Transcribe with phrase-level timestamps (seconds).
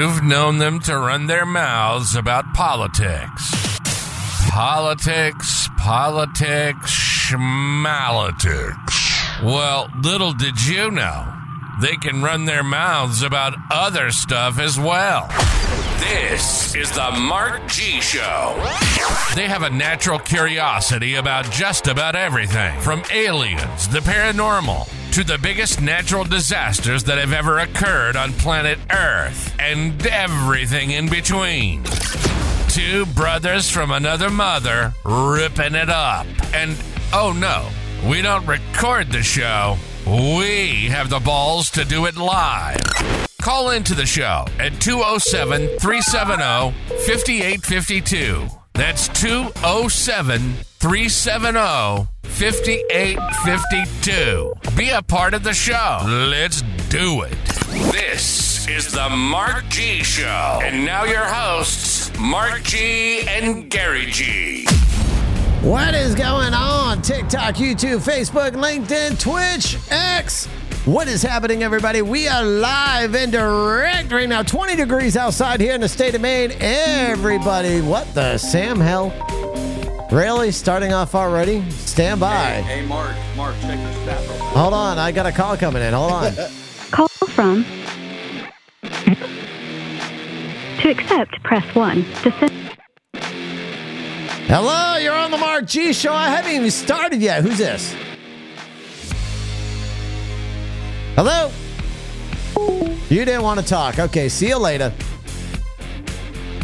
[0.00, 3.50] You've known them to run their mouths about politics.
[4.48, 6.90] Politics, politics,
[7.28, 8.72] schmalitics.
[9.44, 11.30] Well, little did you know,
[11.82, 15.28] they can run their mouths about other stuff as well.
[15.98, 18.54] This is the Mark G Show.
[19.34, 25.38] They have a natural curiosity about just about everything from aliens, the paranormal, to the
[25.38, 31.82] biggest natural disasters that have ever occurred on planet Earth, and everything in between.
[32.68, 36.26] Two brothers from another mother ripping it up.
[36.54, 36.80] And
[37.12, 37.68] oh no,
[38.08, 42.80] we don't record the show, we have the balls to do it live.
[43.42, 46.70] Call into the show at 207 370
[47.06, 48.59] 5852.
[48.74, 54.54] That's 207 370 5852.
[54.76, 55.98] Be a part of the show.
[56.06, 57.36] Let's do it.
[57.92, 60.60] This is the Mark G Show.
[60.62, 64.64] And now your hosts, Mark G and Gary G.
[65.60, 67.02] What is going on?
[67.02, 70.48] TikTok, YouTube, Facebook, LinkedIn, Twitch, X.
[70.86, 72.00] What is happening, everybody?
[72.00, 74.42] We are live and direct right now.
[74.42, 76.52] 20 degrees outside here in the state of Maine.
[76.58, 79.12] Everybody, what the Sam hell?
[80.10, 80.50] Really?
[80.50, 81.68] Starting off already?
[81.70, 82.34] Stand by.
[82.34, 84.40] Hey, hey, Mark, Mark, check your stat real quick.
[84.56, 84.98] Hold on.
[84.98, 85.92] I got a call coming in.
[85.92, 86.34] Hold on.
[86.90, 87.64] Call from.
[90.80, 92.04] To accept, press 1.
[92.22, 92.52] To send.
[94.48, 96.12] Hello, you're on the Mark G Show.
[96.12, 97.42] I haven't even started yet.
[97.42, 97.94] Who's this?
[101.16, 101.50] Hello?
[103.08, 103.98] You didn't want to talk.
[103.98, 104.92] Okay, see you later.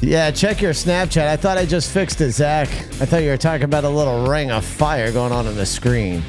[0.02, 1.26] Yeah, check your Snapchat.
[1.26, 2.68] I thought I just fixed it, Zach.
[2.68, 5.66] I thought you were talking about a little ring of fire going on on the
[5.66, 6.22] screen.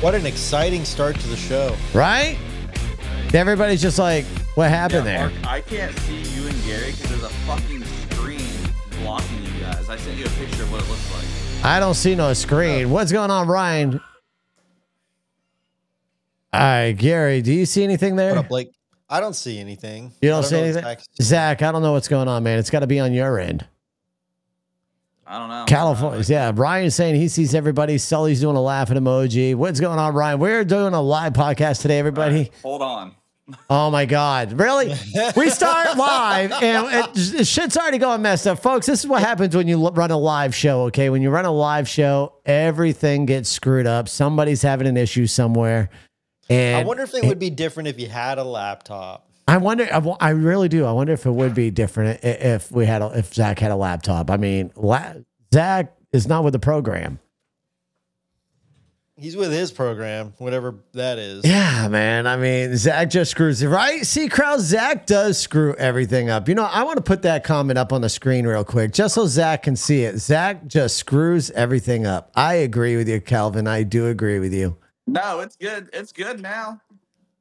[0.00, 1.74] What an exciting start to the show.
[1.92, 2.38] Right?
[3.34, 4.24] Everybody's just like,
[4.54, 5.30] what Yeah, happened there?
[5.30, 8.40] Mark, I can't see you and Gary because there's a fucking screen
[9.02, 9.88] blocking you guys.
[9.90, 11.24] I sent you a picture of what it looks like.
[11.62, 12.86] I don't see no screen.
[12.86, 12.88] Oh.
[12.90, 14.00] What's going on, Ryan?
[16.52, 18.30] All right, Gary, do you see anything there?
[18.30, 18.70] What up, Blake?
[19.10, 20.12] I don't see anything.
[20.22, 20.82] You I don't see anything?
[20.82, 22.58] Zach- Zach, I don't know what's going on, man.
[22.58, 23.66] It's got to be on your end.
[25.26, 25.64] I don't know.
[25.66, 26.24] California.
[26.26, 27.98] Yeah, Ryan's saying he sees everybody.
[27.98, 29.54] Sully's doing a laughing emoji.
[29.54, 30.38] What's going on, Ryan?
[30.38, 32.50] We're doing a live podcast today, everybody.
[32.62, 33.14] Hold on.
[33.70, 34.52] Oh my God.
[34.52, 34.94] Really?
[35.36, 36.86] we start live and
[37.16, 38.58] it, it- shit's already going messed up.
[38.60, 41.08] Folks, this is what happens when you l- run a live show, okay?
[41.10, 44.08] When you run a live show, everything gets screwed up.
[44.08, 45.88] Somebody's having an issue somewhere.
[46.50, 49.24] And I wonder if it would be different if you had a laptop.
[49.46, 49.88] I wonder.
[49.90, 50.84] I, I really do.
[50.84, 53.76] I wonder if it would be different if we had a, if Zach had a
[53.76, 54.30] laptop.
[54.30, 55.14] I mean, la-
[55.54, 57.18] Zach is not with the program.
[59.20, 61.44] He's with his program, whatever that is.
[61.44, 62.28] Yeah, man.
[62.28, 64.06] I mean, Zach just screws it, right?
[64.06, 66.48] See, crowd, Zach does screw everything up.
[66.48, 69.16] You know, I want to put that comment up on the screen real quick, just
[69.16, 70.18] so Zach can see it.
[70.18, 72.30] Zach just screws everything up.
[72.36, 73.66] I agree with you, Calvin.
[73.66, 74.76] I do agree with you.
[75.08, 75.90] No, it's good.
[75.92, 76.80] It's good now.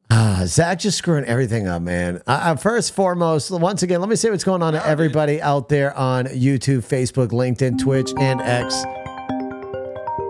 [0.10, 2.24] Ah, Zach just screwing everything up, man.
[2.26, 5.70] Uh, uh, first, foremost, once again, let me say what's going on to everybody out
[5.70, 8.84] there on YouTube, Facebook, LinkedIn, Twitch, and X.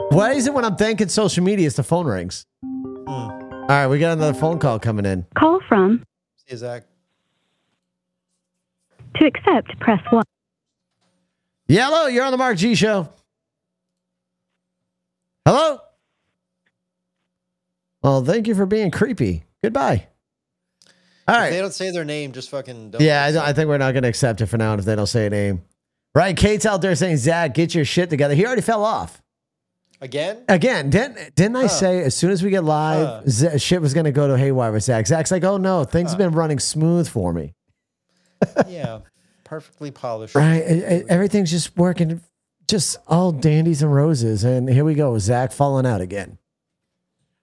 [0.10, 2.46] Why is it when I'm thanking social media, it's the phone rings?
[2.64, 3.10] Hmm.
[3.10, 5.26] All right, we got another phone call coming in.
[5.38, 6.04] Call from.
[6.48, 6.84] See, Zach.
[9.18, 10.24] To accept, press 1.
[11.68, 13.10] Yeah, hello, you're on the Mark G Show.
[15.46, 15.80] Hello.
[18.02, 19.44] Well, thank you for being creepy.
[19.64, 20.08] Goodbye.
[21.28, 21.62] All If they right.
[21.62, 23.02] don't say their name, just fucking don't.
[23.02, 24.96] Yeah, I, don't- I think we're not going to accept it for now if they
[24.96, 25.62] don't say a name.
[26.16, 28.34] Right, Kate's out there saying, Zach, get your shit together.
[28.34, 29.22] He already fell off.
[30.00, 30.44] Again?
[30.48, 33.22] Again, didn't didn't I say as soon as we get live, Huh.
[33.28, 35.08] Z- shit was going to go to haywire with Zach?
[35.08, 37.54] Zach's like, oh no, things have been running smooth for me.
[38.68, 39.00] yeah.
[39.44, 40.36] Perfectly polished.
[40.36, 42.22] Right, e- everything's just working,
[42.68, 44.44] just all dandies and roses.
[44.44, 46.38] And here we go, Zach falling out again.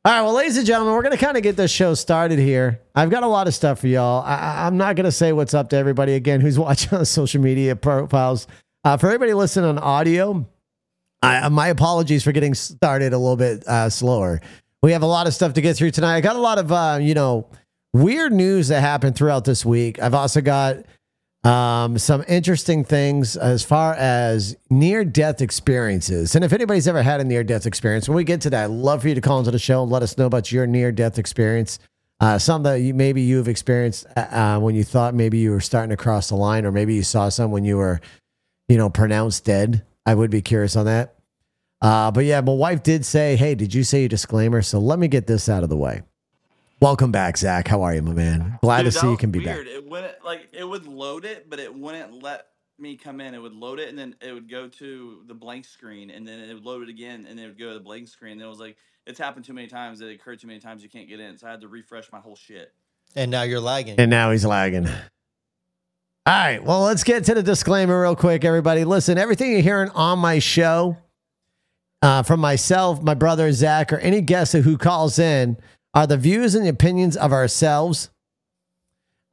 [0.04, 2.38] All right, well, ladies and gentlemen, we're going to kind of get this show started
[2.38, 2.82] here.
[2.94, 4.22] I've got a lot of stuff for y'all.
[4.22, 7.04] I, I- I'm not going to say what's up to everybody again who's watching on
[7.06, 8.46] social media profiles.
[8.84, 10.46] Uh, for everybody listening on audio,
[11.24, 14.40] I, my apologies for getting started a little bit uh, slower.
[14.82, 16.16] We have a lot of stuff to get through tonight.
[16.16, 17.48] I got a lot of, uh, you know,
[17.92, 20.00] weird news that happened throughout this week.
[20.00, 20.84] I've also got
[21.44, 26.34] Um, some interesting things as far as near death experiences.
[26.34, 28.70] And if anybody's ever had a near death experience, when we get to that, I'd
[28.70, 30.90] love for you to call into the show and let us know about your near
[30.90, 31.78] death experience.
[32.18, 35.60] Uh, some that you, maybe you've experienced uh, uh, when you thought maybe you were
[35.60, 38.00] starting to cross the line, or maybe you saw some when you were,
[38.68, 39.84] you know, pronounced dead.
[40.06, 41.16] I would be curious on that.
[41.80, 44.98] Uh, but yeah, my wife did say, "Hey, did you say your disclaimer?" So let
[44.98, 46.02] me get this out of the way.
[46.80, 47.68] Welcome back, Zach.
[47.68, 48.58] How are you, my man?
[48.62, 49.66] Glad Dude, to see you can be weird.
[49.66, 49.74] back.
[49.74, 52.46] It wouldn't like it would load it, but it wouldn't let
[52.78, 53.34] me come in.
[53.34, 56.40] It would load it, and then it would go to the blank screen, and then
[56.40, 58.32] it would load it again, and it would go to the blank screen.
[58.32, 60.00] And it was like it's happened too many times.
[60.00, 62.20] It occurred too many times you can't get in, so I had to refresh my
[62.20, 62.72] whole shit.
[63.14, 63.96] And now you're lagging.
[63.98, 64.88] And now he's lagging.
[66.26, 66.64] All right.
[66.64, 68.84] Well, let's get to the disclaimer real quick, everybody.
[68.84, 70.96] Listen, everything you're hearing on my show
[72.00, 75.58] uh, from myself, my brother Zach, or any guest who calls in
[75.92, 78.10] are the views and the opinions of ourselves.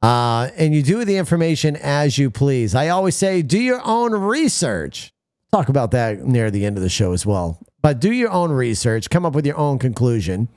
[0.02, 2.74] Uh, and you do the information as you please.
[2.74, 5.14] I always say, do your own research.
[5.50, 7.58] Talk about that near the end of the show as well.
[7.80, 10.48] But do your own research, come up with your own conclusion.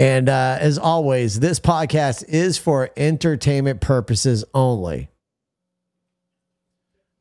[0.00, 5.10] And uh, as always, this podcast is for entertainment purposes only.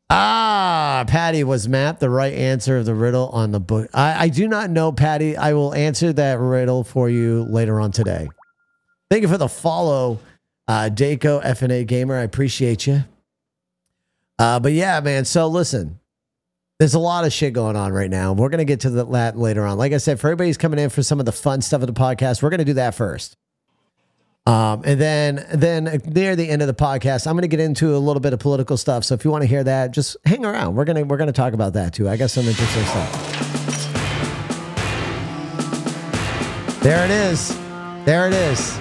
[0.09, 3.89] Ah, Patty was Matt the right answer of the riddle on the book.
[3.93, 5.35] I, I do not know, Patty.
[5.35, 8.29] I will answer that riddle for you later on today.
[9.11, 10.19] Thank you for the follow,
[10.67, 12.15] uh, Daco FNA Gamer.
[12.15, 13.03] I appreciate you.
[14.39, 15.25] Uh, but yeah, man.
[15.25, 15.99] So listen,
[16.79, 18.33] there's a lot of shit going on right now.
[18.33, 19.77] We're gonna get to that later on.
[19.77, 21.93] Like I said, for everybody's coming in for some of the fun stuff of the
[21.93, 23.35] podcast, we're gonna do that first.
[24.47, 27.99] Um, and then then near the end of the podcast, I'm gonna get into a
[27.99, 29.03] little bit of political stuff.
[29.03, 30.75] So if you want to hear that, just hang around.
[30.75, 32.07] We're gonna we're gonna talk about that too.
[32.07, 33.11] I got some interesting stuff.
[36.81, 37.57] There it is.
[38.05, 38.79] There it is.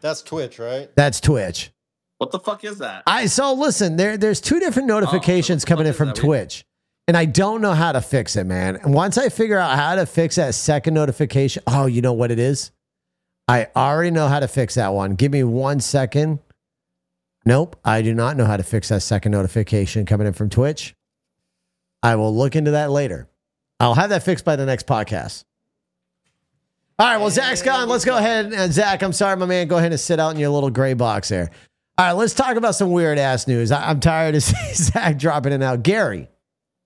[0.00, 0.88] That's Twitch, right?
[0.96, 1.70] That's Twitch.
[2.16, 3.02] What the fuck is that?
[3.06, 6.64] I so listen, there there's two different notifications what the coming in from Twitch.
[7.06, 8.76] And I don't know how to fix it, man.
[8.76, 12.30] And once I figure out how to fix that second notification, oh, you know what
[12.30, 12.70] it is?
[13.46, 15.14] I already know how to fix that one.
[15.14, 16.38] Give me one second.
[17.44, 20.94] Nope, I do not know how to fix that second notification coming in from Twitch.
[22.02, 23.28] I will look into that later.
[23.80, 25.44] I'll have that fixed by the next podcast.
[26.98, 27.88] All right, well, Zach's gone.
[27.88, 28.52] Let's go ahead.
[28.52, 29.66] And Zach, I'm sorry, my man.
[29.68, 31.50] Go ahead and sit out in your little gray box there.
[31.98, 33.72] All right, let's talk about some weird ass news.
[33.72, 35.82] I- I'm tired of seeing Zach dropping it out.
[35.82, 36.28] Gary,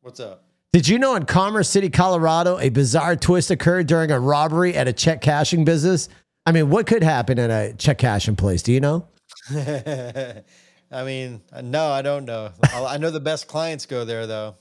[0.01, 0.45] What's up?
[0.73, 4.89] did you know in Commerce City, Colorado, a bizarre twist occurred during a robbery at
[4.89, 6.09] a check cashing business?
[6.49, 8.63] I mean, what could happen at a check cashing place?
[8.63, 9.07] Do you know?
[9.51, 12.53] I mean, no, I don't know.
[12.73, 14.55] I I know the best clients go there though.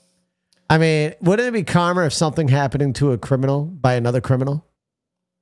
[0.68, 4.66] I mean, wouldn't it be calmer if something happening to a criminal by another criminal?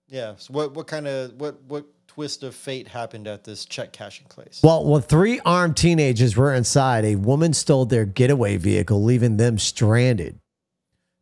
[0.06, 0.34] Yeah.
[0.36, 4.28] So what what kind of what what twist of fate happened at this check cashing
[4.28, 4.60] place?
[4.62, 9.58] Well, when three armed teenagers were inside, a woman stole their getaway vehicle, leaving them
[9.58, 10.38] stranded.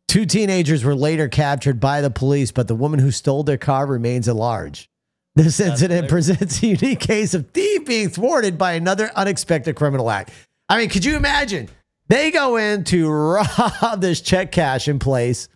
[0.07, 3.87] Two teenagers were later captured by the police, but the woman who stole their car
[3.87, 4.87] remains at large.
[5.35, 10.31] This incident presents a unique case of thief being thwarted by another unexpected criminal act.
[10.69, 11.67] I mean, could you imagine?
[12.07, 15.49] They go in to rob this check cash in place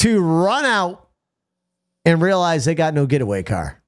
[0.00, 1.08] to run out
[2.04, 3.80] and realize they got no getaway car.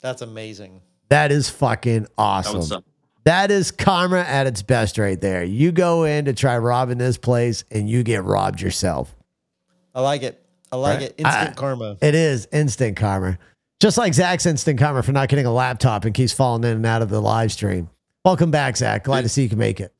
[0.00, 0.80] That's amazing.
[1.08, 2.56] That is fucking awesome.
[2.58, 2.84] would suck.
[3.24, 5.42] That is karma at its best right there.
[5.44, 9.16] You go in to try robbing this place and you get robbed yourself.
[9.94, 10.44] I like it.
[10.70, 11.02] I like Right.
[11.10, 11.14] it.
[11.18, 11.96] Instant I- karma.
[12.02, 13.38] It is instant karma.
[13.84, 16.86] Just like Zach's instant karma for not getting a laptop and keeps falling in and
[16.86, 17.90] out of the live stream.
[18.24, 19.04] Welcome back, Zach.
[19.04, 19.92] Glad to see you can make it.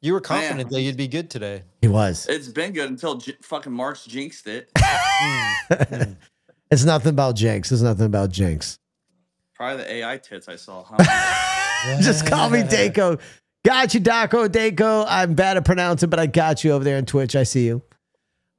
[0.00, 1.64] You were confident that you'd be good today.
[1.80, 2.28] He was.
[2.28, 4.70] It's been good until J- fucking Mark jinxed it.
[6.70, 7.72] It's nothing about Jinx.
[7.72, 8.78] It's nothing about Jinx.
[9.56, 10.84] Probably the AI tits I saw.
[10.88, 11.98] Huh?
[12.02, 13.20] Just call me Daco.
[13.64, 15.06] Got you, Daco, Daco.
[15.08, 17.34] I'm bad at pronouncing, but I got you over there on Twitch.
[17.34, 17.82] I see you.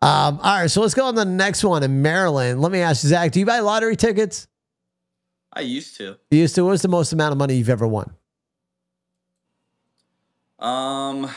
[0.01, 2.59] Um, all right, so let's go on to the next one in Maryland.
[2.59, 4.49] Let me ask you, Zach, do you buy lottery tickets?
[5.55, 6.17] I used to.
[6.31, 6.63] You used to.
[6.63, 8.13] What was the most amount of money you've ever won?
[10.59, 11.29] Um,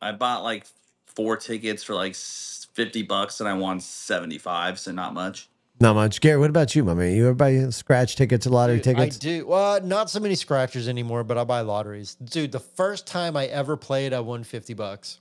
[0.00, 0.66] I bought like
[1.06, 4.78] four tickets for like fifty bucks, and I won seventy five.
[4.78, 5.48] So not much.
[5.80, 6.20] Not much.
[6.20, 7.16] Gary, what about you, my man?
[7.16, 9.16] You ever buy scratch tickets or lottery Dude, tickets?
[9.16, 9.46] I do.
[9.46, 12.16] Well, not so many scratchers anymore, but I buy lotteries.
[12.16, 15.20] Dude, the first time I ever played, I won 50 bucks.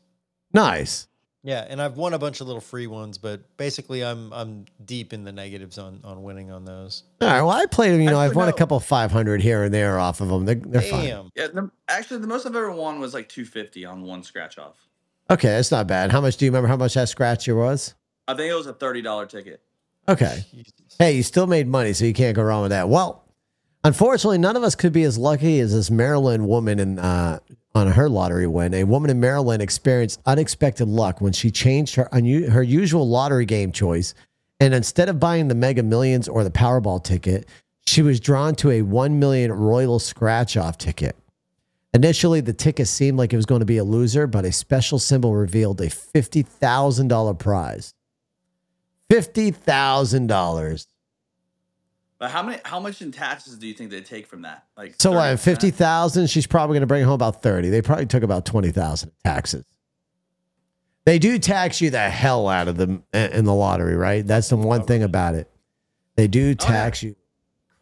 [0.54, 1.08] Nice.
[1.44, 5.14] Yeah, and I've won a bunch of little free ones, but basically I'm I'm deep
[5.14, 7.04] in the negatives on on winning on those.
[7.22, 7.42] All right.
[7.42, 8.02] Well, I played them.
[8.02, 10.46] You know, I've Actually, won a couple 500 here and there off of them.
[10.46, 11.06] They're, they're fine.
[11.06, 11.32] Damn.
[11.36, 14.58] Yeah, the, actually, the most I've ever won was like two fifty on one scratch
[14.58, 14.76] off.
[15.30, 16.12] Okay, that's not bad.
[16.12, 17.94] How much do you remember how much that scratcher was?
[18.28, 19.62] I think it was a thirty dollar ticket.
[20.10, 20.44] Okay.
[20.52, 20.74] Jesus.
[20.98, 22.90] Hey, you still made money, so you can't go wrong with that.
[22.90, 23.24] Well,
[23.84, 27.40] Unfortunately, none of us could be as lucky as this Maryland woman in, uh,
[27.76, 28.74] on her lottery win.
[28.74, 33.72] A woman in Maryland experienced unexpected luck when she changed her her usual lottery game
[33.72, 34.14] choice,
[34.60, 37.48] and instead of buying the Mega Millions or the Powerball ticket,
[37.86, 41.16] she was drawn to a one million Royal Scratch Off ticket.
[41.94, 45.00] Initially, the ticket seemed like it was going to be a loser, but a special
[45.00, 47.94] symbol revealed a fifty thousand dollar prize.
[49.10, 50.88] Fifty thousand dollars.
[52.20, 52.60] But how many?
[52.66, 54.66] How much in taxes do you think they take from that?
[54.78, 55.38] Like So what?
[55.38, 55.40] 30%?
[55.40, 56.30] Fifty thousand.
[56.30, 57.70] She's probably going to bring home about thirty.
[57.70, 59.64] They probably took about twenty thousand taxes.
[61.06, 64.26] They do tax you the hell out of them in the lottery, right?
[64.28, 65.50] That's the one thing about it.
[66.18, 67.16] They do tax you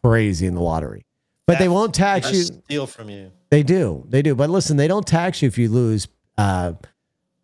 [0.02, 1.04] crazy in the lottery,
[1.46, 2.44] but they won't tax you.
[2.44, 3.32] steal from you.
[3.50, 4.06] They do.
[4.08, 4.34] They do.
[4.36, 6.06] But listen, they don't tax you if you lose.
[6.38, 6.74] Uh,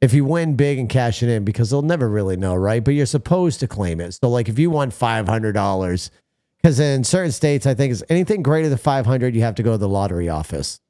[0.00, 2.84] if you win big and cash it in, because they'll never really know, right?
[2.84, 4.12] But you're supposed to claim it.
[4.12, 6.10] So, like, if you won five hundred dollars,
[6.64, 9.62] because in certain states, I think is anything greater than five hundred, you have to
[9.62, 10.80] go to the lottery office.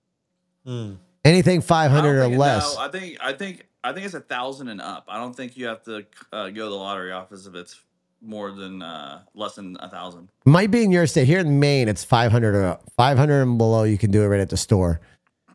[0.64, 0.92] Hmm.
[1.24, 4.14] Anything five I don't hundred or less, No, I think I think I think it's
[4.14, 5.06] a thousand and up.
[5.08, 7.80] I don't think you have to uh, go to the lottery office if it's
[8.22, 10.28] more than uh, less than a thousand.
[10.44, 11.26] might be in your state.
[11.26, 13.82] Here in Maine, it's five hundred or five hundred and below.
[13.82, 15.00] You can do it right at the store.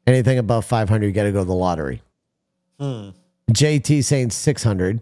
[0.06, 2.02] Anything above five hundred, you got to go to the lottery.
[2.78, 3.12] Hmm.
[3.52, 5.00] JT saying 600.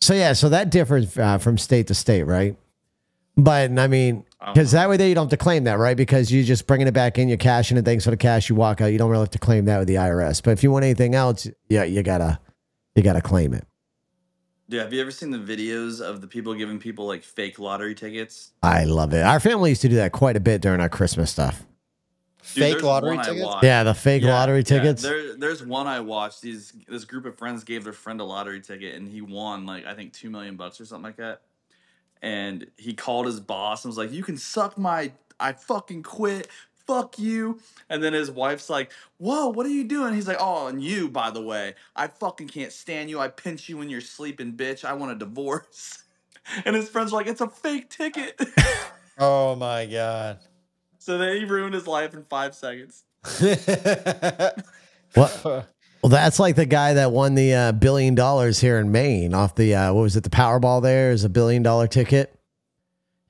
[0.00, 2.56] So yeah, so that differs uh, from state to state, right?
[3.36, 5.96] But I mean, because that way there you don't have to claim that, right?
[5.96, 7.84] Because you're just bringing it back in, you're cashing it.
[7.84, 8.48] Thanks for the cash.
[8.50, 8.86] You walk out.
[8.86, 10.42] You don't really have to claim that with the IRS.
[10.42, 12.38] But if you want anything else, yeah, you gotta,
[12.94, 13.66] you gotta claim it.
[14.68, 17.94] Yeah, have you ever seen the videos of the people giving people like fake lottery
[17.94, 18.52] tickets?
[18.62, 19.22] I love it.
[19.22, 21.64] Our family used to do that quite a bit during our Christmas stuff.
[22.54, 23.54] Dude, Fake lottery tickets.
[23.62, 24.62] Yeah, the fake Yeah, lottery yeah.
[24.64, 25.02] tickets.
[25.02, 26.42] There, there's one I watched.
[26.42, 29.86] These this group of friends gave their friend a lottery ticket, and he won like
[29.86, 31.42] I think two million bucks or something like that.
[32.22, 36.48] And he called his boss and was like, "You can suck my, I fucking quit,
[36.86, 37.58] fuck you."
[37.90, 41.08] And then his wife's like, "Whoa, what are you doing?" He's like, "Oh, and you,
[41.08, 43.18] by the way, I fucking can't stand you.
[43.18, 44.84] I pinch you when you're sleeping, bitch.
[44.84, 45.98] I want a divorce."
[46.64, 48.40] And his friends were like, "It's a fake ticket."
[49.18, 50.38] Oh my god.
[50.98, 53.04] so they ruined his life in five seconds.
[55.14, 55.68] What?
[56.02, 59.54] Well, that's like the guy that won the uh, billion dollars here in Maine off
[59.54, 60.24] the uh, what was it?
[60.24, 60.82] The Powerball.
[60.82, 62.34] There is a billion dollar ticket.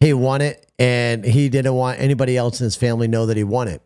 [0.00, 3.44] He won it, and he didn't want anybody else in his family know that he
[3.44, 3.82] won it.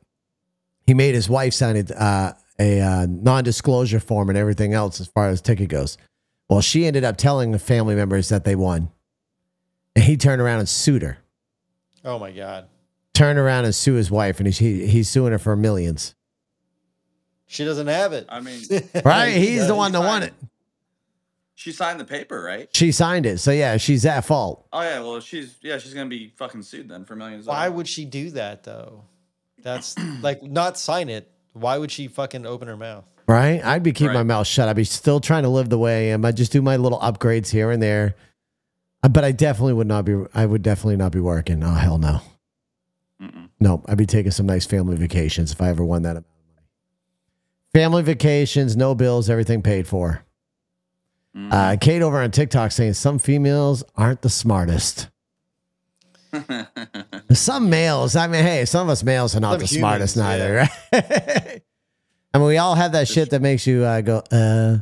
[0.86, 5.28] He made his wife sign uh, a uh, non-disclosure form and everything else as far
[5.28, 5.98] as ticket goes.
[6.48, 8.90] Well, she ended up telling the family members that they won,
[9.94, 11.18] and he turned around and sued her.
[12.04, 12.68] oh my god.
[13.14, 16.14] Turned around and sue his wife, and he's he, he's suing her for millions.
[17.46, 18.26] She doesn't have it.
[18.28, 18.60] I mean,
[19.04, 19.30] Right?
[19.36, 20.34] He's the one that won it.
[21.54, 22.68] she signed the paper, right?
[22.74, 24.66] She signed it, so yeah, she's at fault.
[24.72, 27.46] Oh yeah, well she's yeah she's gonna be fucking sued then for millions.
[27.46, 27.76] of Why dollars.
[27.76, 29.04] would she do that though?
[29.62, 31.30] That's like not sign it.
[31.52, 33.04] Why would she fucking open her mouth?
[33.28, 33.64] Right?
[33.64, 34.68] I'd be keeping my mouth shut.
[34.68, 36.24] I'd be still trying to live the way I am.
[36.24, 38.14] I'd just do my little upgrades here and there.
[39.02, 40.16] Uh, But I definitely would not be.
[40.34, 41.64] I would definitely not be working.
[41.64, 42.20] Oh hell no.
[43.20, 43.48] Mm-mm.
[43.58, 46.24] No, I'd be taking some nice family vacations if I ever won that amount of
[46.24, 46.35] money.
[47.76, 50.24] Family vacations, no bills, everything paid for.
[51.36, 51.52] Mm.
[51.52, 55.10] Uh, Kate over on TikTok saying some females aren't the smartest.
[57.32, 60.16] Some males, I mean, hey, some of us males are not Some the humans, smartest
[60.16, 61.62] neither, right?
[62.34, 64.78] I mean, we all have that shit that makes you uh, go, uh.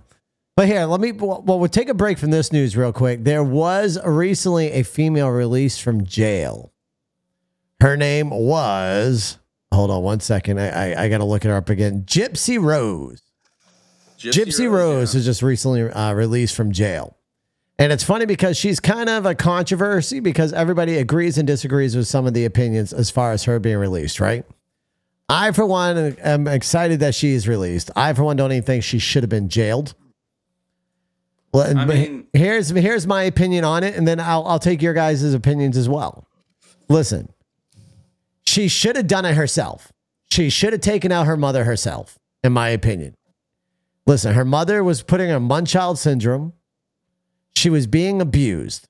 [0.57, 3.25] But here, let me, well, we'll take a break from this news real quick.
[3.25, 6.73] There was recently a female released from jail.
[7.81, 9.39] Her name was,
[9.75, 10.61] hold on one second.
[10.61, 12.05] I, I, I got to look it up again.
[12.07, 13.21] Gypsy Rose.
[14.19, 15.19] Gypsy, Rose yeah.
[15.19, 17.17] was just recently uh, released from jail.
[17.79, 22.07] And it's funny because she's kind of a controversy because everybody agrees and disagrees with
[22.07, 24.45] some of the opinions as far as her being released, right?
[25.29, 27.91] I, for one, am excited that she is released.
[27.97, 29.95] I, for one, don't even think she should have been jailed.
[31.53, 34.93] Well, I mean- here's here's my opinion on it, and then I'll I'll take your
[34.93, 36.27] guys' opinions as well.
[36.89, 37.33] Listen,
[38.47, 39.93] she should have done it herself.
[40.31, 43.15] She should have taken out her mother herself, in my opinion.
[44.07, 46.53] Listen, her mother was putting her Munchild syndrome.
[47.57, 48.89] She was being abused.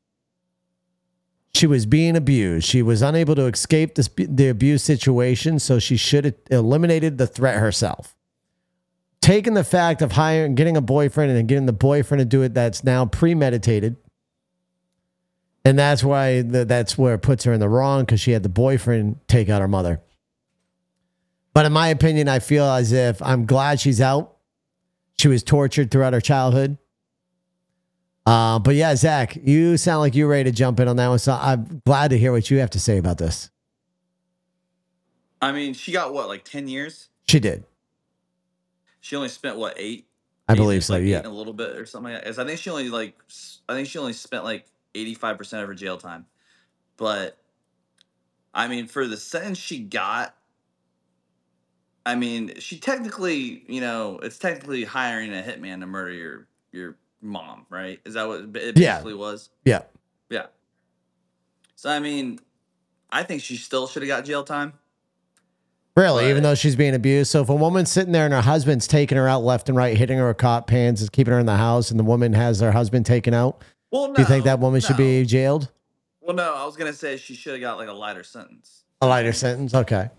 [1.55, 2.67] She was being abused.
[2.67, 7.29] She was unable to escape this, the abuse situation, so she should have eliminated the
[7.29, 8.17] threat herself.
[9.21, 12.43] Taking the fact of hiring, getting a boyfriend, and then getting the boyfriend to do
[12.43, 13.97] it, that's now premeditated.
[15.65, 18.43] And that's why the, that's where it puts her in the wrong because she had
[18.43, 20.01] the boyfriend take out her mother.
[21.55, 24.37] But in my opinion, I feel as if I'm glad she's out.
[25.19, 26.77] She was tortured throughout her childhood.
[28.27, 31.19] Uh, but yeah, Zach, you sound like you're ready to jump in on that one.
[31.19, 33.51] So I'm glad to hear what you have to say about this.
[35.41, 37.09] I mean, she got what, like ten years?
[37.29, 37.65] She did.
[39.01, 40.07] She only spent what eight?
[40.49, 40.95] I Eight- believe so.
[40.95, 41.23] like Yeah.
[41.25, 42.39] a little bit or something like that.
[42.39, 43.15] I think she only like
[43.69, 46.27] I think she only spent like eighty five percent of her jail time.
[46.97, 47.39] But
[48.53, 50.35] I mean, for the sentence she got,
[52.07, 56.97] I mean, she technically, you know, it's technically hiring a hitman to murder your your
[57.21, 58.01] mom, right?
[58.05, 58.95] Is that what it Yeah.
[58.95, 59.51] basically was?
[59.65, 59.83] Yeah.
[60.31, 60.47] Yeah.
[61.77, 62.39] So I mean,
[63.11, 64.75] I think she still should have got jail time.
[65.97, 67.31] Really, even though she's being abused.
[67.31, 69.97] So if a woman's sitting there and her husband's taking her out left and right,
[69.97, 72.59] hitting her with cop pans, is keeping her in the house, and the woman has
[72.59, 73.63] her husband taken out,
[73.95, 75.71] Well, no, do you think that woman should be jailed?
[76.21, 78.83] Well, no, I was gonna say she should have got like a lighter sentence.
[79.01, 79.73] A lighter sentence?
[79.73, 80.11] Okay.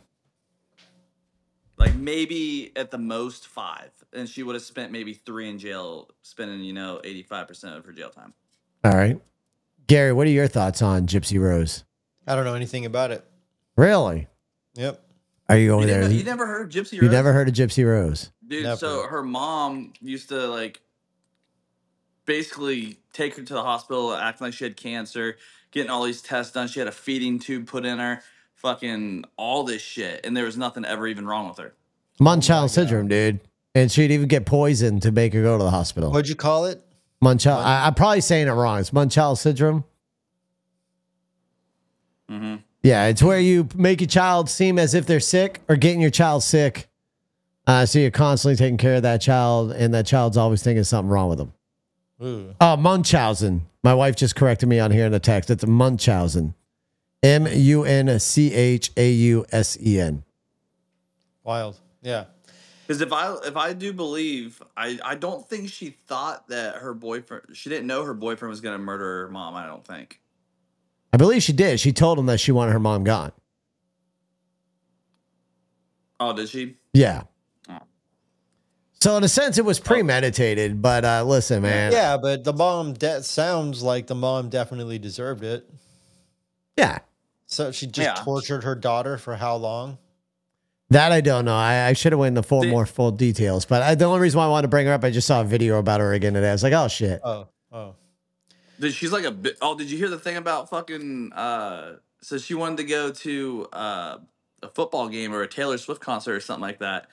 [1.78, 6.10] like maybe at the most five, and she would have spent maybe three in jail,
[6.22, 8.34] spending you know eighty five percent of her jail time.
[8.84, 9.20] All right.
[9.88, 11.84] Gary, what are your thoughts on Gypsy Rose?
[12.26, 13.24] I don't know anything about it.
[13.76, 14.28] Really?
[14.76, 15.02] Yep.
[15.50, 16.02] Are you over You, there?
[16.02, 17.02] didn't You, you never heard of Gypsy Rose?
[17.04, 18.32] You never heard of Gypsy Rose?
[18.48, 18.64] dude.
[18.64, 18.78] Never.
[18.78, 20.82] So her mom used to like
[22.26, 25.38] basically take her to the hospital, acting like she had cancer,
[25.72, 26.68] getting all these tests done.
[26.68, 28.22] She had a feeding tube put in her,
[28.56, 31.74] fucking all this shit, and there was nothing ever even wrong with her.
[32.20, 33.40] Munchausen syndrome, dude.
[33.74, 36.12] And she'd even get poisoned to make her go to the hospital.
[36.12, 36.82] What'd you call it?
[37.22, 37.66] Munchausen.
[37.66, 38.80] I, I'm probably saying it wrong.
[38.80, 39.84] It's Munchausen syndrome.
[42.32, 42.56] Mm-hmm.
[42.84, 46.12] Yeah, it's where you make your child seem as if they're sick or getting your
[46.12, 46.88] child sick.
[47.68, 51.10] Uh, so you're constantly taking care of that child, and that child's always thinking something
[51.10, 51.52] wrong with them.
[52.24, 52.56] Ooh.
[52.62, 53.68] Oh, Munchausen.
[53.84, 55.50] My wife just corrected me on here in the text.
[55.50, 56.56] It's Munchausen.
[57.22, 60.24] M U N C H A U S E N.
[61.44, 61.80] Wild.
[62.02, 62.26] Yeah.
[62.88, 66.94] Because if I if I do believe, I I don't think she thought that her
[66.94, 67.44] boyfriend.
[67.54, 69.56] She didn't know her boyfriend was gonna murder her mom.
[69.56, 70.22] I don't think.
[71.12, 71.80] I believe she did.
[71.80, 73.32] She told him that she wanted her mom gone.
[76.20, 76.78] Oh, did she?
[76.94, 77.24] Yeah.
[78.96, 79.00] Oh.
[79.02, 80.82] So in a sense, it was premeditated.
[80.82, 81.92] But uh, listen, man.
[81.92, 85.70] Yeah, but the mom de- sounds like the mom definitely deserved it.
[86.78, 87.00] Yeah.
[87.46, 88.24] So she just Yeah.
[88.24, 89.98] tortured her daughter for how long?
[90.90, 91.56] That I don't know.
[91.56, 93.66] I, I should have went into full The- more full details.
[93.66, 95.42] But I, the only reason why I wanted to bring her up, I just saw
[95.42, 96.50] a video about her again today.
[96.50, 97.22] I was like, oh shit.
[97.24, 97.96] Oh, oh.
[98.80, 99.58] Did she's like a bit?
[99.62, 101.32] Oh, did you hear the thing about fucking?
[101.34, 104.18] uh So she wanted to go to uh
[104.64, 107.08] a football game or a Taylor Swift concert or something like that,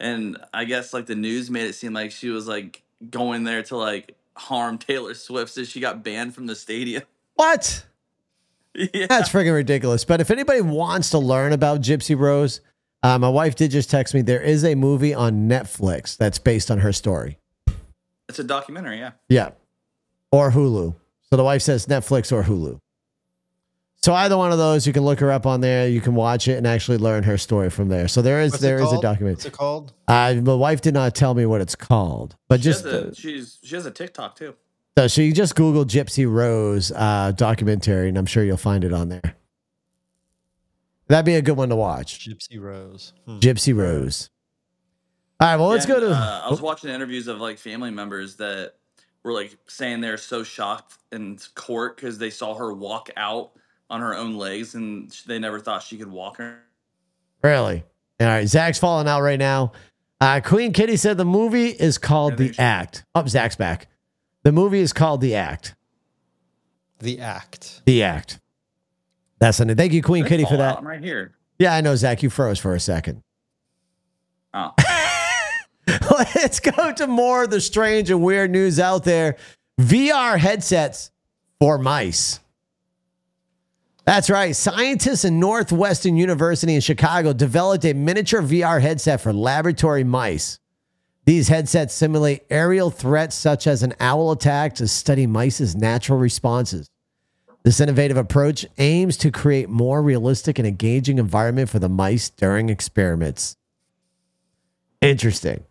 [0.00, 3.62] and I guess like the news made it seem like she was like going there
[3.64, 7.02] to like harm Taylor Swift, so she got banned from the stadium.
[7.34, 7.86] What?
[8.74, 9.06] yeah.
[9.06, 10.04] That's freaking ridiculous.
[10.04, 12.60] But if anybody wants to learn about Gypsy Rose,
[13.04, 14.22] uh, my wife did just text me.
[14.22, 17.38] There is a movie on Netflix that's based on her story.
[18.28, 19.12] It's a documentary, yeah.
[19.28, 19.50] Yeah.
[20.32, 20.96] Or Hulu.
[21.30, 22.80] So the wife says Netflix or Hulu.
[24.00, 25.88] So either one of those, you can look her up on there.
[25.88, 28.06] You can watch it and actually learn her story from there.
[28.06, 29.02] So there is What's it there is a called?
[29.02, 29.34] documentary.
[29.34, 29.92] What's it called?
[30.06, 33.08] Uh, my wife did not tell me what it's called, but She just has a,
[33.08, 34.54] uh, she's she has a TikTok too.
[34.96, 38.92] so so you just Google Gypsy Rose uh, documentary, and I'm sure you'll find it
[38.92, 39.34] on there.
[41.08, 42.28] That'd be a good one to watch.
[42.28, 43.12] Gypsy Rose.
[43.26, 43.38] Hmm.
[43.38, 44.30] Gypsy Rose.
[45.40, 46.10] All right, well, let's Yeah, go to.
[46.12, 48.74] Uh, I was watching interviews of like family members that
[49.24, 53.52] were like saying they're so shocked in court because they saw her walk out
[53.90, 56.58] on her own legs and they never thought she could walk her.
[57.42, 57.84] Really?
[58.20, 59.72] All right, Zach's falling out right now.
[60.20, 63.04] Uh, Queen Kitty said the movie is called I The think she- Act.
[63.14, 63.86] Oh, Zach's back.
[64.42, 65.74] The movie is called The Act.
[66.98, 67.82] The Act.
[67.86, 68.40] The Act.
[69.38, 69.76] That's it.
[69.76, 70.78] Thank you, Queen Kitty, for that.
[70.78, 71.36] I'm right here.
[71.60, 72.22] Yeah, I know, Zach.
[72.24, 73.22] You froze for a second.
[74.52, 74.72] Oh,
[76.34, 79.36] Let's go to more of the strange and weird news out there.
[79.80, 81.10] VR headsets
[81.60, 82.40] for mice.
[84.08, 84.56] That's right.
[84.56, 90.58] Scientists in Northwestern University in Chicago developed a miniature VR headset for laboratory mice.
[91.26, 96.88] These headsets simulate aerial threats such as an owl attack to study mice's natural responses.
[97.64, 102.70] This innovative approach aims to create more realistic and engaging environment for the mice during
[102.70, 103.58] experiments.
[105.02, 105.64] Interesting.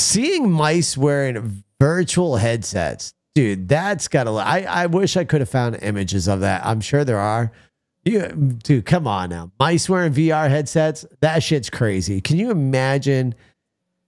[0.00, 4.30] Seeing mice wearing virtual headsets, dude, that's gotta.
[4.30, 6.64] I I wish I could have found images of that.
[6.64, 7.52] I'm sure there are.
[8.02, 8.28] You,
[8.62, 9.52] dude, come on now.
[9.60, 12.20] Mice wearing VR headsets, that shit's crazy.
[12.20, 13.34] Can you imagine?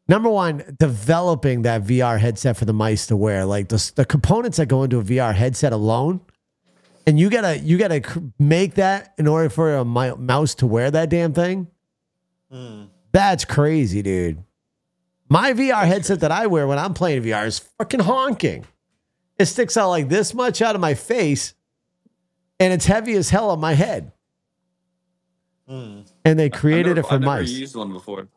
[0.09, 4.57] Number one, developing that VR headset for the mice to wear, like the the components
[4.57, 6.23] that go into a VR headset alone,
[7.07, 8.03] and you gotta you gotta
[8.38, 11.67] make that in order for a mouse to wear that damn thing.
[12.51, 12.85] Hmm.
[13.12, 14.43] That's crazy, dude.
[15.29, 18.64] My VR headset that I wear when I'm playing VR is fucking honking.
[19.38, 21.55] It sticks out like this much out of my face,
[22.59, 24.12] and it's heavy as hell on my head.
[25.68, 26.11] Mm.
[26.24, 27.40] and they created never- it for mice.
[27.40, 28.29] I've never used one before.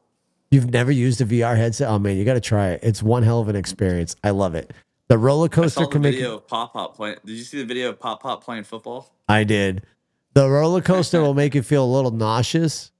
[0.49, 1.87] You've never used a VR headset?
[1.89, 2.81] Oh man, you got to try it.
[2.83, 4.17] It's one hell of an experience.
[4.21, 4.73] I love it.
[5.07, 6.19] The roller I coaster saw the can make.
[6.21, 7.15] of Pop Pop playing.
[7.25, 9.15] Did you see the video of Pop Pop playing football?
[9.29, 9.85] I did.
[10.33, 12.91] The roller coaster will make you feel a little nauseous.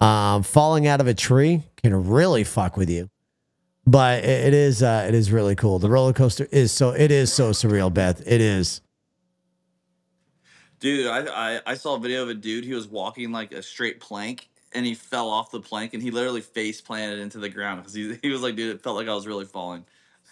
[0.00, 3.10] Um, falling out of a tree can really fuck with you,
[3.90, 5.78] but it, is uh, it is really cool.
[5.78, 8.20] The roller coaster is so it is so surreal, Beth.
[8.26, 8.82] It is.
[10.78, 12.64] Dude, I, I I saw a video of a dude.
[12.64, 16.10] He was walking like a straight plank, and he fell off the plank, and he
[16.10, 19.08] literally face planted into the ground because he, he was like, dude, it felt like
[19.08, 19.84] I was really falling.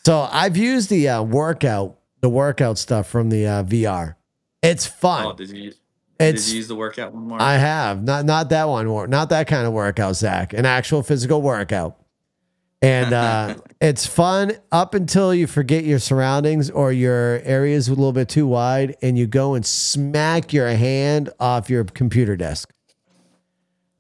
[0.05, 4.16] So I've used the uh, workout the workout stuff from the uh, VR.
[4.62, 5.27] It's fun.
[5.27, 5.73] Oh, did you
[6.19, 7.40] did you use the workout one more?
[7.40, 10.53] I have not not that one not that kind of workout, Zach.
[10.53, 11.99] An actual physical workout,
[12.87, 17.90] and uh, it's fun up until you forget your surroundings or your area is a
[17.90, 22.72] little bit too wide, and you go and smack your hand off your computer desk.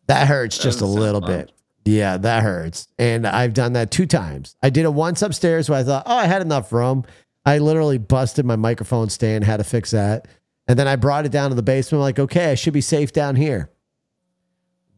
[0.06, 1.30] That hurts just a little fun.
[1.30, 1.52] bit.
[1.84, 2.88] Yeah, that hurts.
[2.98, 4.56] And I've done that two times.
[4.62, 7.04] I did it once upstairs where I thought, oh, I had enough room.
[7.44, 10.26] I literally busted my microphone stand, had to fix that.
[10.68, 13.12] And then I brought it down to the basement, like, okay, I should be safe
[13.12, 13.70] down here.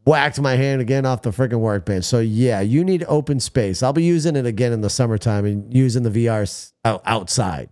[0.09, 2.07] Whacked my hand again off the freaking workbench.
[2.07, 3.83] So, yeah, you need open space.
[3.83, 7.69] I'll be using it again in the summertime and using the VR outside.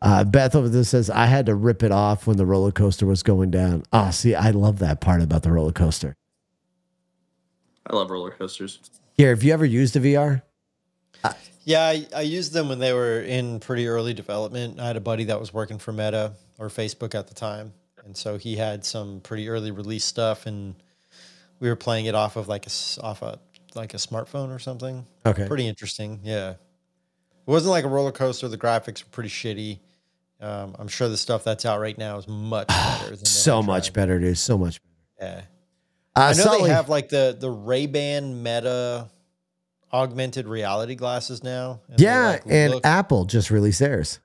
[0.00, 3.04] Uh, Beth over there says, I had to rip it off when the roller coaster
[3.04, 3.82] was going down.
[3.92, 6.14] Oh, see, I love that part about the roller coaster.
[7.84, 8.78] I love roller coasters.
[9.16, 10.42] Here, have you ever used a VR?
[11.64, 14.78] Yeah, I, I used them when they were in pretty early development.
[14.78, 17.72] I had a buddy that was working for Meta or Facebook at the time,
[18.04, 20.74] and so he had some pretty early release stuff, and
[21.60, 22.70] we were playing it off of like a
[23.02, 23.38] off a
[23.74, 25.06] like a smartphone or something.
[25.26, 25.46] Okay.
[25.46, 26.20] Pretty interesting.
[26.22, 26.58] Yeah, it
[27.46, 28.48] wasn't like a roller coaster.
[28.48, 29.78] The graphics were pretty shitty.
[30.40, 33.16] Um, I'm sure the stuff that's out right now is much better.
[33.16, 34.36] Than So much better, dude.
[34.38, 34.80] So much
[35.18, 35.34] Yeah.
[35.34, 35.46] better.
[36.16, 39.08] Uh, I know Sully- they have like the the Ray Ban Meta
[39.92, 41.80] augmented reality glasses now.
[41.88, 44.18] and yeah, like, and Apple just released theirs.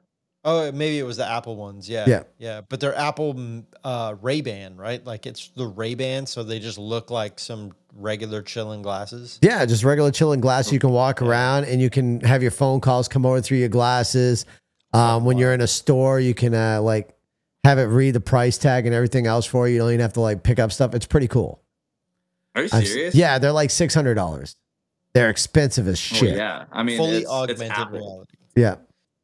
[0.45, 1.89] Oh, maybe it was the Apple ones.
[1.89, 2.06] Yeah.
[2.08, 2.23] Yeah.
[2.38, 2.62] Yeah.
[2.62, 5.04] But they're Apple mm, uh, Ray Ban, right?
[5.06, 6.25] Like it's the Ray Ban.
[6.25, 9.38] So they just look like some regular chilling glasses.
[9.41, 10.71] Yeah, just regular chilling glasses.
[10.71, 13.69] You can walk around and you can have your phone calls come over through your
[13.69, 14.45] glasses.
[14.93, 17.13] Um, when you're in a store, you can uh, like
[17.65, 19.73] have it read the price tag and everything else for you.
[19.73, 20.95] You don't even have to like pick up stuff.
[20.95, 21.62] It's pretty cool.
[22.56, 23.13] Are you I've serious?
[23.13, 24.56] yeah, they're like six hundred dollars.
[25.13, 26.38] They're expensive as Oh, shit.
[26.38, 26.65] yeah.
[26.71, 27.99] I mean, fully it's, it's augmented Apple.
[27.99, 28.34] reality.
[28.56, 28.75] yeah.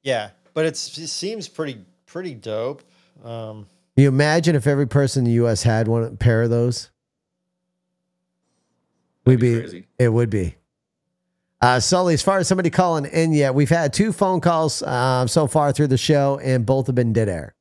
[0.04, 0.30] Yeah.
[0.56, 2.82] But it's, it seems pretty, pretty dope.
[3.24, 5.62] Um, You imagine if every person in the U.S.
[5.62, 6.90] had one a pair of those?
[9.26, 9.60] We'd be be.
[9.60, 9.88] crazy.
[10.00, 10.56] It would be.
[11.62, 15.28] Uh, Sully, as far as somebody calling in yet, we've had two phone calls um,
[15.28, 17.54] so far through the show, and both have been dead air.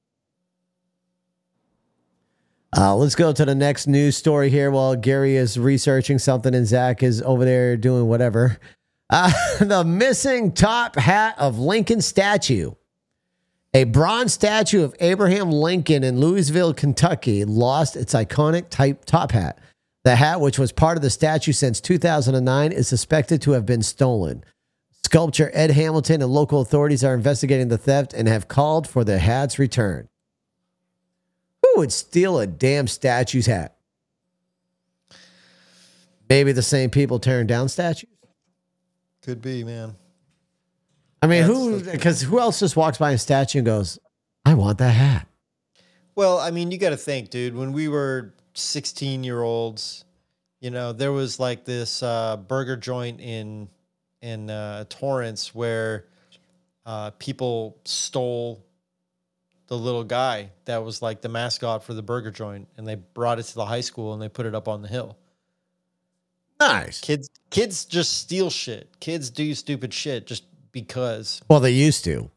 [2.77, 6.67] Uh, let's go to the next news story here while Gary is researching something and
[6.67, 8.59] Zach is over there doing whatever.
[9.11, 12.73] Uh, the missing top hat of Lincoln statue.
[13.77, 19.59] A bronze statue of Abraham Lincoln in Louisville, Kentucky, lost its iconic type top hat.
[20.05, 23.83] The hat, which was part of the statue since 2009, is suspected to have been
[23.83, 24.45] stolen.
[25.03, 29.19] Sculptor Ed Hamilton and local authorities are investigating the theft and have called for the
[29.19, 30.09] hat's return.
[31.63, 33.77] Who would steal a damn statue's hat?
[36.29, 38.09] Maybe the same people tearing down statues.
[39.21, 39.97] could be, man.
[41.25, 41.91] I mean, That's who?
[41.91, 43.99] Because who else just walks by a statue and goes,
[44.45, 45.27] "I want that hat"?
[46.15, 47.57] Well, I mean, you got to think, dude.
[47.57, 50.05] When we were 16 year olds,
[50.61, 53.71] you know, there was like this uh, burger joint in
[54.21, 56.09] in uh, Torrance where
[56.85, 58.63] uh, people stole
[59.69, 63.39] the little guy that was like the mascot for the burger joint, and they brought
[63.39, 65.17] it to the high school and they put it up on the hill.
[66.61, 67.01] Nice.
[67.01, 69.01] Kids, kids just steal shit.
[69.01, 71.41] Kids do stupid shit just because.
[71.49, 72.31] Well, they used to.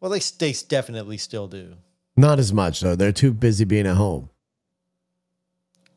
[0.00, 1.74] Well, they they definitely still do.
[2.16, 2.96] Not as much though.
[2.96, 4.30] They're too busy being at home.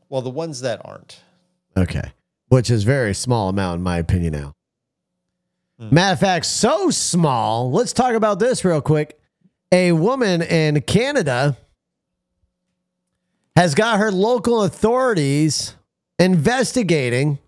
[0.10, 1.22] Well, the ones that aren't.
[1.76, 2.12] Okay.
[2.50, 4.56] Which is very small amount in my opinion now.
[5.80, 5.96] Hmm.
[5.96, 7.72] Matter of fact, so small.
[7.72, 9.20] Let's talk about this real quick.
[9.72, 11.58] A woman in Canada
[13.56, 15.76] has got her local authorities
[16.18, 17.40] investigating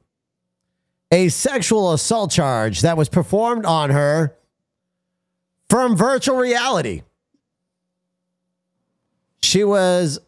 [1.12, 4.38] a sexual assault charge that was performed on her
[5.69, 7.02] from virtual reality.
[9.43, 10.19] She was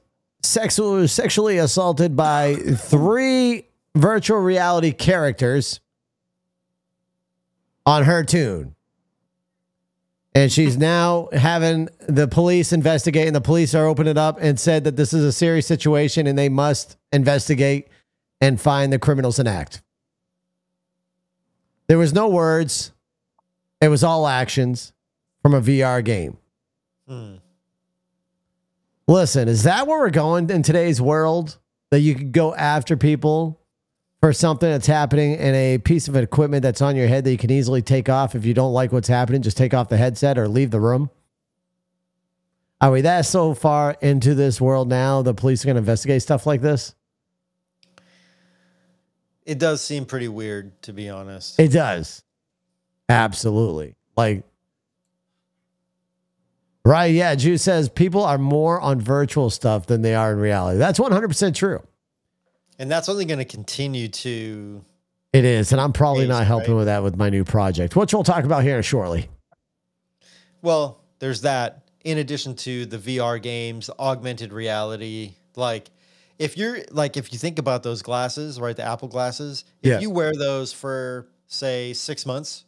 [0.41, 5.79] sexually sexually assaulted by three virtual reality characters
[7.85, 8.75] on her tune.
[10.35, 14.83] And she's now having the police investigate, and the police are opening up and said
[14.85, 17.87] that this is a serious situation and they must investigate
[18.41, 19.82] and find the criminals in act.
[21.87, 22.91] There was no words.
[23.81, 24.93] It was all actions
[25.41, 26.37] from a VR game.
[27.07, 27.35] Hmm.
[29.07, 31.57] Listen, is that where we're going in today's world?
[31.91, 33.59] That you could go after people
[34.21, 37.37] for something that's happening in a piece of equipment that's on your head that you
[37.37, 40.37] can easily take off if you don't like what's happening, just take off the headset
[40.37, 41.09] or leave the room?
[42.79, 45.21] Are we that so far into this world now?
[45.21, 46.95] The police are going to investigate stuff like this?
[49.45, 51.59] It does seem pretty weird, to be honest.
[51.59, 52.23] It does.
[53.09, 53.95] Absolutely.
[54.15, 54.43] Like,
[56.85, 57.13] right.
[57.13, 57.35] Yeah.
[57.35, 60.77] Jew says people are more on virtual stuff than they are in reality.
[60.79, 61.81] That's 100% true.
[62.79, 64.83] and that's only going to continue to.
[65.31, 65.71] It is.
[65.71, 66.77] And I'm probably not helping right?
[66.77, 69.29] with that with my new project, which we'll talk about here shortly.
[70.61, 71.79] Well, there's that.
[72.03, 75.35] In addition to the VR games, augmented reality.
[75.55, 75.89] Like,
[76.43, 79.99] if you're like, if you think about those glasses, right, the Apple glasses, if Yeah.
[79.99, 82.65] you wear those for say six months,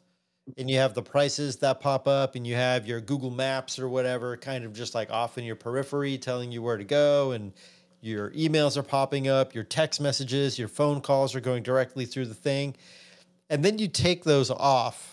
[0.58, 3.90] and you have the prices that pop up, and you have your Google Maps or
[3.90, 7.52] whatever, kind of just like off in your periphery, telling you where to go, and
[8.00, 12.28] your emails are popping up, your text messages, your phone calls are going directly through
[12.28, 12.76] the thing,
[13.50, 15.12] and then you take those off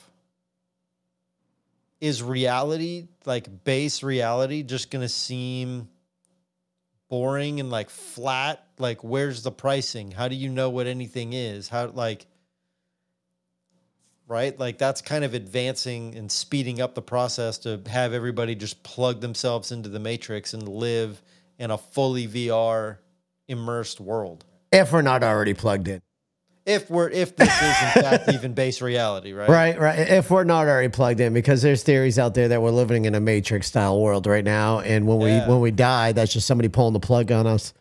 [2.01, 5.89] is reality like base reality just gonna seem
[7.13, 8.65] boring and like flat?
[8.79, 10.13] Like where's the pricing?
[10.13, 11.69] How do you know what anything is?
[11.69, 12.25] How like
[14.27, 14.59] right?
[14.59, 19.21] Like that's kind of advancing and speeding up the process to have everybody just plug
[19.21, 21.21] themselves into the matrix and live
[21.59, 22.97] in a fully vr
[23.47, 24.47] immersed world.
[24.73, 26.01] If we're not already plugged in.
[26.67, 29.99] If we're if this is in fact even base reality right Right, right.
[29.99, 33.15] If we're not already plugged in, because there's theories out there that we're living in
[33.15, 35.45] a matrix style world right now, and when Yeah.
[35.47, 37.73] we when we die, that's just somebody pulling the plug on us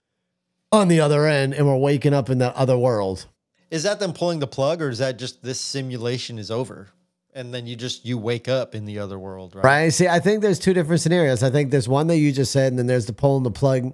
[0.71, 3.25] on the other end, and we're waking up in the other world.
[3.69, 6.89] Is that them pulling the plug, or is that just this simulation is over,
[7.33, 9.63] and then you just you wake up in the other world, right?
[9.63, 9.89] Right.
[9.93, 11.43] See, I think there's two different scenarios.
[11.43, 13.93] I think there's one that you just said, and then there's the pulling the plug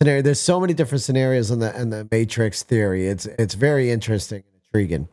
[0.00, 0.22] scenario.
[0.22, 3.06] There's so many different scenarios in the in the matrix theory.
[3.08, 5.08] It's it's very interesting and intriguing.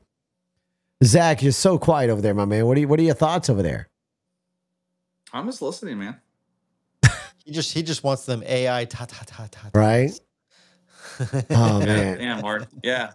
[1.04, 2.65] Zach, you're so quiet over there, my man.
[2.65, 3.89] What are you, what are your thoughts over there?
[5.34, 6.17] I'm just listening, man.
[7.43, 9.69] He just he just wants them AI ta ta ta ta.
[9.74, 9.80] ta.
[9.80, 10.12] Right?
[11.52, 12.19] Oh man.
[12.19, 12.67] Yeah, Mark.
[12.82, 13.12] Yeah,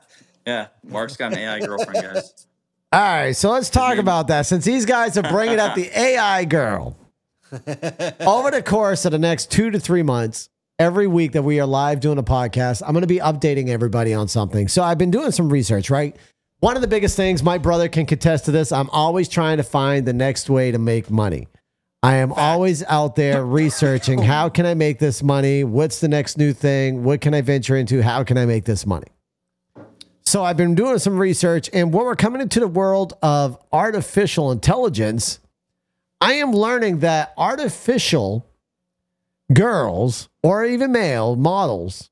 [0.46, 0.68] yeah.
[0.84, 2.46] Mark's got an AI girlfriend, guys.
[2.92, 6.44] All right, so let's talk about that since these guys are bringing up the AI
[6.44, 6.96] girl.
[8.20, 11.66] Over the course of the next two to three months, every week that we are
[11.66, 14.68] live doing a podcast, I'm going to be updating everybody on something.
[14.68, 16.16] So I've been doing some research, right?
[16.60, 19.64] One of the biggest things, my brother can contest to this, I'm always trying to
[19.64, 21.48] find the next way to make money.
[22.04, 25.64] I am always out there researching how can I make this money?
[25.64, 27.02] What's the next new thing?
[27.02, 28.00] What can I venture into?
[28.00, 29.08] How can I make this money?
[30.22, 34.52] So I've been doing some research, and when we're coming into the world of artificial
[34.52, 35.40] intelligence,
[36.20, 38.47] I am learning that artificial
[39.52, 42.10] girls or even male models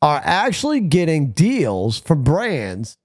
[0.00, 2.96] are actually getting deals from brands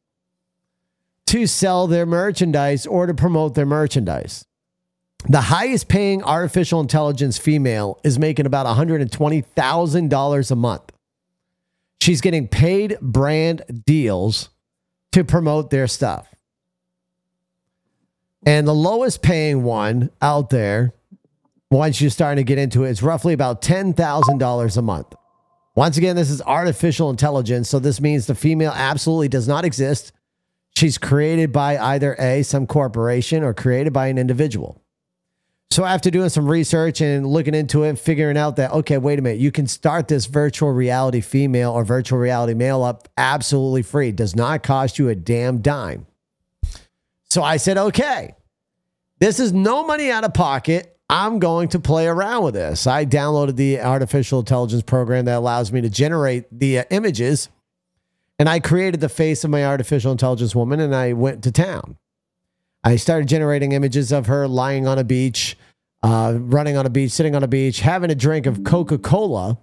[1.27, 4.45] to sell their merchandise or to promote their merchandise.
[5.27, 10.91] The highest paying artificial intelligence female is making about $120,000 a month.
[12.01, 14.49] She's getting paid brand deals
[15.13, 16.27] to promote their stuff.
[18.45, 20.93] And the lowest paying one out there,
[21.73, 25.13] once you're starting to get into it, it, is roughly about $10,000 a month.
[25.75, 27.69] Once again, this is artificial intelligence.
[27.69, 30.11] So this means the female absolutely does not exist.
[30.75, 34.81] She's created by either A, some corporation, or created by an individual.
[35.71, 39.17] So after doing some research and looking into it and figuring out that, okay, wait
[39.17, 43.81] a minute, you can start this virtual reality female or virtual reality male up absolutely
[43.81, 44.09] free.
[44.09, 46.05] It does not cost you a damn dime.
[47.23, 48.35] So I said, okay,
[49.19, 50.92] this is no money out of pocket.
[51.09, 52.87] I'm going to play around with this.
[52.87, 57.49] I downloaded the artificial intelligence program that allows me to generate the uh, images.
[58.39, 61.97] And I created the face of my artificial intelligence woman and I went to town.
[62.83, 65.57] I started generating images of her lying on a beach,
[66.01, 69.57] uh, running on a beach, sitting on a beach, having a drink of Coca Cola,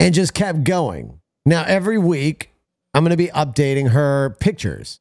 [0.00, 1.20] and just kept going.
[1.44, 2.52] Now, every week,
[2.94, 5.00] I'm going to be updating her pictures.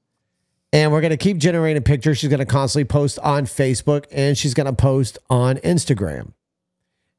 [0.74, 2.18] And we're going to keep generating pictures.
[2.18, 6.34] She's going to constantly post on Facebook and she's going to post on Instagram.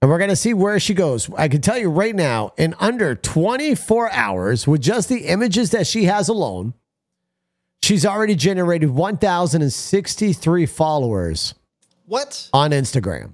[0.01, 1.29] And we're going to see where she goes.
[1.35, 5.87] I can tell you right now, in under 24 hours, with just the images that
[5.89, 6.75] she has alone,
[7.83, 11.55] she's already generated 1,063 followers
[12.07, 12.49] What?
[12.53, 13.33] on Instagram.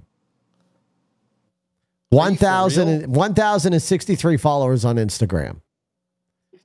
[2.11, 5.57] you for 1,000 1,063 followers on Instagram.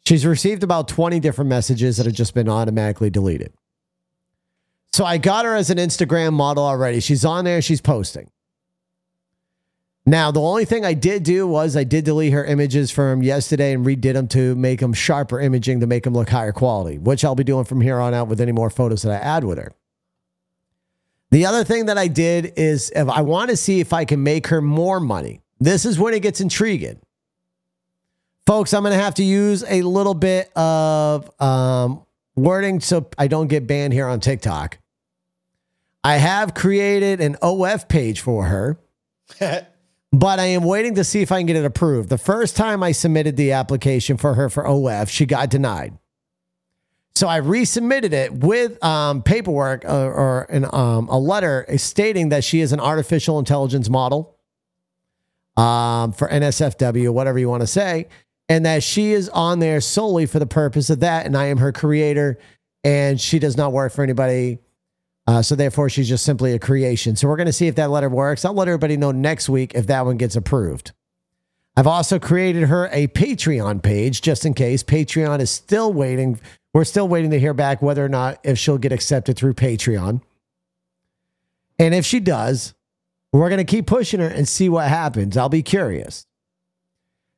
[0.06, 3.52] She's received about 20 different messages that have just been automatically deleted.
[4.92, 7.00] So I got her as an Instagram model already.
[7.00, 8.30] She's on there, she's posting.
[10.06, 13.72] Now, the only thing I did do was I did delete her images from yesterday
[13.72, 17.24] and redid them to make them sharper imaging to make them look higher quality, which
[17.24, 19.58] I'll be doing from here on out with any more photos that I add with
[19.58, 19.72] her.
[21.30, 24.22] The other thing that I did is if I want to see if I can
[24.22, 25.42] make her more money.
[25.60, 27.00] This is when it gets intriguing.
[28.50, 33.28] Folks, I'm going to have to use a little bit of um, wording so I
[33.28, 34.78] don't get banned here on TikTok.
[36.02, 38.76] I have created an OF page for her,
[39.38, 42.08] but I am waiting to see if I can get it approved.
[42.08, 45.96] The first time I submitted the application for her for OF, she got denied.
[47.14, 52.42] So I resubmitted it with um, paperwork or, or an, um, a letter stating that
[52.42, 54.36] she is an artificial intelligence model
[55.56, 58.08] um, for NSFW, whatever you want to say,
[58.50, 61.24] and that she is on there solely for the purpose of that.
[61.24, 62.36] And I am her creator,
[62.82, 64.58] and she does not work for anybody.
[65.28, 67.14] Uh, so therefore, she's just simply a creation.
[67.14, 68.44] So we're going to see if that letter works.
[68.44, 70.90] I'll let everybody know next week if that one gets approved.
[71.76, 74.82] I've also created her a Patreon page just in case.
[74.82, 76.40] Patreon is still waiting.
[76.74, 80.22] We're still waiting to hear back whether or not if she'll get accepted through Patreon.
[81.78, 82.74] And if she does,
[83.32, 85.36] we're going to keep pushing her and see what happens.
[85.36, 86.26] I'll be curious.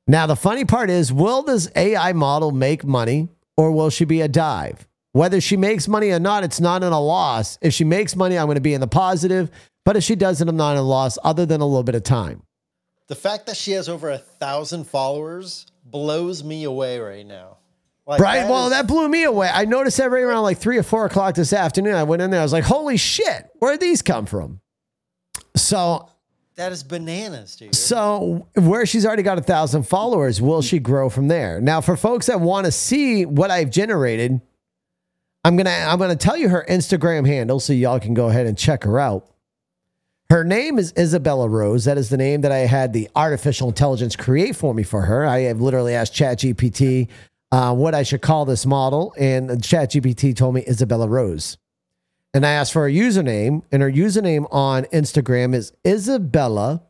[0.07, 4.21] Now, the funny part is will this AI model make money or will she be
[4.21, 4.87] a dive?
[5.13, 7.59] Whether she makes money or not, it's not in a loss.
[7.61, 9.51] If she makes money, I'm going to be in the positive.
[9.85, 12.03] But if she doesn't, I'm not in a loss other than a little bit of
[12.03, 12.43] time.
[13.09, 17.59] The fact that she has over a thousand followers blows me away right now.
[18.07, 18.49] Like, Right.
[18.49, 19.51] Well, is- that blew me away.
[19.53, 21.95] I noticed that right around like three or four o'clock this afternoon.
[21.95, 22.41] I went in there.
[22.41, 24.61] I was like, holy shit, where'd these come from?
[25.57, 26.09] So,
[26.57, 27.75] that is bananas, dude.
[27.75, 31.61] so where she's already got a thousand followers, will she grow from there?
[31.61, 34.41] Now, for folks that want to see what I've generated,
[35.45, 38.57] I'm gonna I'm gonna tell you her Instagram handle so y'all can go ahead and
[38.57, 39.29] check her out.
[40.31, 41.85] Her name is Isabella Rose.
[41.85, 45.27] That is the name that I had the artificial intelligence create for me for her.
[45.27, 47.09] I have literally asked ChatGPT
[47.51, 51.59] uh, what I should call this model, and ChatGPT told me Isabella Rose.
[52.35, 56.83] And I asked for a username, and her username on Instagram is Isabella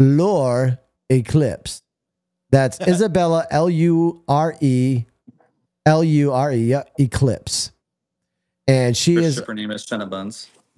[0.00, 1.82] Lure Eclipse.
[2.50, 5.04] That's Isabella L U R E
[5.86, 7.72] L U R E Eclipse.
[8.66, 10.06] And she Her is her name is Fenna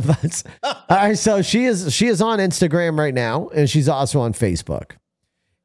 [0.00, 0.44] Buns.
[0.62, 4.32] All right, so she is she is on Instagram right now, and she's also on
[4.32, 4.92] Facebook.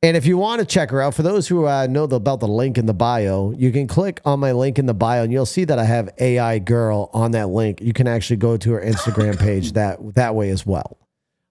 [0.03, 2.47] And if you want to check her out, for those who uh, know about the
[2.47, 5.47] link in the bio, you can click on my link in the bio, and you'll
[5.47, 7.81] see that I have AI girl on that link.
[7.81, 10.97] You can actually go to her Instagram page that that way as well.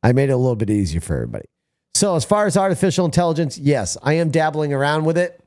[0.03, 1.47] I made it a little bit easier for everybody.
[1.95, 5.43] So as far as artificial intelligence, yes, I am dabbling around with it,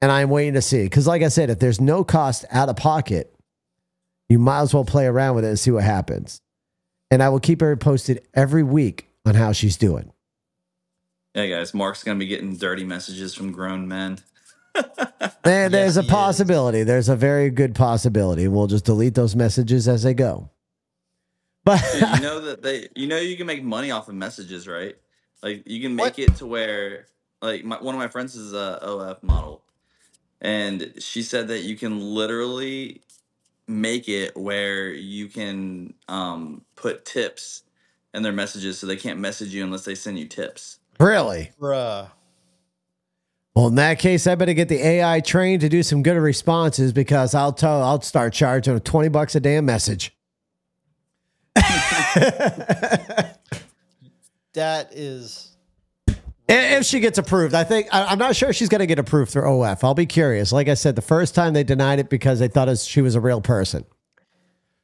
[0.00, 0.84] and I'm waiting to see.
[0.84, 3.34] Because like I said, if there's no cost out of pocket,
[4.28, 6.40] you might as well play around with it and see what happens.
[7.10, 10.12] And I will keep her posted every week on how she's doing.
[11.34, 14.18] Yeah, guys, Mark's gonna be getting dirty messages from grown men.
[15.44, 16.12] There, there's Yes, a he is.
[16.12, 16.82] possibility.
[16.84, 18.48] There's a very good possibility.
[18.48, 20.48] We'll just delete those messages as they go.
[21.64, 24.96] But you know that they, you know, you can make money off of messages, right?
[25.42, 26.18] Like you can make What?
[26.18, 27.06] it to where,
[27.42, 29.62] like, my, one of my friends is a OF model,
[30.40, 33.02] and she said that you can literally
[33.68, 37.62] make it where you can um, put tips
[38.14, 40.78] in their messages, so they can't message you unless they send you tips.
[41.00, 42.10] Really, Bruh.
[43.54, 46.92] well, in that case, I better get the AI trained to do some good responses
[46.92, 50.16] because I'll tell I'll start charging twenty bucks a damn message.
[54.54, 55.56] That is
[56.48, 59.32] If she gets approved, I think I, I'm not sure she's going to get approved
[59.32, 59.82] through OF.
[59.82, 60.52] I'll be curious.
[60.52, 63.20] Like I said, the first time they denied it because they thought she was a
[63.20, 63.84] real person.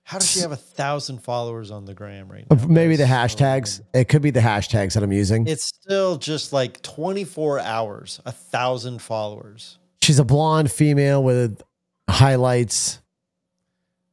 [0.02, 2.66] how does she have a thousand followers on the gram right now?
[2.66, 3.80] Maybe the That's so hashtags.
[3.94, 5.46] It could be the hashtags that I'm using.
[5.46, 9.78] It's still just like 24 hours, a thousand followers.
[10.02, 11.62] She's a blonde female with
[12.08, 13.00] highlights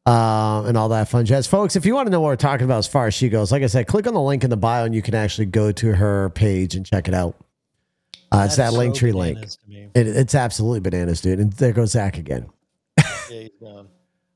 [0.05, 1.47] uh, and all that fun jazz.
[1.47, 3.51] Folks, if you want to know what we're talking about as far as she goes,
[3.51, 5.71] like I said, click on the link in the bio and you can actually go
[5.73, 7.35] to her page and check it out.
[8.31, 9.35] Uh, it's that so link tree link.
[9.35, 9.89] bananas to me.
[9.93, 11.39] It, it's absolutely bananas, dude.
[11.39, 12.49] And there goes Zach again.
[12.97, 13.87] Yeah, he's gone.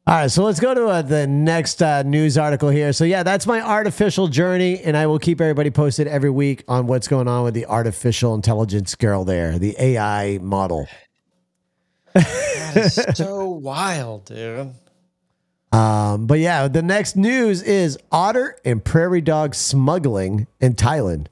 [0.08, 2.92] All right, so let's go to uh, the next uh, news article here.
[2.92, 6.88] So, yeah, that's my artificial journey, and I will keep everybody posted every week on
[6.88, 10.88] what's going on with the artificial intelligence girl there, the AI model.
[12.16, 14.74] That is so wild, dude.
[15.72, 21.28] Um, but yeah, the next news is otter and prairie dog smuggling in Thailand.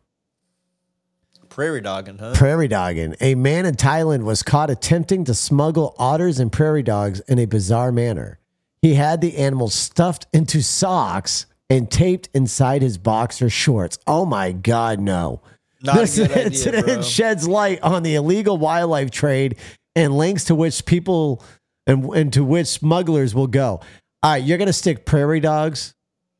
[1.49, 2.33] Prairie dogging, huh?
[2.35, 3.15] Prairie dogging.
[3.19, 7.45] A man in Thailand was caught attempting to smuggle otters and prairie dogs in a
[7.45, 8.38] bizarre manner.
[8.81, 13.97] He had the animals stuffed into socks and taped inside his boxer shorts.
[14.07, 15.41] Oh my God, no.
[15.81, 19.57] Not this a good idea, sheds light on the illegal wildlife trade
[19.95, 21.43] and links to which people
[21.87, 23.81] and, and to which smugglers will go.
[24.21, 25.93] All right, you're going to stick prairie dogs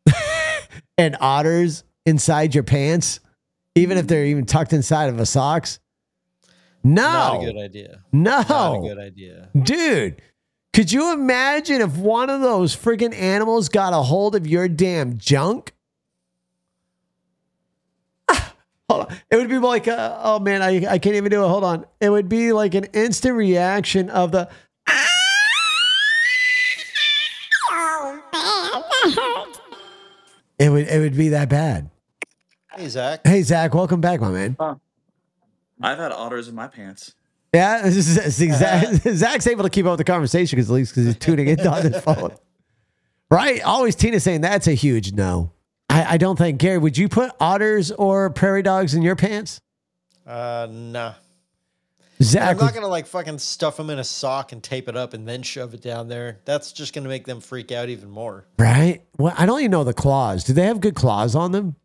[0.98, 3.20] and otters inside your pants,
[3.76, 5.80] even if they're even tucked inside of a socks?
[6.84, 7.02] No.
[7.04, 8.04] Not a good idea.
[8.12, 8.42] No.
[8.42, 9.50] Not a good idea.
[9.62, 10.22] Dude,
[10.74, 15.18] could you imagine if one of those freaking animals got a hold of your damn
[15.18, 15.74] junk?
[18.30, 18.54] Ah,
[18.90, 19.18] Hold on.
[19.32, 21.48] It would be like, uh, oh man, I, I can't even do it.
[21.48, 21.86] Hold on.
[22.00, 24.50] It would be like an instant reaction of the,
[30.60, 31.90] it would, it would be that bad.
[32.72, 33.26] Hey, Zach.
[33.26, 34.56] Hey, Zach, welcome back, my man.
[35.82, 37.16] I've had otters in my pants.
[37.54, 40.70] Yeah, this is, this is Zach, Zach's able to keep up with the conversation because
[40.70, 42.32] at least because he's tuning in on his phone.
[43.32, 43.62] Right?
[43.62, 45.52] Always Tina saying that's a huge no.
[45.88, 46.80] I, I don't think Gary.
[46.80, 49.62] Would you put otters or prairie dogs in your pants?
[50.26, 51.14] Uh, nah.
[52.24, 55.14] Zach, I'm not gonna like fucking stuff them in a sock and tape it up
[55.14, 56.40] and then shove it down there.
[56.46, 58.48] That's just gonna make them freak out even more.
[58.58, 59.04] right?
[59.20, 60.44] Well, I don't even know the claws.
[60.44, 61.76] Do they have good claws on them?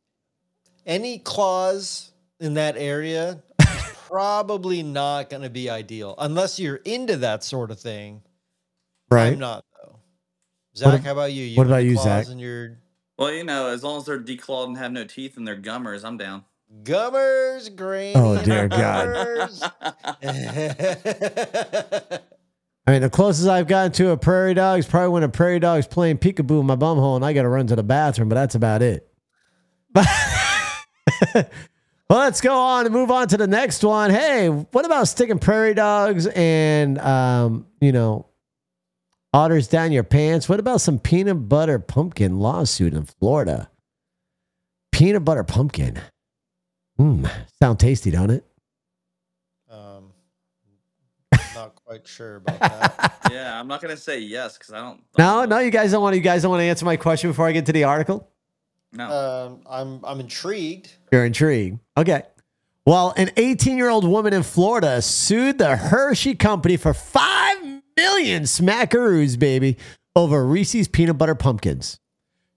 [0.86, 2.10] Any claws
[2.40, 3.43] in that area
[4.14, 8.22] probably not gonna be ideal unless you're into that sort of thing.
[9.10, 9.32] Right.
[9.32, 9.98] I'm not though.
[10.76, 11.42] Zach, ab- how about you?
[11.44, 12.28] you what about into you, claws Zach?
[12.32, 12.78] in your
[13.18, 16.04] Well, you know, as long as they're declawed and have no teeth and they're gummers,
[16.04, 16.44] I'm down.
[16.84, 18.78] gummers, grainy Oh, dear God.
[19.14, 19.62] gummers.
[22.86, 25.58] I mean, the closest I've gotten to a prairie dog is probably when a prairie
[25.58, 28.36] dog's playing peekaboo in my bumhole and I got to run to the bathroom, but
[28.36, 29.08] that's about it.
[32.10, 34.10] well, let's go on and move on to the next one.
[34.10, 38.26] Hey, what about sticking prairie dogs and, um, you know,
[39.32, 40.48] otters down your pants?
[40.48, 43.70] What about some peanut butter pumpkin lawsuit in Florida?
[44.92, 45.98] Peanut butter pumpkin.
[47.00, 47.28] Mmm,
[47.60, 48.44] sound tasty, don't it?
[49.70, 50.12] um,
[51.54, 53.18] not quite sure about that.
[53.32, 55.00] yeah, I'm not gonna say yes because I don't.
[55.18, 56.18] No, no, you guys don't want to.
[56.18, 58.28] You guys don't want to answer my question before I get to the article.
[58.94, 59.10] No.
[59.10, 60.92] um, I'm I'm intrigued.
[61.12, 61.78] You're intrigued.
[61.96, 62.22] Okay.
[62.86, 68.42] Well, an 18 year old woman in Florida sued the Hershey company for 5 million
[68.44, 69.78] smackaroos, baby,
[70.14, 71.98] over Reese's peanut butter pumpkins.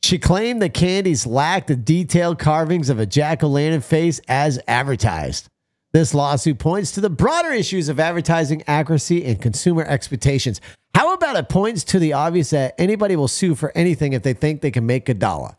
[0.04, 4.60] She claimed the candies lacked the detailed carvings of a jack o' lantern face as
[4.66, 5.50] advertised.
[5.92, 10.62] This lawsuit points to the broader issues of advertising accuracy and consumer expectations.
[10.94, 14.34] How about it points to the obvious that anybody will sue for anything if they
[14.34, 15.57] think they can make a dollar?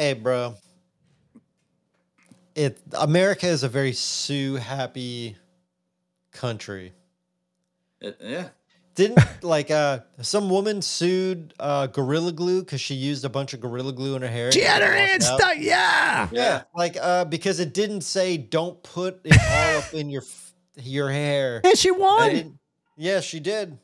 [0.00, 0.54] Hey, bro.
[2.54, 5.36] It America is a very sue happy
[6.32, 6.94] country.
[8.00, 8.48] It- yeah.
[8.94, 13.60] Didn't like uh some woman sued uh Gorilla Glue because she used a bunch of
[13.60, 14.50] Gorilla Glue in her hair.
[14.52, 15.56] She had her washed hand stuck.
[15.58, 16.28] Yeah.
[16.32, 20.22] Yeah, like uh because it didn't say don't put it all up in your
[20.80, 21.60] your hair.
[21.62, 22.30] And she won.
[22.30, 22.58] didn't-
[22.96, 23.76] yeah, she did.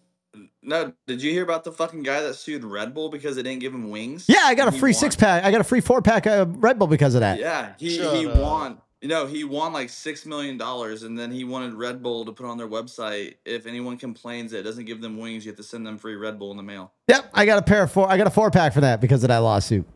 [0.67, 3.61] No, did you hear about the fucking guy that sued Red Bull because they didn't
[3.61, 4.25] give him wings?
[4.29, 5.45] Yeah, I got a free six pack.
[5.45, 7.39] I got a free four pack of Red Bull because of that.
[7.39, 8.37] Yeah, he Shut he up.
[8.37, 8.79] won.
[9.01, 12.33] You know, he won like six million dollars, and then he wanted Red Bull to
[12.33, 13.35] put on their website.
[13.45, 16.17] If anyone complains that it doesn't give them wings, you have to send them free
[16.17, 16.93] Red Bull in the mail.
[17.07, 18.11] Yep, I got a pair of four.
[18.11, 19.87] I got a four pack for that because of that lawsuit.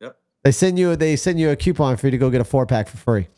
[0.00, 0.16] Yep.
[0.42, 2.66] They send you they send you a coupon for you to go get a four
[2.66, 3.28] pack for free.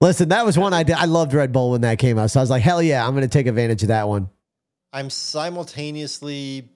[0.00, 0.96] Listen, that was one I did.
[0.96, 3.12] I loved Red Bull when that came out, so I was like, hell yeah, I'm
[3.12, 4.30] going to take advantage of that one.
[4.92, 6.68] I'm simultaneously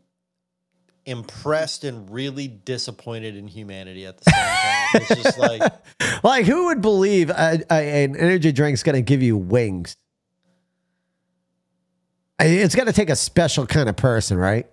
[1.07, 5.03] impressed and really disappointed in humanity at the same time.
[5.17, 5.39] It's just
[6.01, 9.97] like Like, who would believe a, a- an energy drink's going to give you wings?
[12.39, 14.67] I- It's got to take a special kind of person, right?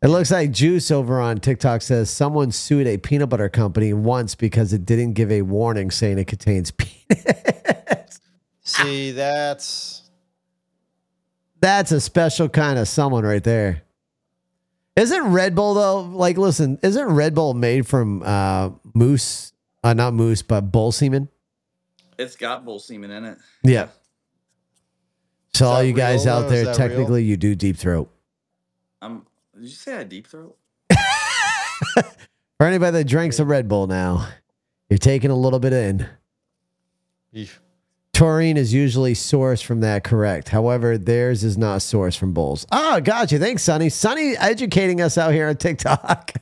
[0.00, 4.36] It looks like Juice over on TikTok says someone sued a peanut butter company once
[4.36, 8.20] because it didn't give a warning saying it contains peanuts.
[8.62, 10.08] see that's
[11.60, 13.82] That's a special kind of someone right there.
[14.94, 16.00] Isn't Red Bull though?
[16.02, 19.52] Like, listen, isn't Red Bull made from uh, moose?
[19.82, 21.28] Uh, not moose, but bull semen.
[22.18, 23.38] It's got bull semen in it.
[23.62, 23.88] Yeah.
[25.54, 28.10] So all you guys real, out there, that technically, you do deep throat.
[29.00, 29.24] Um,
[29.60, 30.56] did you say I deep throat?
[32.58, 34.28] For anybody that drinks a Red Bull now,
[34.88, 36.06] you're taking a little bit in.
[37.34, 37.58] Eesh.
[38.12, 40.48] Taurine is usually sourced from that, correct.
[40.48, 42.66] However, theirs is not sourced from bulls.
[42.72, 43.38] Oh, gotcha.
[43.38, 43.88] Thanks, Sonny.
[43.90, 46.32] Sonny educating us out here on TikTok.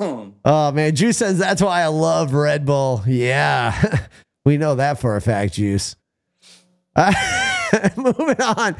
[0.00, 0.96] oh, man.
[0.96, 3.02] Juice says that's why I love Red Bull.
[3.06, 4.06] Yeah.
[4.44, 5.94] we know that for a fact, Juice.
[6.96, 7.12] Uh,
[7.96, 8.74] moving on.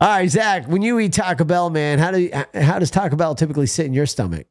[0.00, 3.16] All right, Zach, when you eat Taco Bell, man, how do you, how does Taco
[3.16, 4.46] Bell typically sit in your stomach?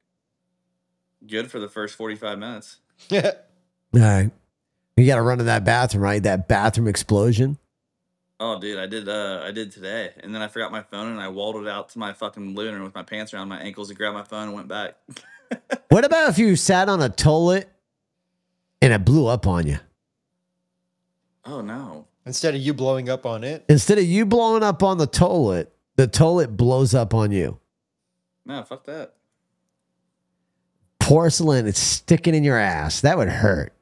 [1.28, 2.78] Good for the first 45 minutes.
[3.10, 3.32] Yeah.
[3.94, 4.32] All right.
[4.96, 6.22] You got to run to that bathroom, right?
[6.22, 7.58] That bathroom explosion.
[8.39, 9.08] Oh, dude, I did.
[9.08, 11.89] Uh, I did today, and then I forgot my phone, and I walled it out
[11.89, 14.50] to my fucking living room with my pants around my ankles and grabbed my phone
[14.50, 14.96] and went back.
[15.89, 17.70] What about if you sat on a toilet
[18.82, 19.78] and it blew up on you?
[21.46, 22.08] oh no!
[22.26, 25.74] Instead of you blowing up on it, Instead of you blowing up on the toilet,
[25.97, 27.59] the toilet blows up on you.
[28.45, 29.13] No, fuck that.
[30.99, 33.01] Porcelain, it's sticking in your ass.
[33.01, 33.74] That would hurt.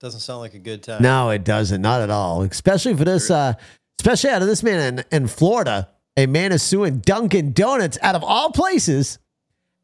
[0.00, 1.02] doesn't sound like a good time.
[1.02, 1.82] No, it doesn't.
[1.82, 2.42] Not at all.
[2.42, 3.52] Especially for this, uh,
[3.98, 5.88] especially out of this man in, in Florida.
[6.16, 9.18] A man is suing Dunkin' Donuts out of all places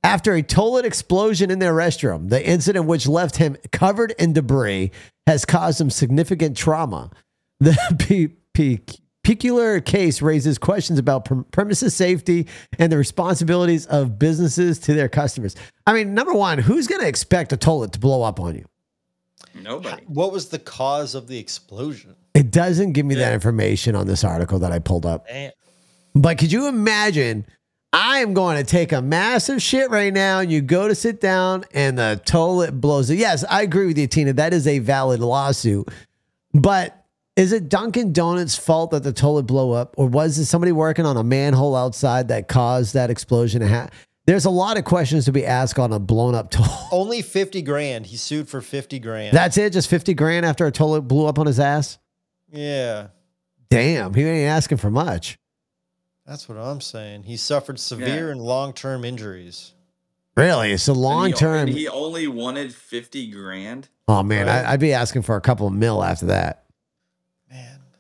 [0.02, 2.28] after a toilet explosion in their restroom.
[2.30, 4.90] The incident, which left him covered in debris,
[5.26, 7.10] has caused him significant trauma.
[7.61, 8.78] The pe- pe-
[9.24, 12.46] peculiar case raises questions about premises safety
[12.78, 15.57] and the responsibilities of businesses to their customers.
[15.86, 18.64] I mean, number one, who's going to expect a toilet to blow up on you?
[19.54, 20.04] Nobody.
[20.07, 22.14] What was the cause of the explosion?
[22.34, 25.26] It doesn't give me that information on this article that I pulled up.
[25.26, 25.52] Damn.
[26.14, 27.46] But could you imagine?
[27.92, 31.20] I am going to take a massive shit right now, and you go to sit
[31.20, 33.16] down, and the toilet blows it.
[33.16, 34.34] Yes, I agree with you, Tina.
[34.34, 35.88] That is a valid lawsuit.
[36.52, 37.05] But
[37.37, 41.05] is it Dunkin' Donuts' fault that the toilet blew up, or was it somebody working
[41.07, 43.61] on a manhole outside that caused that explosion?
[43.61, 43.89] to ha-
[44.26, 46.89] There's a lot of questions to be asked on a blown up toilet.
[46.91, 48.07] Only 50 grand.
[48.07, 49.37] He sued for 50 grand.
[49.37, 51.99] That's it, just fifty grand after a toilet blew up on his ass.
[52.51, 53.09] yeah.
[53.68, 55.39] Damn, he ain't asking for much.
[56.24, 57.24] That's what I'm saying.
[57.24, 58.32] He suffered severe Yeah.
[58.32, 59.72] and long term injuries.
[60.37, 61.68] Really, so And long term.
[61.68, 63.89] and He only wanted 50 grand.
[64.07, 64.64] Oh man, Right.
[64.64, 66.64] I, I'd be asking for a couple of mil after that.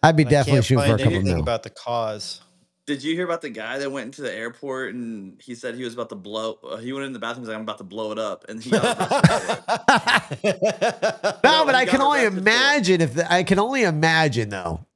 [0.06, 0.14] Man.
[0.14, 1.42] I'd be I definitely shooting for a find couple anything mil.
[1.42, 2.40] about the cause.
[2.86, 5.82] Did you hear about the guy that went into the airport and he said he
[5.82, 6.58] was about to blow?
[6.62, 7.42] Uh, he went in the bathroom.
[7.42, 8.70] He's like, "I'm about to blow it up," and he.
[8.70, 10.58] Got arrested
[11.42, 12.42] no, No, but I can only arrested for it.
[12.42, 14.86] imagine if the, I can only imagine though.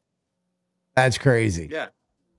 [0.95, 1.69] That's crazy.
[1.71, 1.87] yeah,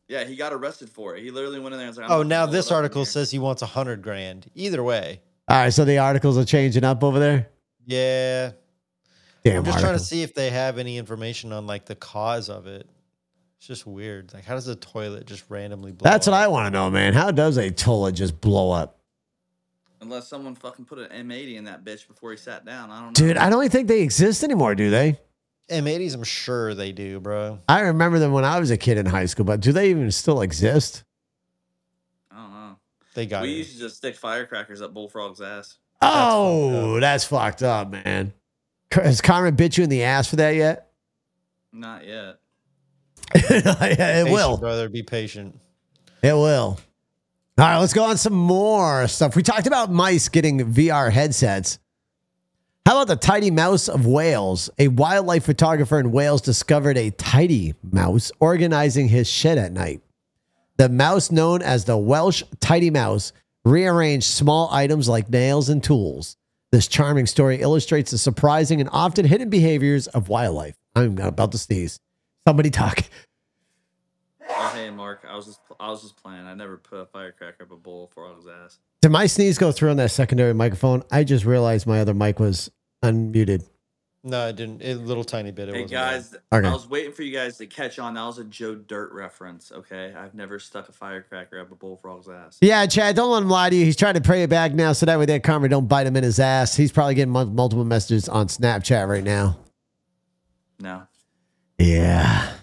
[0.07, 1.23] yeah, he got arrested for it.
[1.23, 3.05] He literally went in there and was like, oh, now this it up in article
[3.05, 4.49] says he wants a hundred grand.
[4.55, 5.21] Either way.
[5.49, 7.49] All right, so the articles are changing up over there.
[7.85, 8.51] Yeah.
[9.43, 12.49] Damn, I'm just trying to see if they have any information on like the cause
[12.49, 12.87] of it.
[13.57, 14.33] It's just weird.
[14.33, 16.09] Like, how does a toilet just randomly blow?
[16.09, 16.33] That's what?
[16.35, 17.13] I want to know, man.
[17.13, 18.97] How does a toilet just blow up,
[20.01, 22.89] Unless someone fucking put an M80 in that bitch before he sat down.
[22.89, 23.27] I don't know.
[23.27, 23.37] dude?
[23.37, 25.19] I don't even think they exist anymore, do they?
[25.69, 27.59] M80s, I'm sure they do, bro.
[27.69, 30.09] I remember them when I was a kid in high school, but do they even
[30.09, 31.03] still exist?
[32.31, 32.75] I don't know.
[33.13, 33.57] They got we it.
[33.57, 35.77] used to just stick firecrackers up Bullfrog's ass.
[36.01, 38.33] oh, that's fucked up, man.
[38.91, 40.91] Has Carmen bit you in the ass for that yet?
[41.71, 42.37] Not yet.
[43.35, 44.57] yeah, it Patient, will.
[44.57, 44.89] brother.
[44.89, 45.57] Be patient.
[46.21, 46.77] It will.
[47.57, 49.35] All right, let's go on some more stuff.
[49.35, 51.79] We talked about mice getting VR headsets.
[52.85, 54.69] How about the tidy mouse of Wales?
[54.79, 60.01] A wildlife photographer in Wales discovered a tidy mouse organizing his shed at night.
[60.77, 63.33] The mouse, known as the Welsh tidy mouse,
[63.63, 66.37] rearranged small items like nails and tools.
[66.71, 70.75] This charming story illustrates the surprising and often hidden behaviors of wildlife.
[70.95, 71.99] I'm about to sneeze.
[72.47, 73.03] Somebody talk.
[74.49, 75.25] Oh, hey, Mark.
[75.29, 76.45] I was just I was just playing.
[76.45, 78.79] I never put a firecracker up a Bullfrog's ass.
[79.01, 81.03] Did my sneeze go through on that secondary microphone?
[81.11, 82.71] I just realized my other mic was
[83.03, 83.67] unmuted.
[84.23, 84.83] No, it didn't.
[84.83, 85.69] A little tiny bit.
[85.69, 86.11] It Hey wasn't bad.
[86.13, 86.67] guys, Okay.
[86.67, 88.13] I was waiting for you guys to catch on.
[88.13, 89.71] That was a Joe Dirt reference.
[89.71, 92.59] Okay, I've never stuck a firecracker up a Bullfrog's ass.
[92.61, 93.83] Yeah, Chad, don't let him lie to you.
[93.83, 96.15] He's trying to pray it back now so that way that karma don't bite him
[96.15, 96.75] in his ass.
[96.75, 99.57] He's probably getting multiple messages on Snapchat right now.
[100.79, 101.03] No.
[101.79, 102.53] Yeah.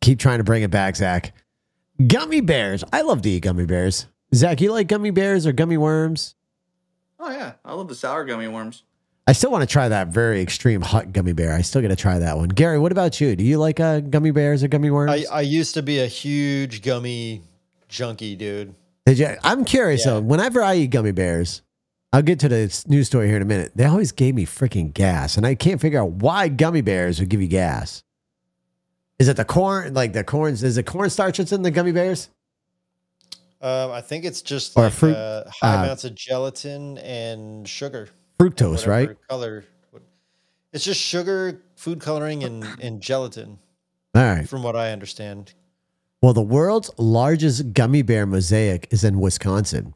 [0.00, 1.32] Keep trying to bring it back, Zach.
[2.04, 2.82] Gummy bears.
[2.92, 4.06] I love to eat gummy bears.
[4.34, 6.34] Zach, you like gummy bears or gummy worms?
[7.20, 8.82] Oh yeah, I love the sour gummy worms.
[9.26, 11.52] I still want to try that very extreme hot gummy bear.
[11.54, 12.48] I still got to try that one.
[12.48, 13.36] Gary, what about you?
[13.36, 15.12] Do you like uh, gummy bears or gummy worms?
[15.30, 17.42] I, I used to be a huge gummy
[17.88, 18.74] junkie, dude.
[19.06, 19.36] Did you?
[19.44, 20.12] I'm curious Yeah.
[20.14, 20.20] though.
[20.22, 21.62] Whenever I eat gummy bears,
[22.12, 23.72] I'll get to the news story here in a minute.
[23.76, 27.28] They always gave me freaking gas, and I can't figure out why gummy bears would
[27.28, 28.02] give you gas.
[29.20, 30.62] Is it the corn, like the corns?
[30.64, 32.30] Is it cornstarch that's in the gummy bears?
[33.60, 37.68] Um, I think it's just Or like fruit- uh, high uh, amounts of gelatin and
[37.68, 38.08] sugar.
[38.40, 39.10] Fructose, right?
[39.28, 39.64] Color.
[40.72, 43.58] It's just sugar, food coloring, and, and gelatin,
[44.14, 44.48] All right.
[44.48, 45.52] from what I understand.
[46.22, 49.94] Well, the world's largest gummy bear mosaic is in Wisconsin.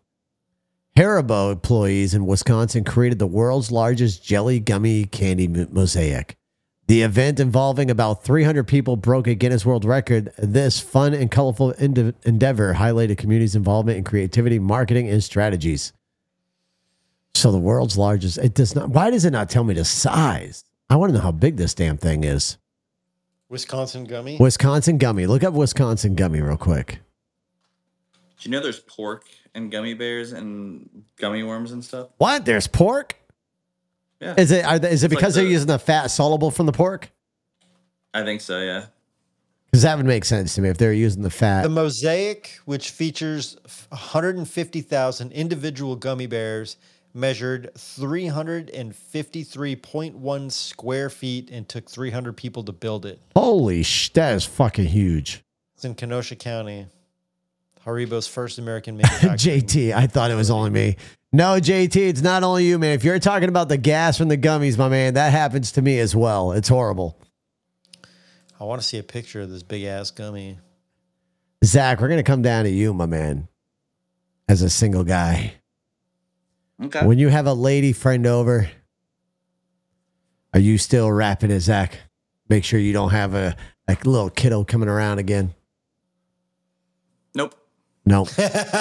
[0.97, 6.36] Haribo employees in Wisconsin created the world's largest jelly gummy candy mosaic.
[6.86, 10.32] The event involving about 300 people broke a Guinness World Record.
[10.36, 15.92] This fun and colorful ende- endeavor highlighted community's involvement in creativity, marketing, and strategies.
[17.35, 20.64] So the world's largest, it does not, why does it not tell me the size?
[20.89, 22.59] I want to know how big this damn thing is.
[23.49, 24.37] Wisconsin gummy.
[24.39, 25.26] Wisconsin gummy.
[25.26, 27.01] Look up Wisconsin gummy real quick.
[28.41, 32.09] Do you know there's pork and gummy bears and gummy worms and stuff?
[32.18, 32.45] What?
[32.45, 33.16] There's pork?
[34.20, 34.64] Yeah, Is it?
[34.64, 37.11] Are they, is it It's like because they're using the fat soluble from the pork?
[38.12, 38.61] I think so.
[38.61, 38.87] Yeah.
[39.66, 41.62] Because that would make sense to me if they're using the fat.
[41.62, 43.57] The mosaic, which features
[43.89, 46.76] 150,000 individual gummy bears,
[47.14, 53.22] measured 353.1 square feet and took 300 people to build it.
[53.34, 54.10] Holy sh!
[54.10, 55.42] That is fucking huge.
[55.76, 56.86] It's in Kenosha County.
[57.86, 59.62] Haribo's first American manufacturing.
[59.62, 60.96] JT, I thought it was only me.
[61.32, 62.92] No, JT, it's not only you, man.
[62.92, 65.98] If you're talking about the gas from the gummies, my man, that happens to me
[65.98, 66.52] as well.
[66.52, 67.18] It's horrible.
[68.58, 70.58] I want to see a picture of this big ass gummy.
[71.64, 73.48] Zach, we're gonna come down to you, my man,
[74.48, 75.54] as a single guy.
[76.82, 77.06] Okay.
[77.06, 78.68] When you have a lady friend over,
[80.52, 81.98] are you still rapping it, Zach?
[82.48, 83.56] Make sure you don't have a
[83.88, 85.54] like little kiddo coming around again.
[87.34, 87.54] nope.
[88.06, 88.26] No.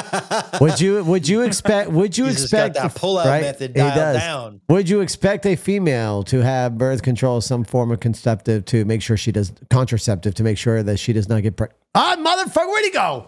[0.59, 3.41] would you would you expect would you He's just got expect that pull-out right?
[3.41, 4.17] method He dialed does.
[4.17, 4.61] down.
[4.67, 9.01] Would you expect a female to have birth control, some form of contraceptive to make
[9.01, 11.79] sure she does contraceptive to make sure that she does not get pregnant?
[11.95, 13.27] Ah, motherfucker, where'd he go?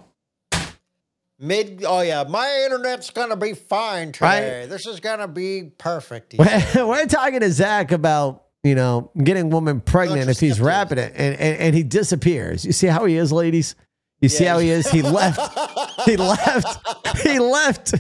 [1.38, 4.68] Mid, oh yeah, my internet's gonna be fine today.
[4.70, 6.34] This is gonna be perfect.
[6.38, 6.76] said.
[6.88, 11.36] We're talking to Zach about you know getting woman pregnant if he's rapping it and,
[11.36, 12.66] and and he disappears.
[12.66, 13.76] You see how he is, ladies?
[14.22, 14.90] You see how he is?
[14.90, 16.06] He left.
[16.06, 17.18] He left.
[17.22, 17.94] He left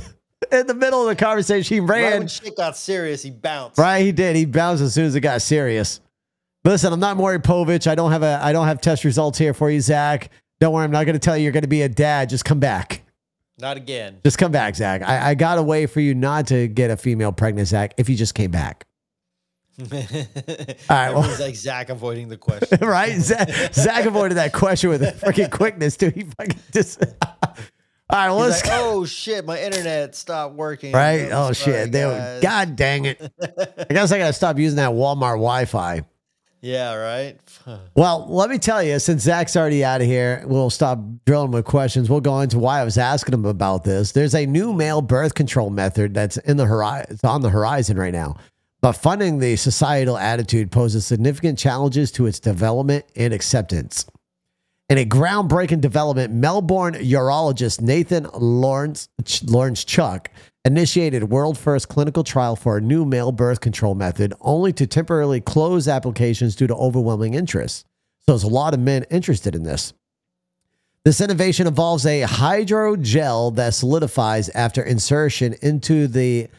[0.51, 1.75] in the middle of the conversation.
[1.75, 2.19] He right ran.
[2.19, 3.77] when shit got serious, he bounced.
[3.77, 4.37] Right, he did.
[4.37, 5.99] He bounced as soon as it got serious.
[6.63, 7.85] But listen, I'm not Maury Povich.
[7.85, 10.31] I don't have a I don't have test results here for you, Zach.
[10.61, 12.29] Don't worry, I'm not gonna tell you you're gonna be a dad.
[12.29, 13.04] Just come back.
[13.57, 14.19] Not again.
[14.23, 15.01] Just come back, Zach.
[15.01, 18.09] I, I got a way for you not to get a female pregnant, Zach, if
[18.09, 18.85] you just came back.
[19.81, 19.87] All
[20.89, 22.79] right, well- like Zach avoiding the question.
[22.87, 23.13] right?
[23.19, 26.09] Zach, Zach avoided that question with a freaking quickness, too.
[26.09, 27.07] He fucking just All
[28.11, 30.93] right, well, let's like, oh shit, my internet stopped working.
[30.93, 31.29] right.
[31.31, 31.91] Oh shit.
[31.91, 32.39] They were.
[32.41, 33.19] God dang it.
[33.41, 36.03] I guess I gotta stop using that Walmart Wi-Fi.
[36.65, 37.37] Yeah, right.
[37.95, 41.65] Well, let me tell you, since Zach's already out of here, we'll stop drilling with
[41.65, 42.09] questions.
[42.09, 44.11] We'll go into why I was asking him about this.
[44.11, 48.13] There's a new male birth control method that's in the horizon, on the horizon right
[48.13, 48.37] now.
[48.81, 54.05] But funding the societal attitude poses significant challenges to its development and acceptance.
[54.89, 60.27] In a groundbreaking development, Melbourne urologist Nathan Lawrence, Lawrentschuk
[60.65, 65.39] initiated world first clinical trial for a new male birth control method, only to temporarily
[65.39, 67.85] close applications due to overwhelming interest.
[68.21, 69.93] So there's a lot of men interested in this.
[71.03, 76.49] This innovation involves a hydrogel that solidifies after insertion into the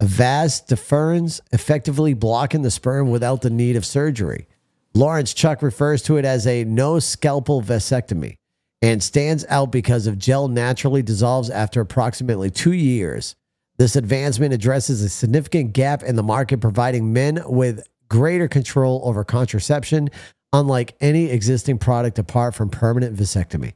[0.00, 4.46] vas deferens, effectively blocking the sperm without the need of surgery.
[4.94, 8.36] Lawrentschuk refers to it as a no scalpel vasectomy
[8.80, 13.34] and stands out because of gel naturally dissolves after approximately two years.
[13.78, 19.22] This advancement addresses a significant gap in the market, providing men with greater control over
[19.22, 20.10] contraception,
[20.52, 23.74] unlike any existing product apart from permanent vasectomy.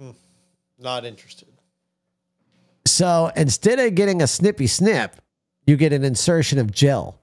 [0.00, 0.14] Mm,
[0.78, 1.48] Not interested.
[2.86, 5.16] So instead of getting a snippy snip,
[5.66, 7.18] you get an insertion of gel.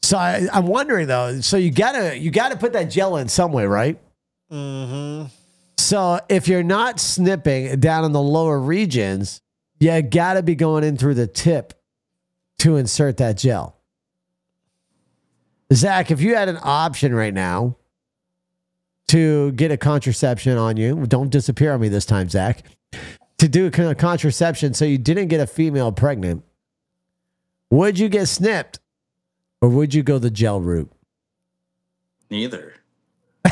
[0.00, 1.40] So I, I'm wondering though.
[1.40, 3.98] So you gotta you gotta put that gel in some way, right?
[4.50, 5.26] Mm-hmm.
[5.78, 9.42] So if you're not snipping down in the lower regions,
[9.82, 11.74] you gotta be going in through the tip
[12.60, 13.76] to insert that gel.
[15.72, 17.76] Zach, if you had an option right now
[19.08, 22.62] to get a contraception on you, don't disappear on me this time, Zach.
[23.38, 26.44] To do a contraception so you didn't get a female pregnant,
[27.70, 28.78] would you get snipped
[29.60, 30.92] or would you go the gel route?
[32.30, 32.74] Neither.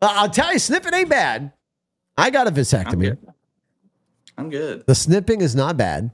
[0.00, 1.52] I'll tell you, snipping ain't bad.
[2.16, 3.18] I got a vasectomy.
[4.38, 4.86] I'm good.
[4.86, 6.10] The snipping is not bad.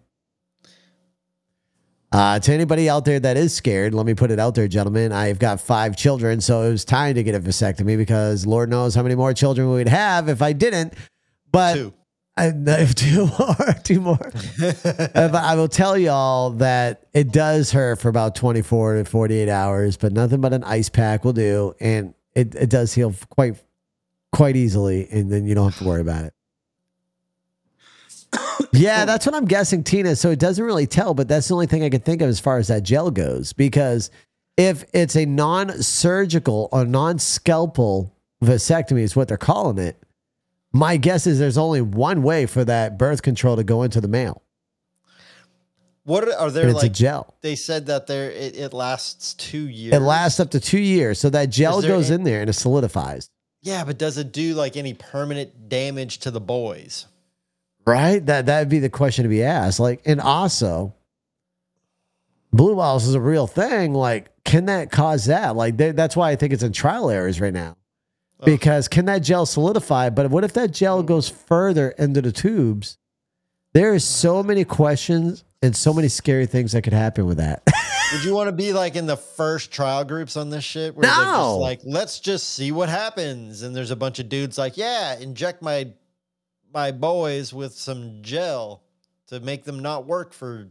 [2.12, 5.12] Uh, to anybody out there that is scared, let me put it out there, gentlemen.
[5.12, 8.94] I've got five children, so it was time to get a vasectomy because Lord knows
[8.94, 10.92] how many more children we'd have if I didn't.
[11.50, 11.94] But Two.
[12.36, 12.50] I,
[12.94, 14.32] two more, two more.
[14.58, 19.96] But I will tell y'all that it does hurt for about 24 to 48 hours,
[19.96, 21.74] but nothing but an ice pack will do.
[21.80, 23.56] And it, it does heal quite,
[24.32, 25.08] quite easily.
[25.10, 26.34] And then you don't have to worry about it.
[28.72, 30.16] Yeah, that's what I'm guessing, Tina.
[30.16, 32.40] So it doesn't really tell, but that's the only thing I can think of as
[32.40, 33.52] far as that gel goes.
[33.52, 34.10] Because
[34.56, 40.02] if it's a non surgical or non scalpel vasectomy, is what they're calling it,
[40.72, 44.08] my guess is there's only one way for that birth control to go into the
[44.08, 44.42] male.
[46.04, 47.36] What are, are there it's a gel.
[47.42, 49.94] They said that there it, it lasts two years.
[49.94, 51.20] It lasts up to two years.
[51.20, 53.30] So that gel goes a- in there and it solidifies.
[53.60, 57.06] Yeah, but does it do like any permanent damage to the boys?
[57.84, 58.24] Right?
[58.24, 59.80] That that'd be the question to be asked.
[59.80, 60.94] Like, and also,
[62.52, 63.94] blue balls is a real thing.
[63.94, 65.56] Like, can that cause that?
[65.56, 67.76] Like, they, that's why I think it's in trial areas right now.
[68.40, 68.46] Ugh.
[68.46, 70.10] Because can that gel solidify?
[70.10, 71.06] But what if that gel hmm.
[71.06, 72.98] goes further into the tubes?
[73.72, 74.42] There is so uh.
[74.42, 77.62] many questions and so many scary things that could happen with that.
[78.12, 80.94] Would you want to be like in the first trial groups on this shit?
[80.94, 81.14] Where No.
[81.14, 83.62] just like, let's just see what happens.
[83.62, 85.88] And there's a bunch of dudes like, yeah, inject my
[86.72, 88.82] my boys with some gel
[89.28, 90.68] to make them not work for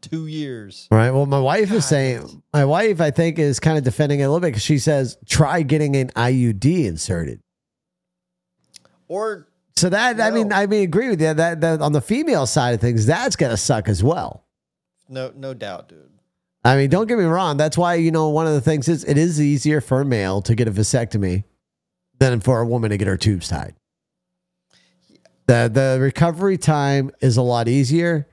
[0.00, 0.88] two years.
[0.90, 1.10] Right.
[1.10, 4.28] Well, my wife is saying, my wife, I think, is kind of defending it a
[4.28, 7.40] little bit because she says, try getting an IUD inserted.
[9.08, 12.46] Or So that, I mean, I mean, agree with you that, that on the female
[12.46, 14.44] side of things, that's going to suck as well.
[15.08, 16.10] no, no doubt, dude.
[16.64, 17.56] I mean, don't get me wrong.
[17.56, 20.42] That's why, you know, one of the things is it is easier for a male
[20.42, 21.44] to get a vasectomy
[22.18, 23.76] than for a woman to get her tubes tied.
[25.46, 28.26] The, the recovery time is a lot easier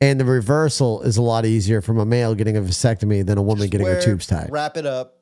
[0.00, 3.42] and the reversal is a lot easier from a male getting a vasectomy than a
[3.42, 4.48] woman Just getting her tubes tied.
[4.50, 5.18] Wrap it up.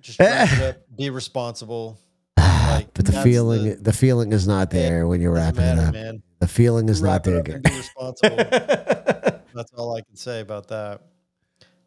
[0.00, 0.76] Just wrap it up.
[0.96, 1.98] Be responsible.
[2.64, 5.92] Like, but the feeling, the- the, feeling is not there when you're wrapping it up.
[5.92, 6.22] man.
[6.40, 7.38] The feeling is not Wrap it there.
[7.38, 7.54] up Gary.
[7.56, 8.36] and be responsible.
[9.54, 11.02] That's all I can say about that.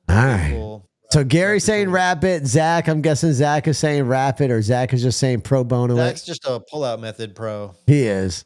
[0.07, 0.51] All right.
[0.53, 0.87] Cool.
[1.11, 2.45] So Gary's saying wrap it.
[2.45, 5.95] Zach, I'm guessing Zach is saying wrap it, or Zach is just saying pro bono
[5.95, 6.25] That's it.
[6.27, 7.73] just a pull-out method, pro.
[7.87, 8.45] He is.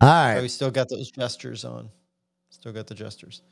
[0.00, 0.40] All right.
[0.40, 1.90] we still got those gestures on.
[2.48, 3.42] Still got the gestures.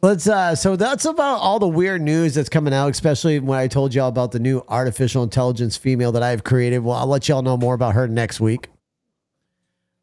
[0.00, 3.66] Let's uh so that's about all the weird news that's coming out, especially when I
[3.66, 6.80] told y'all about the new artificial intelligence female that I've created.
[6.80, 8.68] Well, I'll let y'all know more about her next week.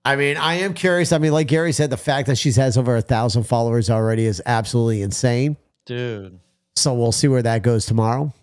[0.04, 1.12] I mean, I am curious.
[1.12, 4.26] I mean, like Gary said, the fact that she has over a thousand followers already
[4.26, 5.58] is absolutely insane.
[5.86, 6.40] Dude.
[6.76, 8.34] So we'll see where that goes tomorrow.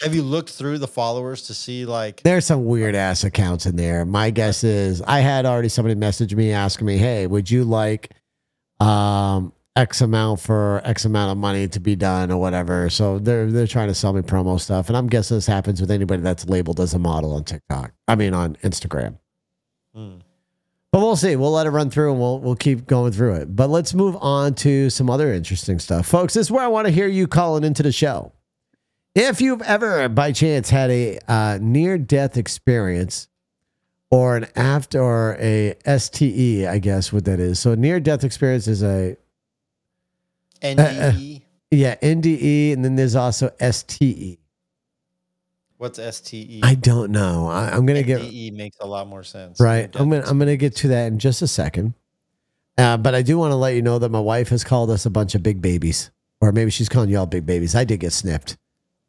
[0.00, 3.76] Have you looked through the followers to see like There's some weird ass accounts in
[3.76, 4.04] there.
[4.04, 8.10] My guess is I had already somebody message me asking me, "Hey, would you like
[8.78, 13.50] um X amount for X amount of money to be done or whatever?" So they're
[13.50, 16.48] they're trying to sell me promo stuff, and I'm guessing this happens with anybody that's
[16.48, 17.92] labeled as a model on TikTok.
[18.06, 19.18] I mean, on Instagram.
[19.94, 20.18] Hmm.
[20.92, 21.36] But we'll see.
[21.36, 23.56] We'll let it run through and we'll we'll keep going through it.
[23.56, 26.06] But let's move on to some other interesting stuff.
[26.06, 28.32] Folks, this is where I want to hear you calling into the show.
[29.18, 33.26] If you've ever by chance had a uh, near death experience
[34.12, 37.58] or an after or a STE, I guess what that is.
[37.58, 39.16] So near death experience is a
[40.62, 41.42] NDE?
[41.72, 44.38] yeah, NDE and then there's also STE.
[45.78, 46.60] What's STE?
[46.62, 47.48] I don't know.
[47.48, 49.58] I, I'm going to get NDE makes a lot more sense.
[49.58, 49.90] Right.
[49.96, 51.94] I'm gonna I'm gonna get to that in just a second.
[52.76, 55.06] Uh, but I do want to let you know that my wife has called us
[55.06, 57.74] a bunch of big babies, or maybe she's calling y'all big babies.
[57.74, 58.56] I did get snipped.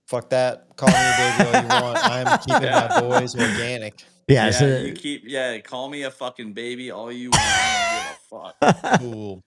[0.10, 0.76] Fuck that.
[0.76, 2.00] Call me a baby all you want.
[2.04, 4.02] I'm keeping my boys organic.
[4.28, 4.46] Yeah.
[4.46, 5.60] Yeah, so, you keep yeah.
[5.60, 7.44] Call me a fucking baby all you want.
[7.44, 9.00] I don't give a fuck.
[9.02, 9.44] Cool.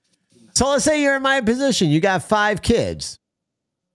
[0.54, 1.88] so let's say you're in my position.
[1.88, 3.18] You got five kids.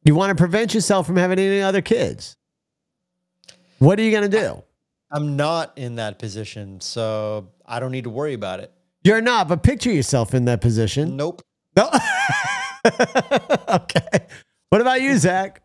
[0.03, 2.35] You want to prevent yourself from having any other kids.
[3.79, 4.61] What are you gonna do?
[5.09, 8.73] I'm not in that position, so I don't need to worry about it.
[9.05, 11.15] You're not, but picture yourself in that position.
[11.15, 11.43] Nope.
[11.77, 11.89] No.
[13.69, 14.25] okay.
[14.69, 15.61] What about you, Zach?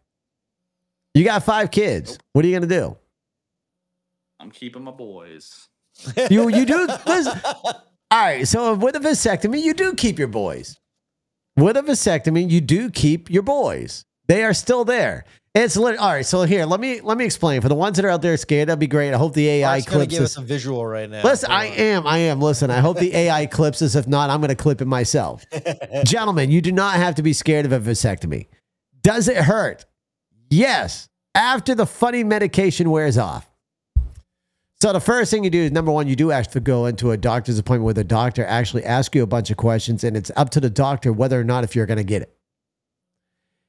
[1.15, 2.19] You got five kids.
[2.33, 2.97] What are you gonna do?
[4.41, 5.69] I'm keeping my boys.
[6.31, 7.75] You you do listen, all
[8.13, 8.49] right.
[8.49, 10.79] So with a vasectomy, you do keep your boys.
[11.57, 14.05] With a vasectomy, you do keep your boys.
[14.27, 15.27] They are still there.
[15.55, 16.25] It's lit- all right.
[16.25, 18.69] So here, let me let me explain for the ones that are out there scared.
[18.71, 19.13] That'd be great.
[19.13, 20.39] I hope the AI Mark's gonna clips give this.
[20.39, 21.23] us a visual right now.
[21.23, 21.73] Listen, I on.
[21.75, 22.41] am, I am.
[22.41, 23.95] Listen, I hope the AI clips this.
[23.95, 25.45] If not, I'm going to clip it myself.
[26.05, 28.47] Gentlemen, you do not have to be scared of a vasectomy.
[29.03, 29.85] Does it hurt?
[30.53, 31.09] Yes.
[31.35, 33.49] After the funny medication wears off.
[34.83, 37.17] So the first thing you do is number one, you do actually go into a
[37.17, 40.51] doctor's appointment where the doctor actually asks you a bunch of questions, and it's up
[40.51, 42.37] to the doctor whether or not if you're going to get it.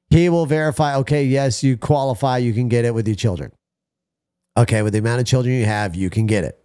[0.10, 3.54] He will verify, okay, yes, you qualify, you can get it with your children.
[4.58, 6.60] Okay, with the amount of children you have, you can get it.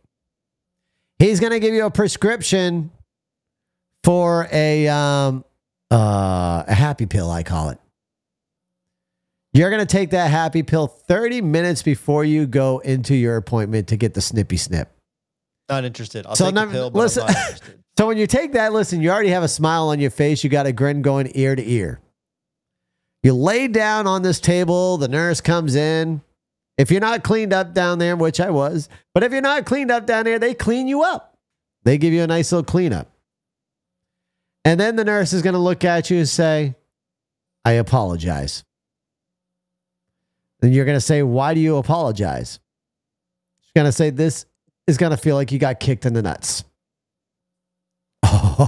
[1.20, 2.90] He's going to give you a prescription
[4.02, 5.44] for a um
[5.92, 7.78] uh a happy pill, I call it.
[9.58, 13.88] You're going to take that happy pill 30 minutes before you go into your appointment
[13.88, 14.88] to get the snippy snip.
[15.68, 16.26] Not interested.
[16.26, 17.82] I'll So take now- the pill, but listen- I'm not interested.
[17.98, 20.44] So when you take that, listen, you already have a smile on your face.
[20.44, 21.98] You got a grin going ear to ear.
[23.24, 24.96] You lay down on this table.
[24.96, 26.22] The nurse comes in.
[26.76, 29.90] If you're not cleaned up down there, which I was, but if you're not cleaned
[29.90, 31.34] up down there, they clean you up.
[31.82, 33.10] They give you a nice little cleanup.
[34.64, 36.76] And then the nurse is going to look at you and say,
[37.64, 38.62] I apologize.
[40.62, 42.58] And you're going to say, Why do you apologize?
[43.60, 44.46] She's going to say, This
[44.86, 46.64] is going to feel like you got kicked in the nuts.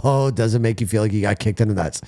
[0.02, 2.00] Oh, does it make you feel like you got kicked in the nuts?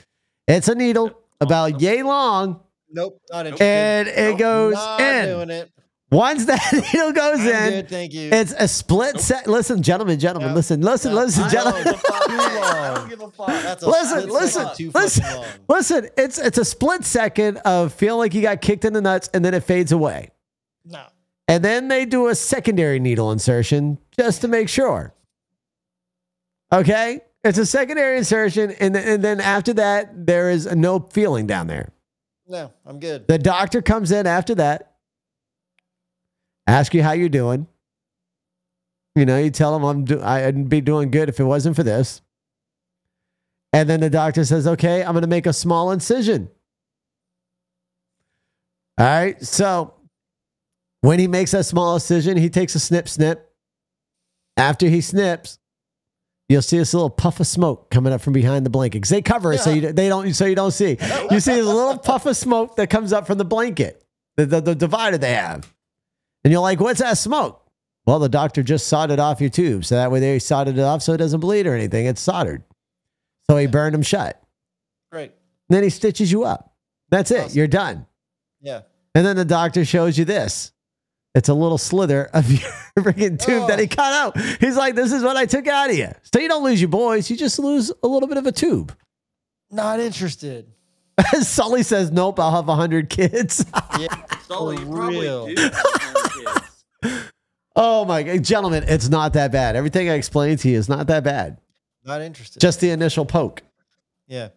[0.47, 1.11] It's a needle
[1.41, 3.65] about yay long, Nope, not interested.
[3.65, 4.39] and it Nope.
[4.39, 5.25] goes not in.
[5.29, 5.71] doing it.
[6.13, 6.61] Once that
[6.93, 8.29] needle goes I'm in, good, thank you.
[8.31, 9.47] it's a split set.
[9.49, 10.55] Listen, gentlemen, gentlemen, No.
[10.57, 11.23] listen, listen, No.
[11.23, 11.83] listen, gentlemen.
[11.87, 13.47] I don't give a fuck.
[13.49, 16.09] That's a Listen, split listen, second too listen, fucking listen.
[16.19, 19.45] It's it's a split second of feeling like you got kicked in the nuts, and
[19.45, 20.31] then it fades away.
[20.85, 21.03] No.
[21.49, 25.15] And then they do a secondary needle insertion just to make sure.
[26.73, 27.21] Okay?
[27.45, 28.71] It's a secondary insertion.
[28.81, 31.93] And, and then after that, there is no feeling down there.
[32.47, 33.27] No, I'm good.
[33.27, 34.92] The doctor comes in after that,
[36.73, 37.67] ask you how you're doing.
[39.15, 41.83] You know, you tell them I'm do- I'd be doing good if it wasn't for
[41.83, 42.23] this.
[43.73, 46.51] And then the doctor says, okay, I'm going to make a small incision.
[48.99, 49.43] All right.
[49.43, 49.95] So
[51.01, 53.51] when he makes that small incision, he takes a snip, snip.
[54.57, 55.59] After he snips,
[56.49, 59.23] you'll see this little puff of smoke coming up from behind the blanket because they
[59.23, 60.99] cover it so you they don't so you don't see.
[61.31, 64.05] You see this little puff of smoke that comes up from the blanket,
[64.37, 65.73] the, the, the divider they have,
[66.45, 67.59] and you're like, "What's that smoke?"
[68.07, 71.03] Well, the doctor just soldered off your tube, so that way they soldered it off
[71.03, 72.07] so it doesn't bleed or anything.
[72.07, 72.65] It's soldered,
[73.49, 74.43] so he burned them shut.
[75.13, 75.33] Great.
[75.69, 76.75] then he stitches you up.
[77.11, 77.45] That's it.
[77.45, 77.57] Awesome.
[77.59, 78.07] You're done.
[78.61, 78.81] Yeah.
[79.15, 80.73] And then the doctor shows you this.
[81.35, 83.89] It's a little slither of your freaking tube that he Oh.
[83.95, 84.41] cut out.
[84.61, 86.09] He's like, this is what I took out of you.
[86.33, 87.31] So you don't lose your boys.
[87.31, 88.95] You just lose a little bit of a tube.
[89.71, 90.67] Not interested.
[91.41, 93.65] Sully says, nope, I'll have 100 kids.
[93.99, 94.09] Yeah.
[94.49, 95.47] Sully, For you probably real.
[95.47, 96.85] do have some kids.
[97.77, 98.43] Oh my God.
[98.45, 99.77] Gentlemen, it's not that bad.
[99.77, 101.59] Everything I explained to you is not that bad.
[102.05, 102.61] Not interested.
[102.61, 103.63] Just the initial poke.
[104.27, 104.49] yeah.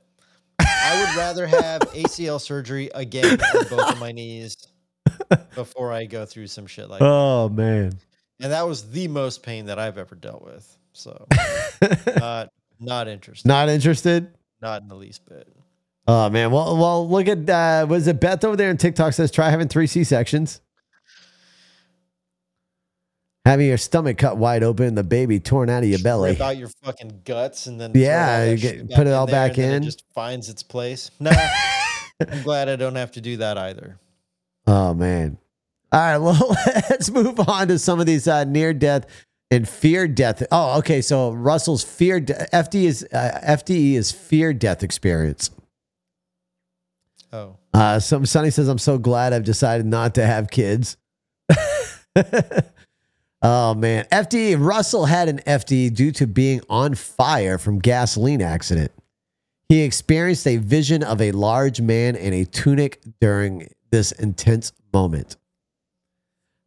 [0.59, 4.55] I would rather have ACL surgery again on both of my knees
[5.55, 7.05] before I go through some shit like that.
[7.05, 7.93] Oh, man.
[8.39, 10.77] And that was the most pain that I've ever dealt with.
[10.93, 11.27] So
[12.17, 13.47] not not interested.
[13.47, 14.31] Not interested?
[14.61, 15.47] Not in the least bit.
[16.07, 16.51] Oh, man.
[16.51, 19.67] Well, well, look at, uh, was it Beth over there in TikTok says, try having
[19.67, 20.61] three C sections?
[23.45, 26.31] Having your stomach cut wide open, and the baby torn out of your belly.
[26.31, 29.13] Rip out your fucking guts and then Yeah, throw all that you get- put it
[29.13, 29.83] all back in.
[29.83, 31.11] It just finds its place.
[31.19, 31.31] No,
[32.31, 33.99] I'm glad I don't have to do that either.
[34.65, 35.37] Oh man.
[35.91, 36.57] All right, well,
[36.89, 39.05] let's move on to some of these uh, near death
[39.51, 40.41] and fear death.
[40.51, 41.01] Oh, okay.
[41.01, 45.51] So Russell's fear de- FD is uh, FDE is fear death experience.
[47.33, 50.95] Oh, Uh, some Sonny says, "I'm so glad I've decided not to have kids."
[53.45, 58.91] oh man, FD Russell had an FD due to being on fire from gasoline accident.
[59.69, 65.37] He experienced a vision of a large man in a tunic during this intense moment.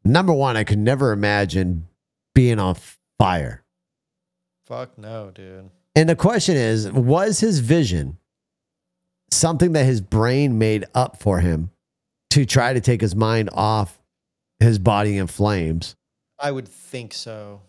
[0.05, 1.87] Number one, I could never imagine
[2.35, 2.77] being on
[3.19, 3.65] fire.
[4.67, 5.71] fuck no, dude.
[5.95, 8.19] And the question is, was his vision
[9.31, 11.71] something that his brain made up for him
[12.31, 14.01] to try to take his mind off
[14.61, 15.97] his body in flames?
[16.39, 17.63] I would think so.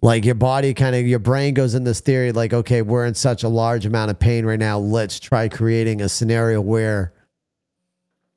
[0.00, 3.14] Like your body kind of, your brain goes in this theory, like, okay, we're in
[3.14, 4.78] such a large amount of pain right now.
[4.78, 7.12] Let's try creating a scenario where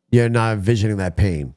[0.09, 1.53] you're not envisioning that pain.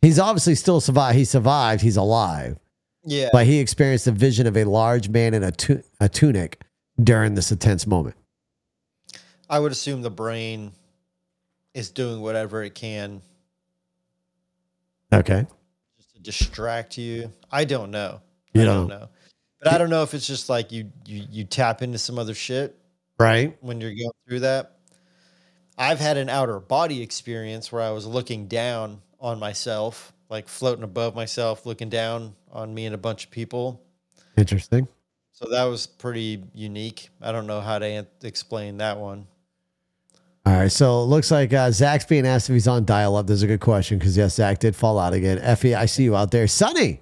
[0.00, 1.18] He's obviously still survived.
[1.18, 1.82] He survived.
[1.82, 2.58] He's alive.
[3.04, 6.60] Yeah, But he experienced a vision of a large man in a, tu- a tunic
[7.02, 8.16] during this intense moment.
[9.48, 10.72] I would assume the brain
[11.74, 13.22] is doing whatever it can
[15.12, 15.46] Okay.
[16.26, 17.32] Distract you.
[17.50, 18.20] I don't know.
[18.52, 18.88] You I don't.
[18.88, 19.08] know.
[19.62, 22.34] But I don't know if it's just like you you you tap into some other
[22.34, 22.76] shit
[23.18, 23.56] Right.
[23.62, 24.72] when you're going through that.
[25.78, 30.84] I've had an outer body experience where I was looking down on myself, like floating
[30.84, 33.80] above myself, looking down on me and a bunch of people.
[34.36, 34.88] Interesting.
[35.32, 37.08] So that was pretty unique.
[37.20, 39.26] I don't know how to explain that one.
[40.46, 40.70] All right.
[40.70, 43.26] So it looks like uh, Zach's being asked if he's on dial up.
[43.26, 45.38] There's a good question because, yes, Zach did fall out again.
[45.40, 46.46] Effie, I see you out there.
[46.46, 47.00] Sonny,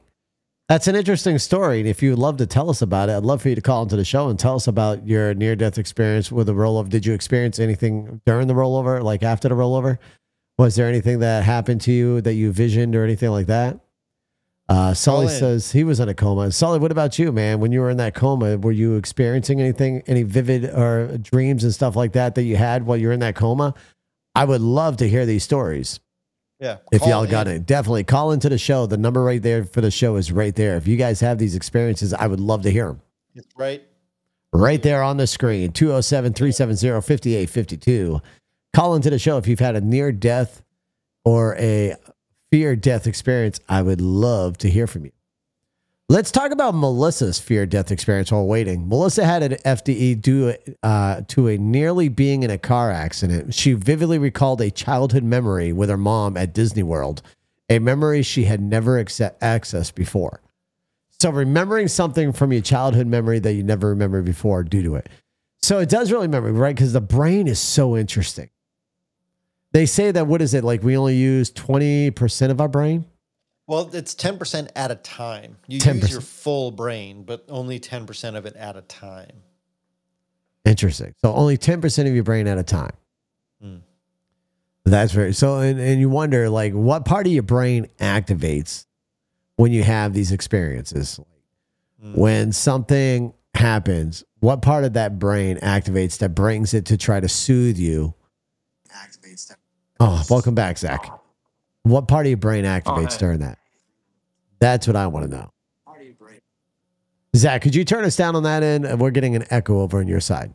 [0.71, 1.81] That's an interesting story.
[1.81, 3.83] And if you'd love to tell us about it, I'd love for you to call
[3.83, 6.89] into the show and tell us about your near death experience with the rollover.
[6.89, 9.99] Did you experience anything during the rollover, like after the rollover?
[10.57, 13.79] Was there anything that happened to you that you visioned or anything like that?
[14.69, 16.51] Uh, Sully says he was in a coma.
[16.51, 17.61] Sully, what about you, man?
[17.61, 21.75] When you were in that coma, were you experiencing anything, any vivid or dreams and
[21.75, 23.75] stuff like that that you had while you were in that coma?
[24.35, 26.01] I would love to hear these stories.
[26.61, 26.79] Yeah.
[26.93, 27.57] If y'all got in.
[27.57, 28.87] it, definitely call into the show.
[28.87, 30.77] The number right there for the show is right there.
[30.77, 33.03] If you guys have these experiences, I would love to hear them.
[33.35, 33.83] It's right.
[34.53, 38.23] Right there on the screen 207 370 5852.
[38.73, 40.63] Call into the show if you've had a near death
[41.25, 41.97] or a
[42.55, 43.59] fear death experience.
[43.69, 45.11] I would love to hear from you.
[46.09, 48.89] Let's talk about Melissa's fear death experience while waiting.
[48.89, 53.55] Melissa had an FDE due uh, to a nearly being in a car accident.
[53.55, 57.23] She vividly recalled a childhood memory with her mom at Disney World,
[57.69, 60.41] a memory she had never acce- accessed before.
[61.19, 65.09] So, remembering something from your childhood memory that you never remembered before due to it.
[65.61, 66.77] So, it does really remember, right?
[66.77, 68.51] Because the brain is so interesting.
[69.75, 70.63] They say that, what is it?
[70.63, 73.07] Like, we only use 20% of our brain?
[73.67, 75.57] Well, it's 10% at a time.
[75.67, 75.95] You 10%.
[75.97, 79.43] use your full brain, but only 10% of it at a time.
[80.65, 81.13] Interesting.
[81.21, 82.93] So only 10% of your brain at a time.
[83.61, 83.77] Hmm.
[84.85, 88.85] That's very so and, and you wonder like what part of your brain activates
[89.57, 91.19] when you have these experiences.
[92.01, 92.13] Hmm.
[92.13, 97.29] When something happens, what part of that brain activates that brings it to try to
[97.29, 98.15] soothe you?
[100.01, 101.09] Oh, welcome back, Zach.
[101.83, 103.19] What part of your brain activates oh, hey.
[103.19, 103.59] during that?
[104.59, 105.51] That's what I want to know.
[107.37, 109.01] Zach, could you turn us down on that end?
[109.01, 110.55] We're getting an echo over on your side.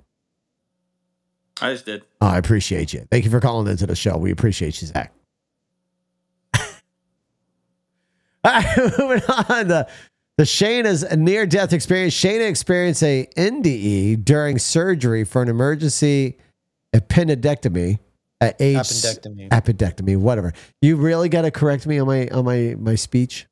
[1.61, 2.03] I just did.
[2.21, 3.05] Oh, I appreciate you.
[3.11, 4.17] Thank you for calling into the show.
[4.17, 5.13] We appreciate you, Zach.
[6.55, 6.69] All
[8.45, 9.67] right, moving on.
[9.67, 9.89] The,
[10.37, 12.13] the Shayna's near death experience.
[12.13, 16.37] Shayna experienced a NDE during surgery for an emergency
[16.95, 17.99] appendectomy
[18.41, 19.49] at age Appendectomy.
[19.49, 20.53] appendectomy, whatever.
[20.81, 23.47] You really got to correct me on my on my my speech.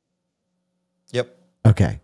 [1.12, 1.38] Yep.
[1.66, 2.00] Okay,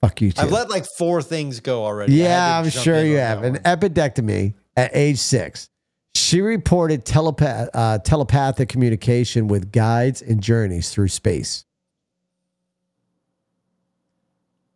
[0.00, 0.42] fuck you too.
[0.42, 2.14] I've let like four things go already.
[2.14, 3.42] Yeah, I'm sure you have.
[3.42, 3.62] An one.
[3.62, 5.68] epidectomy at age six.
[6.14, 11.64] She reported telepath, uh, telepathic communication with guides and journeys through space.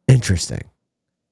[0.06, 0.62] Interesting.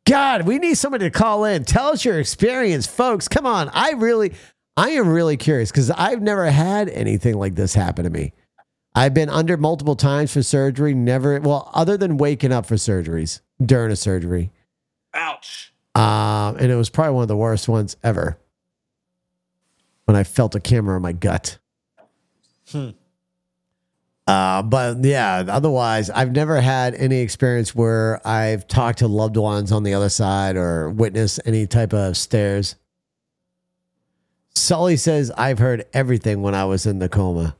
[0.05, 1.65] God, we need somebody to call in.
[1.65, 3.29] Tell us your experience, folks.
[3.29, 3.69] Come on.
[3.73, 4.33] I really,
[4.77, 8.33] I am really curious because I've never had anything like this happen to me.
[8.95, 13.41] I've been under multiple times for surgery, never, well, other than waking up for surgeries
[13.65, 14.51] during a surgery.
[15.15, 15.73] Ouch.
[15.95, 18.39] Um, and it was probably one of the worst ones ever
[20.05, 21.59] when I felt a camera in my gut.
[22.71, 22.91] Hmm.
[24.27, 29.73] Uh, but yeah, otherwise, I've never had any experience where I've talked to loved ones
[29.73, 32.77] on the other side or witnessed any type of stares.
[34.55, 37.57] Sully says, I've heard everything when I was in the coma,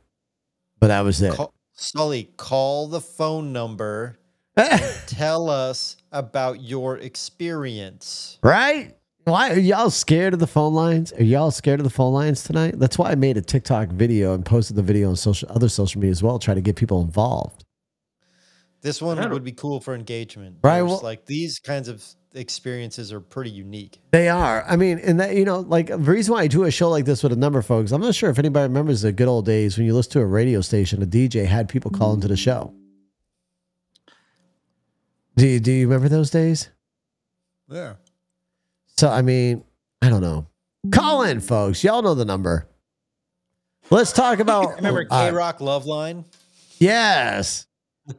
[0.79, 1.33] but that was it.
[1.35, 4.19] Call, Sully, call the phone number.
[5.07, 8.39] Tell us about your experience.
[8.43, 8.95] Right?
[9.25, 11.13] Why are y'all scared of the phone lines?
[11.13, 12.79] Are y'all scared of the phone lines tonight?
[12.79, 16.01] That's why I made a TikTok video and posted the video on social other social
[16.01, 17.65] media as well, try to get people involved.
[18.81, 20.57] This one would be cool for engagement.
[20.63, 22.05] Right, well- like these kinds of
[22.35, 24.01] experiences are pretty unique.
[24.11, 24.65] They are.
[24.67, 27.05] I mean, and that you know, like the reason why I do a show like
[27.05, 29.47] this with a number of folks, I'm not sure if anybody remembers the good old
[29.47, 32.37] days when you listen to a radio station, a DJ had people call into the
[32.37, 32.75] show.
[35.37, 36.69] Do you do you remember those days?
[37.69, 37.95] Yeah.
[38.97, 39.65] So I mean,
[40.01, 40.47] I don't know.
[40.91, 41.85] Call in, folks.
[41.85, 42.69] Y'all know the number.
[43.91, 44.77] Let's talk about.
[44.77, 46.25] Remember uh, K Rock Love Line?
[46.79, 47.67] yes.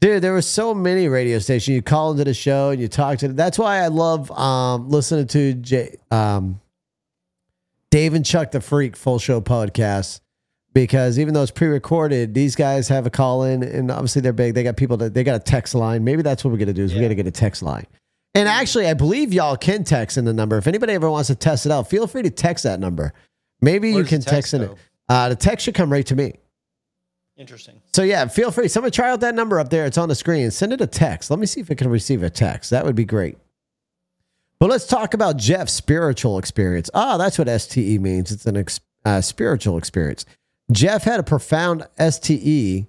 [0.00, 1.74] Dude, there were so many radio stations.
[1.74, 3.28] You call into the show and you talk to.
[3.28, 3.36] Them.
[3.36, 6.60] That's why I love um, listening to J, um,
[7.90, 10.20] Dave and Chuck the Freak full show podcast
[10.72, 14.54] because even though it's pre-recorded, these guys have a call in, and obviously they're big.
[14.54, 16.04] They got people that they got a text line.
[16.04, 16.84] Maybe that's what we're gonna do.
[16.84, 17.06] Is we Yeah.
[17.06, 17.86] got to get a text line.
[18.34, 20.58] And actually, I believe y'all can text in the number.
[20.58, 23.12] If anybody ever wants to test it out, feel free to text that number.
[23.60, 24.70] Maybe Where you can text text in it.
[25.08, 26.34] Uh, the text should come right to me.
[27.38, 27.80] Interesting.
[27.94, 28.66] So yeah, feel free.
[28.66, 29.86] Someone try out that number up there.
[29.86, 30.50] It's on the screen.
[30.50, 31.30] Send it a text.
[31.30, 32.70] Let me see if it can receive a text.
[32.70, 33.38] That would be great.
[34.58, 36.90] But let's talk about Jeff's spiritual experience.
[36.92, 38.32] Ah, that's what STE means.
[38.32, 40.24] It's an ex- uh, spiritual experience.
[40.72, 42.86] Jeff had a profound STE,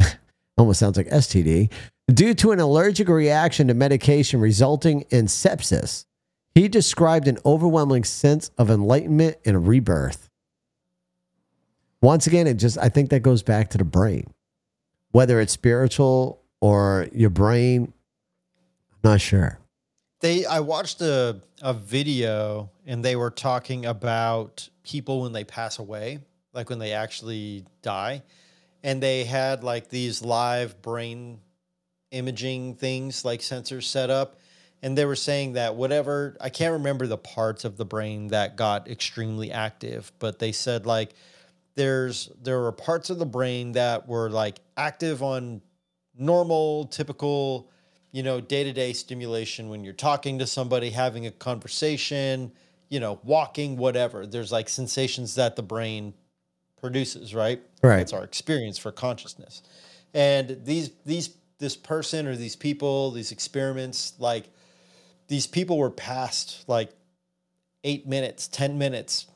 [0.58, 1.70] almost sounds like STD,
[2.12, 6.06] due to an allergic reaction to medication resulting in sepsis.
[6.54, 10.28] He described an overwhelming sense of enlightenment and rebirth.
[12.02, 14.26] Once again, it just I think that goes back to the brain.
[15.12, 17.92] Whether it's spiritual or your brain.
[18.92, 19.58] I'm not sure.
[20.20, 25.78] They I watched a a video and they were talking about people when they pass
[25.78, 26.18] away,
[26.52, 28.22] like when they actually die.
[28.82, 31.38] And they had like these live brain
[32.10, 34.36] imaging things like sensors set up
[34.82, 38.56] and they were saying that whatever I can't remember the parts of the brain that
[38.56, 41.14] got extremely active, but they said like
[41.74, 45.60] there's there were parts of the brain that were like active on
[46.16, 47.70] normal typical
[48.10, 52.52] you know day-to-day stimulation when you're talking to somebody having a conversation
[52.88, 54.26] you know walking whatever.
[54.26, 56.14] There's like sensations that the brain
[56.80, 57.62] produces right?
[57.82, 57.98] Right.
[57.98, 59.62] that's our experience for consciousness.
[60.14, 64.50] And these these this person or these people these experiments like
[65.28, 66.90] these people were past like
[67.84, 69.26] eight minutes ten minutes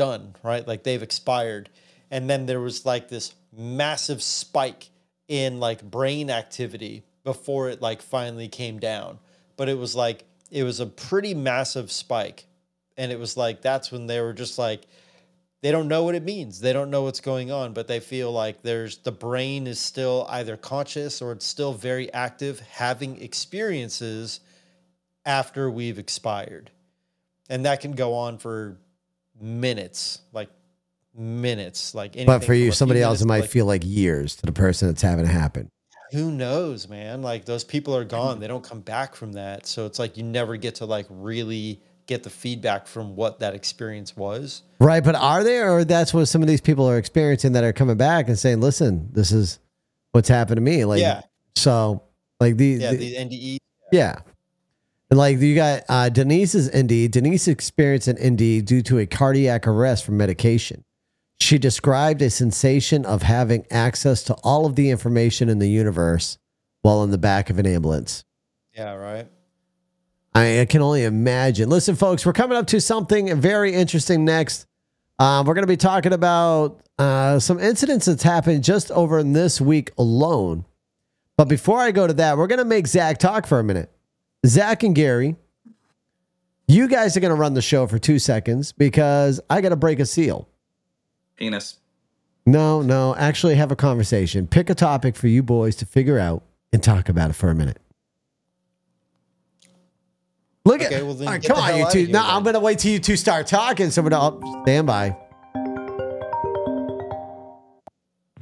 [0.00, 0.66] done, right?
[0.66, 1.68] Like they've expired.
[2.10, 4.88] And then there was like this massive spike
[5.28, 9.18] in like brain activity before it like finally came down.
[9.58, 12.46] But it was like, it was a pretty massive spike.
[12.96, 14.86] And it was like, that's when they were just like,
[15.60, 16.60] they don't know what it means.
[16.60, 20.24] They don't know what's going on, but they feel like there's the brain is still
[20.30, 24.40] either conscious or it's still very active, having experiences
[25.26, 26.70] after we've expired.
[27.50, 28.78] And that can go on for
[29.40, 30.50] minutes, like
[31.14, 32.26] minutes, like anything.
[32.26, 35.02] But for you, somebody else, it might like, feel like years to the person that's
[35.02, 35.68] having it happen.
[36.12, 37.22] Who knows, man?
[37.22, 39.66] Like those people are gone; they don't come back from that.
[39.66, 43.54] So it's like you never get to like really get the feedback from what that
[43.54, 44.62] experience was.
[44.80, 45.04] Right.
[45.04, 47.96] But are they, or that's what some of these people are experiencing that are coming
[47.96, 49.60] back and saying, listen, this is
[50.10, 50.84] what's happened to me.
[50.84, 51.20] Like, Yeah.
[51.54, 52.02] so
[52.40, 53.58] like the, Yeah, the- the NDE.
[53.92, 54.16] Yeah.
[55.10, 57.10] And like you got uh, Denise's ND.
[57.10, 60.84] Denise experienced an ND due to a cardiac arrest from medication.
[61.40, 66.38] She described a sensation of having access to all of the information in the universe
[66.82, 68.24] while in the back of an ambulance.
[68.74, 69.26] Yeah, right.
[70.32, 71.68] I, I can only imagine.
[71.68, 74.66] Listen, folks, we're coming up to something very interesting next.
[75.18, 79.32] Um, we're going to be talking about uh, some incidents that's happened just over in
[79.32, 80.66] this week alone.
[81.36, 83.90] But before I go to that, we're going to make Zach talk for a minute.
[84.46, 85.36] Zach and Gary,
[86.66, 89.76] you guys are going to run the show for two seconds because I got to
[89.76, 90.48] break a seal.
[91.36, 91.78] Penis.
[92.46, 94.46] No, no, actually have a conversation.
[94.46, 97.54] Pick a topic for you boys to figure out and talk about it for a
[97.54, 97.78] minute.
[100.64, 101.98] Look Okay, at well then All right, come on, you two.
[102.00, 102.30] here No, then.
[102.30, 103.90] I'm gonna wait till you two start talking.
[103.90, 105.16] So we're gonna oh, stand by.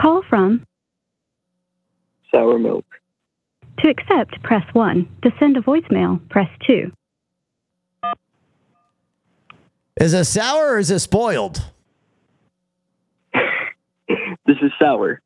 [0.00, 0.64] Call from
[2.32, 2.84] sour milk.
[3.78, 5.08] To accept, press 1.
[5.22, 6.92] To send a voicemail, press 2.
[10.00, 11.64] Is it sour or is it spoiled?
[14.46, 15.20] This is sour.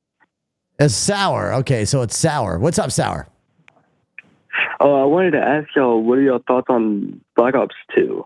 [0.79, 1.53] It's sour.
[1.55, 2.59] Okay, so it's sour.
[2.59, 3.29] What's up, sour?
[4.81, 8.25] Oh, I wanted to ask y'all, what are your thoughts on Black Ops 2?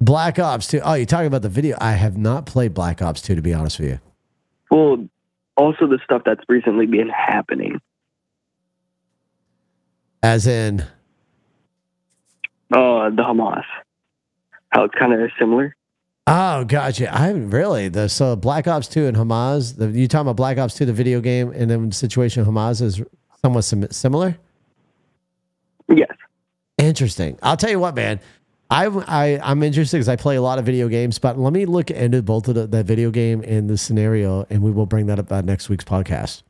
[0.00, 0.80] Black Ops 2.
[0.82, 1.76] Oh, you're talking about the video.
[1.80, 4.00] I have not played Black Ops 2, to be honest with you.
[4.70, 5.06] Well,
[5.56, 7.80] also the stuff that's recently been happening.
[10.22, 10.80] As in,
[12.72, 13.64] Uh, the Hamas.
[14.70, 15.76] How it's kind of similar.
[16.26, 17.12] oh, gotcha.
[17.14, 17.88] I haven't really.
[17.88, 20.92] The, so Black Ops 2 and Hamas, the, you talking about Black Ops 2, the
[20.92, 23.02] video game, and then the situation of Hamas is
[23.42, 24.38] somewhat sim- similar?
[25.94, 26.12] Yes.
[26.78, 27.38] Interesting.
[27.42, 28.20] I'll tell you what, man.
[28.70, 31.66] I, I I'm interested because I play a lot of video games, but let me
[31.66, 35.06] look into both of the, the video game and the scenario, and we will bring
[35.06, 36.42] that up on next week's podcast.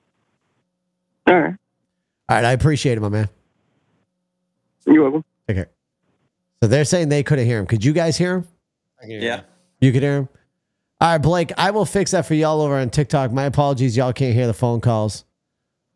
[1.26, 1.54] All right.
[2.28, 3.28] All right, I appreciate it, my man.
[4.86, 5.24] You're welcome.
[5.46, 5.70] Take care.
[6.62, 7.66] So they're saying they couldn't hear him.
[7.66, 8.48] Could you guys hear him?
[9.02, 9.36] I hear Yeah.
[9.80, 9.88] you.
[9.88, 10.28] You could hear him.
[11.00, 11.52] All right, Blake.
[11.58, 13.32] I will fix that for y'all over on TikTok.
[13.32, 15.24] My apologies, y'all can't hear the phone calls.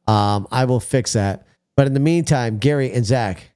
[0.08, 1.46] Um, I will fix that.
[1.76, 3.50] But in the meantime, Gary and Zach,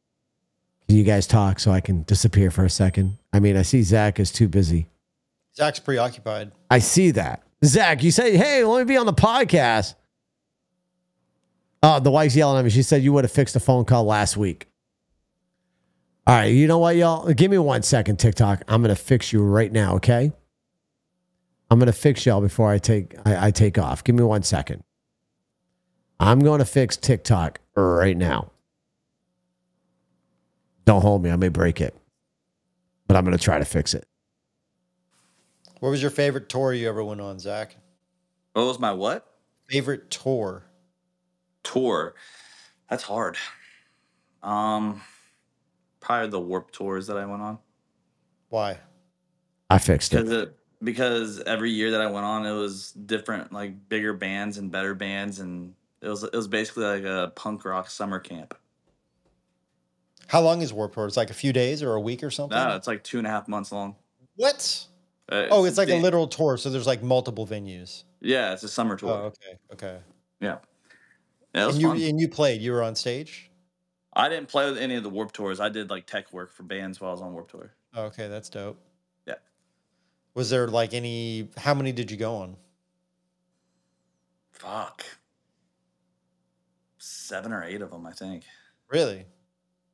[0.86, 3.18] can you guys talk so I can disappear for a second?
[3.32, 4.88] I mean, I see Zach is too busy.
[5.56, 6.52] Zach's preoccupied.
[6.70, 7.42] I see that.
[7.64, 9.94] Zach, you say, hey, let me be on the podcast.
[11.82, 12.70] Oh, the wife's yelling at me.
[12.70, 14.66] She said you would have fixed the phone call last week.
[16.26, 17.32] All right, you know what, y'all?
[17.32, 18.62] Give me one second, TikTok.
[18.68, 20.32] I'm gonna fix you right now, okay?
[21.70, 24.04] I'm gonna fix y'all before I take I, I take off.
[24.04, 24.82] Give me one second.
[26.20, 28.52] I'm going to fix TikTok right now.
[30.84, 31.30] Don't hold me.
[31.30, 31.96] I may break it,
[33.06, 34.06] but I'm gonna try to fix it.
[35.80, 37.74] What was your favorite tour you ever went on, Zach?
[38.52, 39.26] What was my what?
[39.70, 40.64] Favorite tour?
[41.62, 42.14] Tour.
[42.90, 43.38] That's hard.
[44.42, 45.00] Um,
[46.00, 47.58] probably the Warped tours that I went on.
[48.48, 48.78] Why?
[49.68, 50.24] I fixed it.
[50.24, 54.56] Because it because every year that I went on, it was different, like bigger bands
[54.58, 58.54] and better bands, and It was it was basically like a punk rock summer camp.
[60.26, 61.06] How long is Warped Tour?
[61.06, 62.56] It's like a few days or a week or something.
[62.56, 63.96] No, it's like two and a half months long.
[64.36, 64.86] What?
[65.30, 66.56] Uh, Oh, it's like a literal tour.
[66.56, 68.04] So there's like multiple venues.
[68.20, 69.10] Yeah, it's a summer tour.
[69.10, 69.98] Oh, okay, okay.
[70.40, 70.58] Yeah.
[71.54, 72.00] Yeah, it was And you fun.
[72.00, 72.60] and you played.
[72.62, 73.49] You were on stage.
[74.12, 75.60] I didn't play with any of the Warped Tours.
[75.60, 77.72] I did like tech work for bands while I was on Warped Tour.
[77.94, 78.80] Oh, okay, that's dope.
[79.26, 79.34] Yeah.
[80.34, 81.48] Was there like any?
[81.56, 82.56] How many did you go on?
[84.52, 85.04] Fuck.
[86.98, 88.44] Seven or eight of them, I think.
[88.88, 89.24] Really?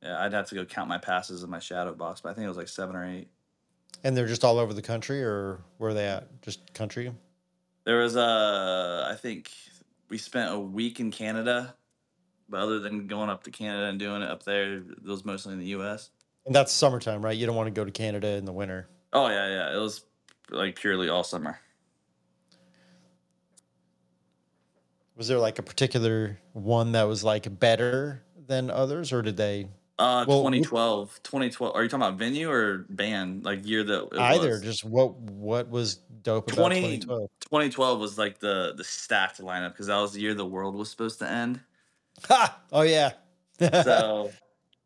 [0.03, 2.45] Yeah, I'd have to go count my passes in my shadow box, but I think
[2.45, 3.29] it was like seven or eight.
[4.03, 6.41] And they're just all over the country, or where are they at?
[6.41, 7.11] Just country?
[7.85, 9.49] There was a, I think
[10.09, 11.75] we spent a week in Canada,
[12.49, 15.53] but other than going up to Canada and doing it up there, it was mostly
[15.53, 16.11] in the U.S.
[16.45, 17.37] And that's summertime, right?
[17.37, 18.87] You don't want to go to Canada in the winter.
[19.13, 20.05] Oh yeah, yeah, it was
[20.49, 21.59] like purely all summer.
[25.15, 29.67] Was there like a particular one that was like better than others, or did they
[29.97, 31.75] Uh, Well, 2012, 2012.
[31.75, 33.43] Are you talking about venue or band?
[33.43, 34.49] Like year that it either?
[34.51, 34.61] was?
[34.61, 37.29] Just what what was dope about 20 2012?
[37.41, 40.89] 2012 was like the the stacked lineup because that was the year the world was
[40.89, 41.59] supposed to end.
[42.27, 42.59] Ha!
[42.71, 43.11] Oh yeah.
[43.59, 44.31] So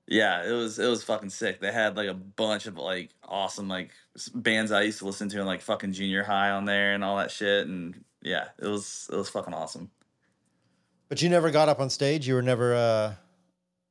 [0.08, 1.60] yeah, it was it was fucking sick.
[1.60, 3.92] They had like a bunch of like awesome like
[4.34, 7.18] bands I used to listen to in like fucking junior high on there and all
[7.18, 7.68] that shit.
[7.68, 9.90] And yeah, it was it was fucking awesome.
[11.10, 12.28] but you never got up on stage.
[12.28, 12.74] You were never.
[12.76, 13.14] uh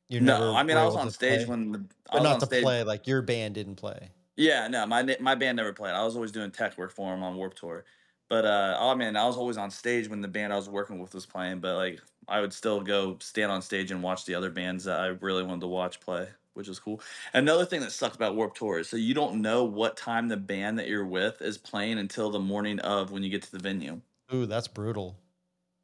[0.08, 0.46] You never.
[0.46, 1.50] No, I mean I was on stage play?
[1.50, 2.62] when the I but not to stage.
[2.62, 2.82] play.
[2.84, 4.10] Like your band didn't play.
[4.36, 5.92] Yeah, no, my my band never played.
[5.94, 7.84] I was always doing tech work for them on Warped Tour.
[8.30, 10.98] But uh, oh man, I was always on stage when the band I was working
[11.00, 11.58] with was playing.
[11.60, 12.00] But like,
[12.30, 15.42] I would still go stand on stage and watch the other bands that I really
[15.42, 17.00] wanted to watch play, which was cool.
[17.34, 20.36] Another thing that sucked about Warped Tour is so you don't know what time the
[20.36, 23.58] band that you're with is playing until the morning of when you get to the
[23.58, 24.00] venue.
[24.32, 25.18] Ooh, that's brutal.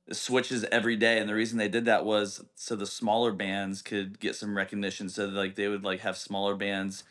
[0.06, 3.82] It switches every day, and the reason they did that was so the smaller bands
[3.82, 5.08] could get some recognition.
[5.08, 7.02] So like they would like have smaller bands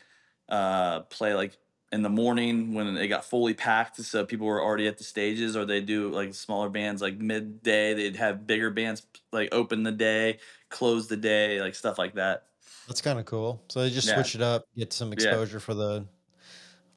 [0.48, 1.58] uh play like
[1.92, 5.56] in the morning when it got fully packed so people were already at the stages
[5.56, 9.92] or they do like smaller bands like midday they'd have bigger bands like open the
[9.92, 10.38] day
[10.68, 12.46] close the day like stuff like that
[12.88, 13.62] That's kind of cool.
[13.68, 14.14] So they just Yeah.
[14.14, 15.14] switch it up, get some Yeah.
[15.14, 16.06] exposure for the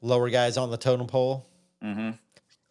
[0.00, 1.46] lower guys on the totem pole.
[1.82, 2.10] mm-hmm.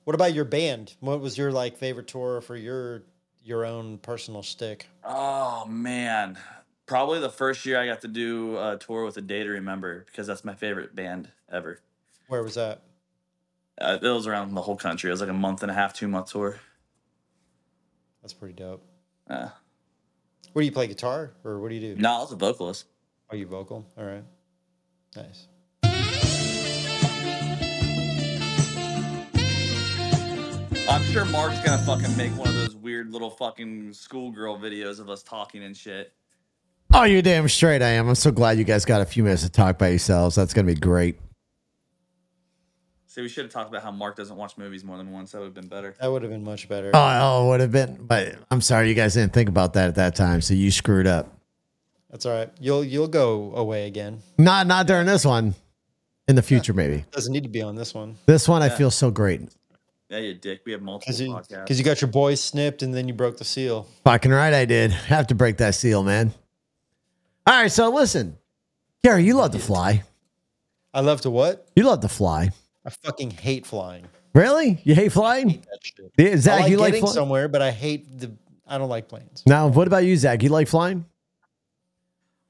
[0.04, 0.96] What about your band?
[1.00, 3.04] What was your like favorite tour for your
[3.44, 4.88] your own personal stick?
[5.04, 6.38] oh man
[6.86, 10.04] probably the first year i got to do a tour with a day to remember
[10.06, 11.80] because that's my favorite band ever
[12.30, 12.82] Where was that?
[13.82, 15.94] uh, it was around the whole country it was like a month and a half
[15.94, 16.60] two month tour
[18.22, 18.84] That's pretty dope.
[19.30, 19.50] uh,
[20.54, 22.02] What do you play guitar or what do you do?
[22.02, 22.86] no i was a vocalist
[23.30, 23.86] Are you vocal?
[23.98, 24.24] All right.
[25.16, 25.48] Nice.
[30.88, 35.10] I'm sure Mark's gonna fucking make one of those weird little fucking schoolgirl videos of
[35.10, 36.14] us talking and shit.
[36.92, 38.08] Oh, you're damn straight I am.
[38.10, 40.36] I'm so glad you guys got a few minutes to talk by yourselves.
[40.36, 41.20] That's going to be great.
[43.12, 45.32] See, we should have talked about how Mark doesn't watch movies more than once.
[45.32, 45.96] That would have been better.
[46.00, 46.92] That would have been much better.
[46.94, 47.98] Oh, oh, it would have been.
[48.06, 50.42] But I'm sorry you guys didn't think about that at that time.
[50.42, 51.28] So you screwed up.
[52.12, 52.52] That's all right.
[52.60, 54.20] You'll you'll go away again.
[54.38, 55.56] Not not during this one.
[56.28, 57.04] In the future, maybe.
[57.12, 58.16] Doesn't need to be on this one.
[58.28, 59.42] This one, I feel so great.
[60.10, 60.62] Yeah, you dick.
[60.64, 61.68] We have multiple Because you, podcasts.
[61.68, 63.88] 'cause you got your boys snipped and then you broke the seal.
[64.04, 64.92] Fucking right, I did.
[64.92, 66.32] Have to break that seal, man.
[67.48, 68.38] All right, so listen,
[69.04, 70.04] Gary, you love to fly.
[70.94, 71.68] I love to what?
[71.76, 72.50] You love to fly.
[72.86, 74.06] I fucking hate flying.
[74.34, 74.80] Really?
[74.84, 75.48] You hate flying?
[75.70, 76.12] That shit.
[76.18, 77.14] Yeah, Zach, I like you like getting flying?
[77.16, 78.32] somewhere, but I hate the.
[78.68, 79.44] I don't like planes.
[79.46, 80.44] Now, what about you, Zach?
[80.44, 81.06] You like flying?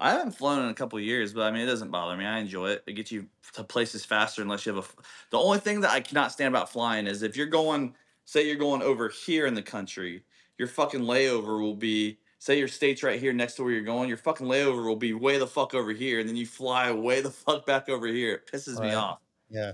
[0.02, 2.26] I haven't flown in a couple of years, but I mean, it doesn't bother me.
[2.26, 2.84] I enjoy it.
[2.88, 4.88] It gets you to places faster unless you have a.
[4.88, 4.96] f-
[5.32, 7.94] The only thing that I cannot stand about flying is if you're going,
[8.26, 10.24] say, you're going over here in the country,
[10.58, 12.18] your fucking layover will be.
[12.42, 15.12] Say your state's right here next to where you're going, your fucking layover will be
[15.12, 18.36] way the fuck over here, and then you fly way the fuck back over here.
[18.36, 18.96] It pisses me Right.
[18.96, 19.20] off.
[19.50, 19.74] Yeah,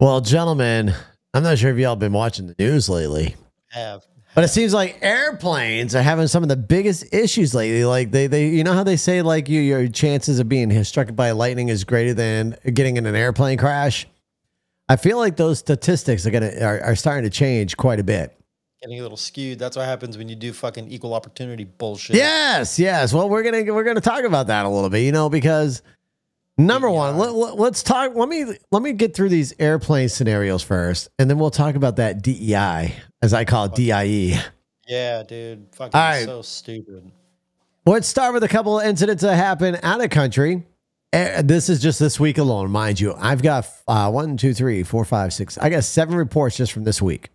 [0.00, 0.94] Well, gentlemen,
[1.34, 3.36] I'm not sure if y'all been watching the news lately.
[3.68, 4.02] have.
[4.34, 7.84] But it seems like airplanes are having some of the biggest issues lately.
[7.84, 11.14] Like they, they, you know how they say like you, your chances of being struck
[11.14, 14.06] by lightning is greater than getting in an airplane crash.
[14.88, 18.34] I feel like those statistics are gonna are, are starting to change quite a bit.
[18.80, 19.58] Getting a little skewed.
[19.58, 22.16] That's what happens when you do fucking equal opportunity bullshit.
[22.16, 23.12] Yes, yes.
[23.12, 25.82] Well, we're gonna we're gonna talk about that a little bit, you know, because
[26.58, 28.14] number one, let, let's talk.
[28.14, 31.96] Let me let me get through these airplane scenarios first, and then we'll talk about
[31.96, 34.40] that DEI, as I call it, DIE.
[34.86, 35.66] Yeah, dude.
[35.72, 36.24] Fucking right.
[36.24, 37.10] so stupid.
[37.86, 40.64] Let's start with a couple of incidents that happened out of country.
[41.12, 43.14] Eh, This is just this week alone, mind you.
[43.18, 45.58] I've got uh, one, two, three, four, five, six.
[45.58, 47.30] I got seven reports just from this week.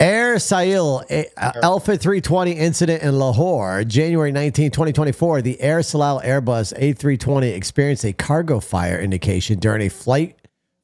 [0.00, 5.42] Air Sail a- uh, Alpha 320 incident in Lahore, January 19, 2024.
[5.42, 10.36] The Air Salal Airbus A320 experienced a cargo fire indication during a flight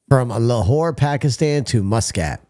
[0.09, 2.41] from Lahore, Pakistan to Muscat.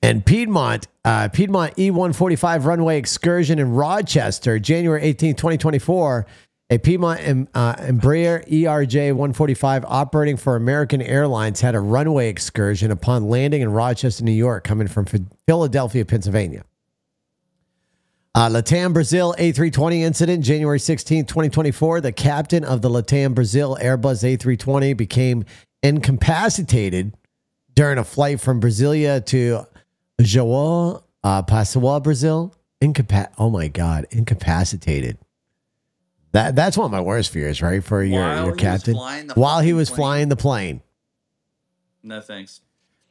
[0.00, 6.26] And Piedmont, uh, Piedmont E145 runway excursion in Rochester, January 18, 2024.
[6.70, 13.28] A Piedmont uh, Embraer ERJ 145 operating for American Airlines had a runway excursion upon
[13.28, 15.06] landing in Rochester, New York, coming from
[15.46, 16.64] Philadelphia, Pennsylvania.
[18.34, 22.02] Uh, Latam Brazil A320 incident, January 16, 2024.
[22.02, 25.46] The captain of the Latam Brazil Airbus A320 became
[25.82, 27.16] incapacitated
[27.74, 29.64] during a flight from Brasilia to
[30.20, 32.54] João uh, Brazil.
[32.82, 33.32] Incapac.
[33.38, 35.16] Oh my God, incapacitated.
[36.32, 37.82] That that's one of my worst fears, right?
[37.82, 38.94] For your While your captain
[39.34, 39.96] while he was plane?
[39.96, 40.82] flying the plane.
[42.02, 42.60] No thanks.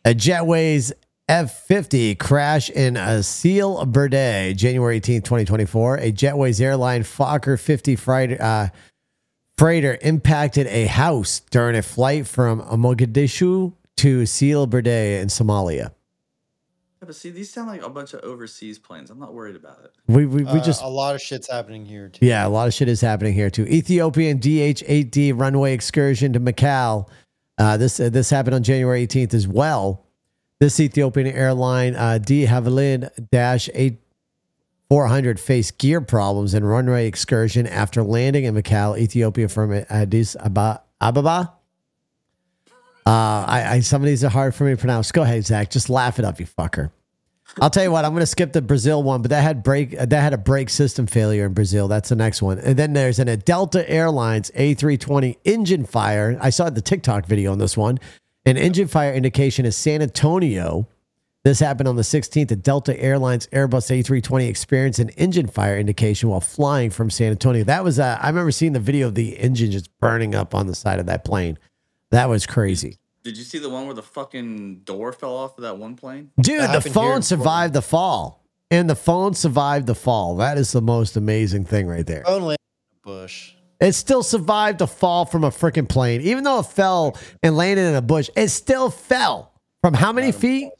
[0.05, 0.91] A Jetways
[1.27, 5.97] F50 crash in a Seal Berde, January 18, 2024.
[5.97, 8.69] A Jetways airline Fokker 50 freighter, uh,
[9.57, 15.91] freighter impacted a house during a flight from Mogadishu to Seal Berde in Somalia.
[16.99, 19.09] Yeah, but see, these sound like a bunch of overseas planes.
[19.11, 19.91] I'm not worried about it.
[20.07, 22.25] We, we, we Uh, just a lot of shit's happening here too.
[22.25, 23.65] Yeah, a lot of shit is happening here too.
[23.67, 27.07] Ethiopian DH-8D runway excursion to Macau.
[27.59, 30.05] Uh, this uh, this happened on January 18th as well.
[30.59, 33.99] This Ethiopian airline uh, De Havilland Dash 8
[34.89, 40.81] 400 faced gear problems in runway excursion after landing in Macau, Ethiopia from Addis Aba-
[41.01, 41.53] Ababa.
[43.07, 45.13] Uh, I, I some of these are hard for me to pronounce.
[45.13, 45.69] Go ahead, Zach.
[45.69, 46.91] Just laugh it up, you fucker.
[47.61, 48.03] I'll tell you what.
[48.03, 50.69] I'm going to skip the Brazil one, but that had break that had a brake
[50.69, 51.87] system failure in Brazil.
[51.87, 52.59] That's the next one.
[52.59, 56.37] And then there's an a Delta Airlines A320 engine fire.
[56.41, 57.97] I saw the TikTok video on this one.
[58.45, 60.89] An engine fire indication is San Antonio.
[61.45, 62.51] This happened on the 16th.
[62.51, 67.63] A Delta Airlines Airbus A320 experienced an engine fire indication while flying from San Antonio.
[67.63, 70.67] That was uh, I remember seeing the video of the engine just burning up on
[70.67, 71.57] the side of that plane.
[72.11, 72.97] That was crazy.
[73.23, 76.31] Did you see the one where the fucking door fell off of that one plane?
[76.39, 78.45] Dude, That the happened here phone in survived the fall.
[78.69, 80.37] And the phone survived the fall.
[80.37, 82.23] That is the most amazing thing right there.
[82.23, 83.53] Phone landed in a bush.
[83.79, 86.21] It still survived a fall from a freaking plane.
[86.21, 89.53] Even though it fell and landed in a bush, it still fell.
[89.81, 90.71] From how many feet?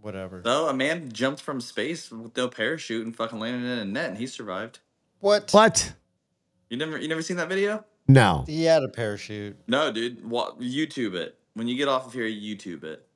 [0.00, 0.42] Whatever.
[0.44, 4.10] No, a man jumped from space with no parachute and fucking landed in a net,
[4.10, 4.80] and he survived.
[5.20, 5.50] What?
[5.52, 5.92] What?
[6.70, 7.84] You never, you never seen that video?
[8.08, 8.44] No.
[8.46, 9.56] He had a parachute.
[9.68, 10.28] No, dude.
[10.28, 11.38] Wa- YouTube it.
[11.54, 13.06] When you get off of here, YouTube it.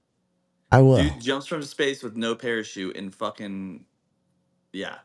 [0.70, 1.02] I will.
[1.02, 3.84] Dude jumps from space with no parachute and fucking
[4.72, 4.96] yeah.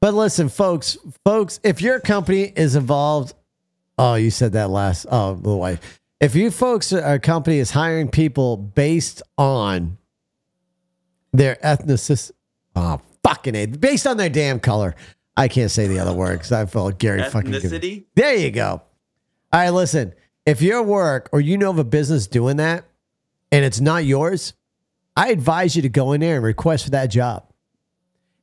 [0.00, 3.34] But listen, folks, folks, if your company is involved,
[3.98, 6.00] oh, you said that last, oh, the wife.
[6.20, 9.98] If you folks, a company is hiring people based on
[11.32, 12.32] their ethnicity,
[12.76, 14.94] oh, fucking it, based on their damn color.
[15.36, 17.50] I can't say the other word because I felt Gary fucking.
[17.52, 18.04] give- Ethnicity.
[18.14, 18.82] There you go.
[19.52, 20.14] All right, listen.
[20.46, 22.84] If your work or you know of a business doing that
[23.52, 24.54] and it's not yours,
[25.16, 27.44] I advise you to go in there and request for that job.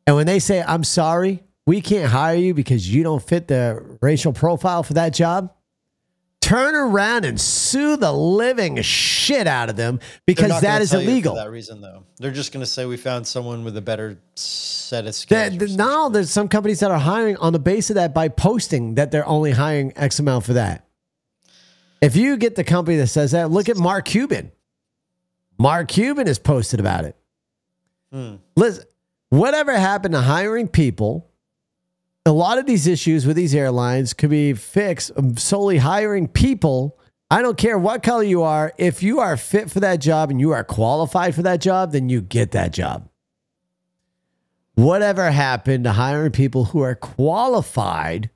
[0.06, 3.98] And when they say, I'm sorry, we can't hire you because you don't fit the
[4.02, 5.52] racial profile for that job,
[6.40, 10.82] turn around and sue the living shit out of them because that is that gonna
[10.84, 11.36] is tell you for illegal.
[11.36, 12.04] that reason, though.
[12.20, 15.40] They're just going to say we found someone with a better set of skills.
[15.40, 15.78] That, or that- something.
[15.78, 19.12] now there's some companies that are hiring on the base of that by posting that
[19.12, 20.87] they're only hiring X amount for that.
[22.02, 24.52] If you get the company that says that, look at Mark Cuban.
[25.58, 27.16] Mark Cuban has posted about it.
[28.12, 28.36] Hmm.
[28.56, 28.86] Listen,
[29.30, 31.30] whatever happened to hiring people,
[32.26, 36.98] a lot of these issues with these airlines could be fixed solely hiring people.
[37.32, 38.74] I don't care what color you are.
[38.78, 42.10] If you are fit for that job and you are qualified for that job, then
[42.10, 43.10] you get that job.
[44.76, 48.30] Whatever happened to hiring people who are qualified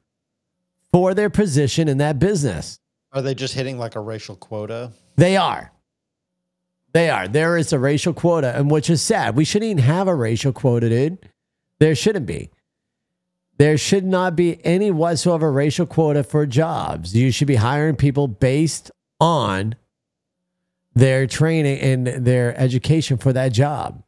[0.92, 2.81] for their position in that business?
[3.14, 4.92] Are they just hitting like a racial quota?
[5.16, 5.72] They are.
[6.94, 7.28] They are.
[7.28, 9.36] There is a racial quota, and which is sad.
[9.36, 11.30] We shouldn't even have a racial quota, dude.
[11.80, 12.52] There shouldn't be.
[13.58, 17.16] There should not be any whatsoever racial quota for jobs.
[17.16, 19.76] You should be hiring people based on
[20.96, 24.04] their training and their education for that job.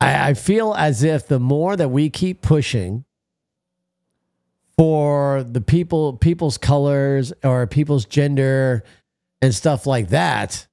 [0.00, 3.04] I, I feel as if the more that we keep pushing
[4.76, 8.82] for the people people's colors or people's gender
[9.40, 10.66] and stuff like that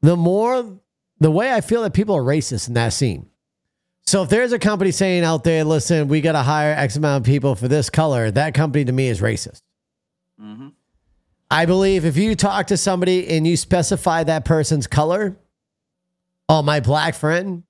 [0.00, 0.78] the more
[1.18, 3.26] the way i feel that people are racist in that scene
[4.04, 7.22] so if there's a company saying out there listen we got to hire x amount
[7.22, 9.62] of people for this color that company to me is racist
[10.40, 10.68] Mm-hmm.
[11.50, 15.36] i believe if you talk to somebody and you specify that person's color
[16.48, 17.62] Oh, my black friend,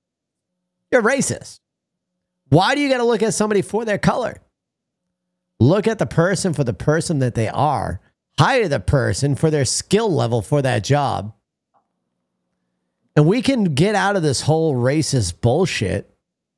[0.90, 1.60] you're racist.
[2.48, 4.38] Why do you got to look at somebody for their color?
[5.62, 8.00] Look at the person for the person that they are.
[8.36, 11.34] Hire the person for their skill level for that job.
[13.14, 16.12] And we can get out of this whole racist bullshit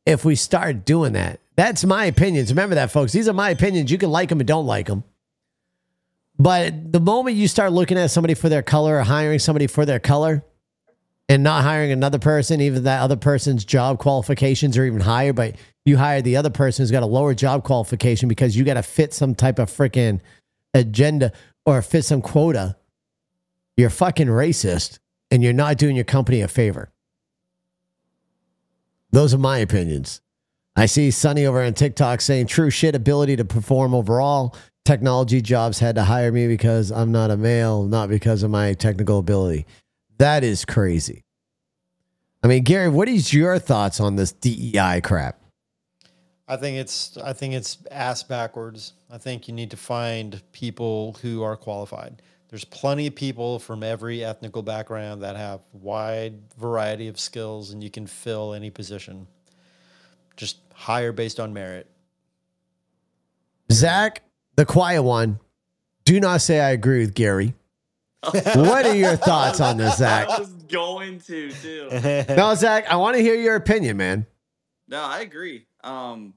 [0.06, 1.40] if we start doing that.
[1.55, 2.51] That's my opinions.
[2.51, 3.12] Remember that, folks.
[3.12, 3.90] These are my opinions.
[3.90, 5.05] You can like them and don't like them.
[6.39, 9.85] But the moment you start looking at somebody for their color or hiring somebody for
[9.85, 10.43] their color
[11.28, 15.56] and not hiring another person, even that other person's job qualifications are even higher, but
[15.85, 18.82] you hire the other person who's got a lower job qualification because you got to
[18.82, 20.20] fit some type of freaking
[20.73, 21.32] agenda
[21.66, 22.77] or fit some quota,
[23.77, 24.98] you're fucking racist
[25.31, 26.90] and you're not doing your company a favor.
[29.11, 30.20] Those are my opinions.
[30.77, 34.56] I see Sonny over on TikTok saying true shit ability to perform overall.
[34.85, 38.74] Technology jobs had to hire me because I'm not a male, not because of my
[38.74, 39.66] technical ability.
[40.19, 41.24] That is crazy.
[42.43, 45.44] I mean, Gary, what is your thoughts on this DEI crap?
[46.47, 48.93] I think it's I think it's ass backwards.
[49.11, 52.21] I think you need to find people who are qualified.
[52.49, 57.83] There's plenty of people from every ethnical background that have wide variety of skills and
[57.83, 59.27] you can fill any position.
[60.37, 61.91] Just hire based on merit.
[63.73, 64.23] Zach,
[64.57, 65.41] the quiet one,
[66.05, 67.55] do not say I agree with Gary.
[68.23, 70.29] what are your thoughts on this, Zach?
[70.31, 72.25] I was going to too.
[72.37, 74.27] No, Zach, I want to hear your opinion, man.
[74.87, 75.66] No, I agree.
[75.85, 76.35] Um,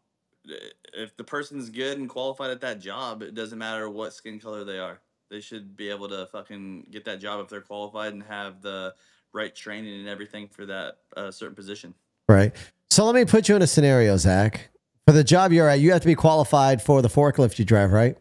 [0.93, 4.63] if the person's good and qualified at that job, it doesn't matter what skin color
[4.63, 4.99] they are.
[5.29, 8.93] They should be able to fucking get that job if they're qualified and have the
[9.33, 11.93] right training and everything for that uh, certain position.
[12.29, 12.53] Right.
[12.89, 14.69] So let me put you in a scenario, Zach.
[15.05, 17.91] For the job you're at, you have to be qualified for the forklift you drive,
[17.91, 18.17] right?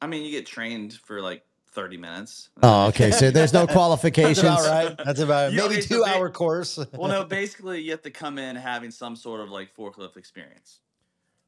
[0.00, 1.45] I mean, you get trained for like
[1.76, 2.48] 30 minutes.
[2.62, 3.10] Oh, okay.
[3.12, 4.38] So there's no That's qualifications.
[4.38, 4.96] about right.
[5.04, 5.56] That's about it.
[5.56, 6.78] Maybe okay, two ba- hour course.
[6.94, 10.80] well, no, basically, you have to come in having some sort of like forklift experience.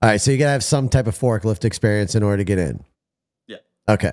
[0.02, 0.20] All right.
[0.20, 2.84] So you got to have some type of forklift experience in order to get in.
[3.48, 3.56] Yeah.
[3.88, 4.12] Okay.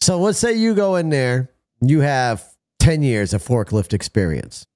[0.00, 2.44] So let's say you go in there, you have
[2.78, 4.66] 10 years of forklift experience.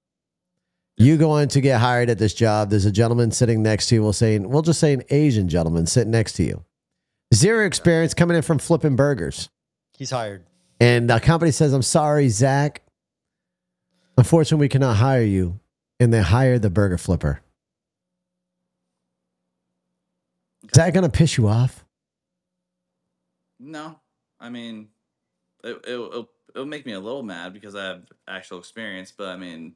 [0.96, 2.70] You go in to get hired at this job.
[2.70, 4.02] There's a gentleman sitting next to you.
[4.02, 6.64] We'll say, we'll just say an Asian gentleman sitting next to you.
[7.32, 9.48] Zero experience coming in from flipping burgers.
[10.00, 10.46] He's hired.
[10.80, 12.80] And the company says, I'm sorry, Zach.
[14.16, 15.60] Unfortunately, we cannot hire you.
[16.00, 17.42] And they hire the burger flipper.
[20.64, 21.84] Is that going to piss you off?
[23.58, 24.00] No,
[24.40, 24.88] I mean,
[25.62, 29.28] it, it, it'll, it'll make me a little mad because I have actual experience, but
[29.28, 29.74] I mean,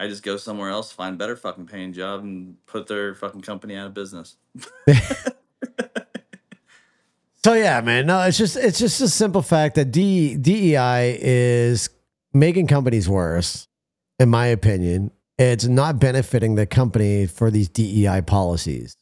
[0.00, 3.76] I just go somewhere else, find better fucking paying job, and put their fucking company
[3.76, 4.36] out of business.
[7.44, 8.06] So yeah, man.
[8.06, 11.88] No, it's just it's just a simple fact that D, DEI is
[12.32, 13.68] making companies worse,
[14.18, 15.12] in my opinion.
[15.38, 18.96] It's not benefiting the company for these DEI policies.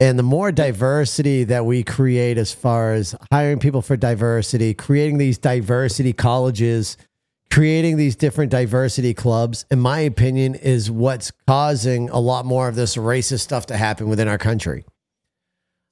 [0.00, 5.18] And the more diversity that we create as far as hiring people for diversity, creating
[5.18, 6.96] these diversity colleges,
[7.52, 12.74] creating these different diversity clubs, in my opinion, is what's causing a lot more of
[12.74, 14.84] this racist stuff to happen within our country.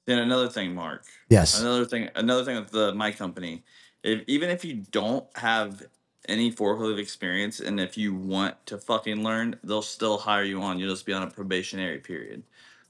[0.05, 1.05] Then another thing, Mark.
[1.29, 1.59] Yes.
[1.59, 2.09] Another thing.
[2.15, 3.63] Another thing with the my company.
[4.03, 5.83] If even if you don't have
[6.27, 10.79] any forklift experience, and if you want to fucking learn, they'll still hire you on.
[10.79, 12.43] You'll just be on a probationary period.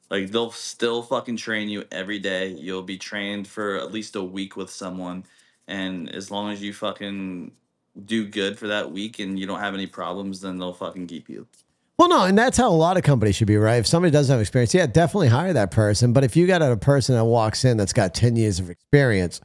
[0.09, 2.49] Like they'll still fucking train you every day.
[2.49, 5.25] You'll be trained for at least a week with someone,
[5.67, 7.51] and as long as you fucking
[8.05, 11.29] do good for that week and you don't have any problems, then they'll fucking keep
[11.29, 11.45] you.
[12.01, 13.75] Well, no, and that's how a lot of companies should be, right?
[13.75, 16.13] If somebody doesn't have experience, yeah, definitely hire that person.
[16.13, 19.39] But if you got a person that walks in that's got 10 years of experience,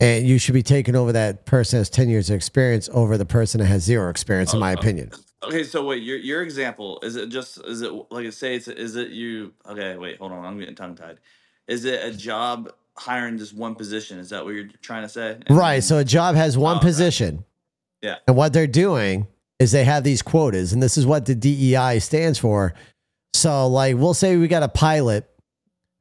[0.00, 3.16] and you should be taking over that person that has 10 years of experience over
[3.16, 4.80] the person that has zero experience, in oh, my oh.
[4.80, 5.12] opinion.
[5.44, 8.66] Okay, so wait, your your example is it just is it like I say it's
[8.66, 9.52] is it you?
[9.64, 11.20] Okay, wait, hold on, I'm getting tongue tied.
[11.68, 14.18] Is it a job hiring just one position?
[14.18, 15.38] Is that what you're trying to say?
[15.46, 15.84] And- Right.
[15.84, 17.44] So a job has one Oh, position.
[18.02, 18.16] Yeah.
[18.26, 19.28] And what they're doing
[19.60, 22.74] is they have these quotas, and this is what the DEI stands for.
[23.34, 25.30] So, like, we'll say we got a pilot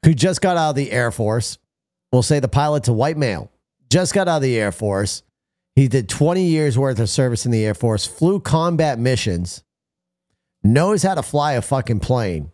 [0.06, 1.58] who just got out of the Air Force.
[2.12, 3.52] We'll say the pilot's a white male,
[3.90, 5.24] just got out of the Air Force.
[5.76, 9.64] He did 20 years worth of service in the Air Force, flew combat missions,
[10.64, 12.52] knows how to fly a fucking plane.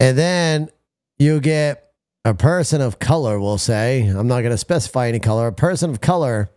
[0.00, 0.70] And then
[1.18, 1.92] you get
[2.24, 5.90] a person of color, we'll say, I'm not going to specify any color, a person
[5.90, 6.50] of color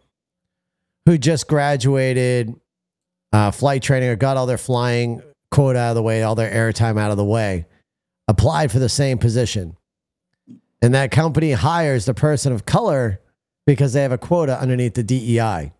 [1.05, 2.55] who just graduated
[3.33, 6.51] uh, flight training or got all their flying quota out of the way, all their
[6.51, 7.65] airtime out of the way,
[8.27, 9.75] applied for the same position.
[10.81, 13.19] And that company hires the person of color
[13.65, 15.71] because they have a quota underneath the DEI.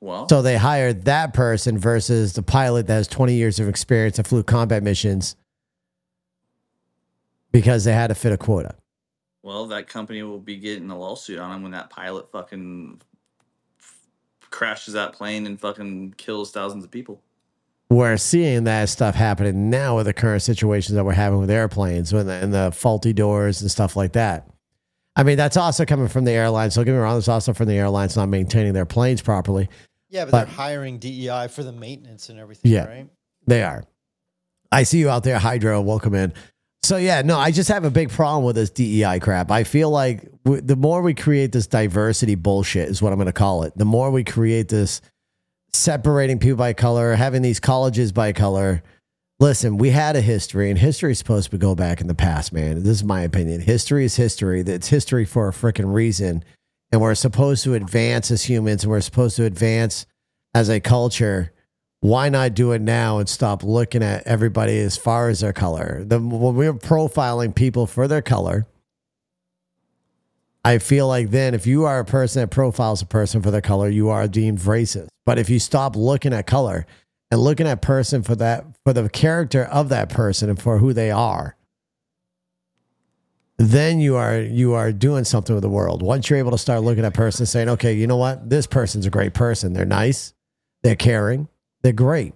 [0.00, 4.18] Well, So they hired that person versus the pilot that has 20 years of experience
[4.18, 5.36] and flew combat missions
[7.52, 8.74] because they had to fit a quota.
[9.42, 13.00] well, that company will be getting a lawsuit on them when that pilot fucking
[14.52, 17.20] crashes that plane and fucking kills thousands of people.
[17.90, 22.12] We're seeing that stuff happening now with the current situations that we're having with airplanes
[22.12, 24.48] and the, and the faulty doors and stuff like that.
[25.14, 26.74] I mean, that's also coming from the airlines.
[26.74, 29.68] Don't get me wrong, it's also from the airlines not maintaining their planes properly.
[30.08, 32.84] Yeah, but, But- they're hiring DEI for the maintenance and everything, Yeah.
[32.86, 33.08] right?
[33.46, 33.84] They are.
[34.70, 35.82] I see you out there, Hydro.
[35.82, 36.32] Welcome in.
[36.82, 39.50] So yeah, no, I just have a big problem with this DEI crap.
[39.50, 43.26] I feel like w- the more we create this diversity bullshit, is what I'm going
[43.26, 43.72] to call it.
[43.76, 45.00] The more we create this
[45.72, 48.82] separating people by color, having these colleges by color.
[49.40, 52.52] Listen, we had a history, and history is supposed to go back in the past,
[52.52, 52.82] man.
[52.82, 53.60] This is my opinion.
[53.60, 54.60] History is history.
[54.60, 56.44] It's history for a freaking reason,
[56.92, 60.06] and we're supposed to advance as humans, and we're supposed to advance
[60.54, 61.52] as a culture
[62.02, 66.02] why not do it now and stop looking at everybody as far as their color?
[66.04, 68.66] The, when we're profiling people for their color,
[70.64, 73.60] I feel like then if you are a person that profiles a person for their
[73.60, 75.06] color, you are deemed racist.
[75.24, 76.86] But if you stop looking at color
[77.30, 80.92] and looking at person for that for the character of that person and for who
[80.92, 81.56] they are,
[83.58, 86.02] then you are you are doing something with the world.
[86.02, 88.50] Once you're able to start looking at person saying, okay, you know what?
[88.50, 89.72] This person's a great person.
[89.72, 90.34] They're nice,
[90.82, 91.46] they're caring,
[91.82, 92.34] they're great.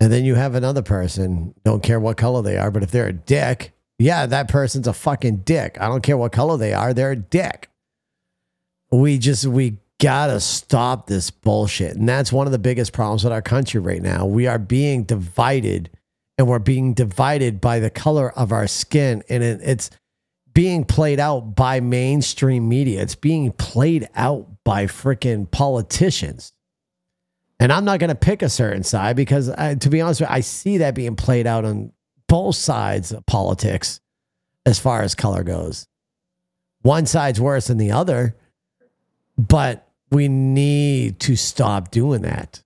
[0.00, 3.06] And then you have another person, don't care what color they are, but if they're
[3.06, 5.78] a dick, yeah, that person's a fucking dick.
[5.80, 7.70] I don't care what color they are, they're a dick.
[8.90, 11.96] We just, we gotta stop this bullshit.
[11.96, 14.26] And that's one of the biggest problems with our country right now.
[14.26, 15.88] We are being divided
[16.36, 19.22] and we're being divided by the color of our skin.
[19.28, 19.90] And it, it's
[20.52, 26.52] being played out by mainstream media, it's being played out by freaking politicians.
[27.62, 30.28] And I'm not going to pick a certain side because, I, to be honest with
[30.28, 31.92] you, I see that being played out on
[32.26, 34.00] both sides of politics
[34.66, 35.86] as far as color goes.
[36.80, 38.34] One side's worse than the other,
[39.38, 42.64] but we need to stop doing that.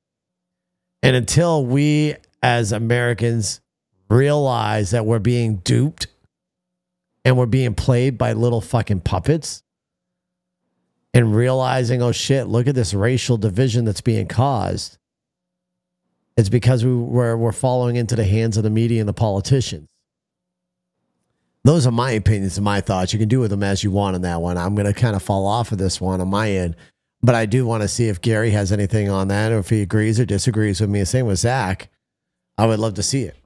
[1.03, 3.61] And until we as Americans
[4.09, 6.07] realize that we're being duped
[7.23, 9.63] and we're being played by little fucking puppets,
[11.17, 14.99] and realizing, oh shit, look at this racial division that's being caused.
[16.37, 19.89] It's because we, we're, we're following into the hands of the media and the politicians.
[21.65, 23.15] Those are my opinions and my thoughts.
[23.15, 24.59] You can do with them as you want on that one.
[24.59, 26.77] I'm going to kind of fall off of this one on my end,
[27.23, 29.81] but I do want to see if Gary has anything on that or if he
[29.81, 31.03] agrees or disagrees with me.
[31.07, 31.89] Same with Zach.
[32.59, 33.37] I would love to see it.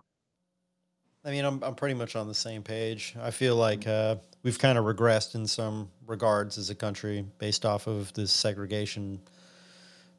[1.31, 3.15] I mean, I'm I'm pretty much on the same page.
[3.23, 7.65] I feel like uh, we've kind of regressed in some regards as a country based
[7.65, 9.20] off of this segregation,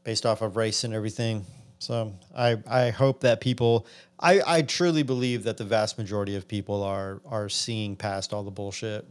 [0.06, 1.46] based off of race and everything.
[1.80, 3.88] So I I hope that people
[4.22, 8.44] I I truly believe that the vast majority of people are are seeing past all
[8.44, 9.06] the bullshit.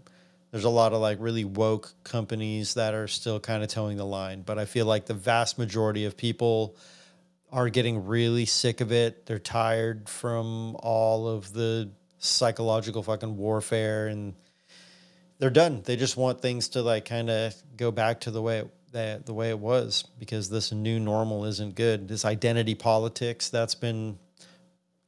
[0.53, 4.07] There's a lot of like really woke companies that are still kind of toeing the
[4.07, 6.77] line, but I feel like the vast majority of people
[7.53, 9.27] are getting really sick of it.
[9.27, 14.35] They're tired from all of the psychological fucking warfare and
[15.39, 15.83] they're done.
[15.85, 19.23] They just want things to like kind of go back to the way it, the,
[19.25, 22.09] the way it was because this new normal isn't good.
[22.09, 24.19] This identity politics that's been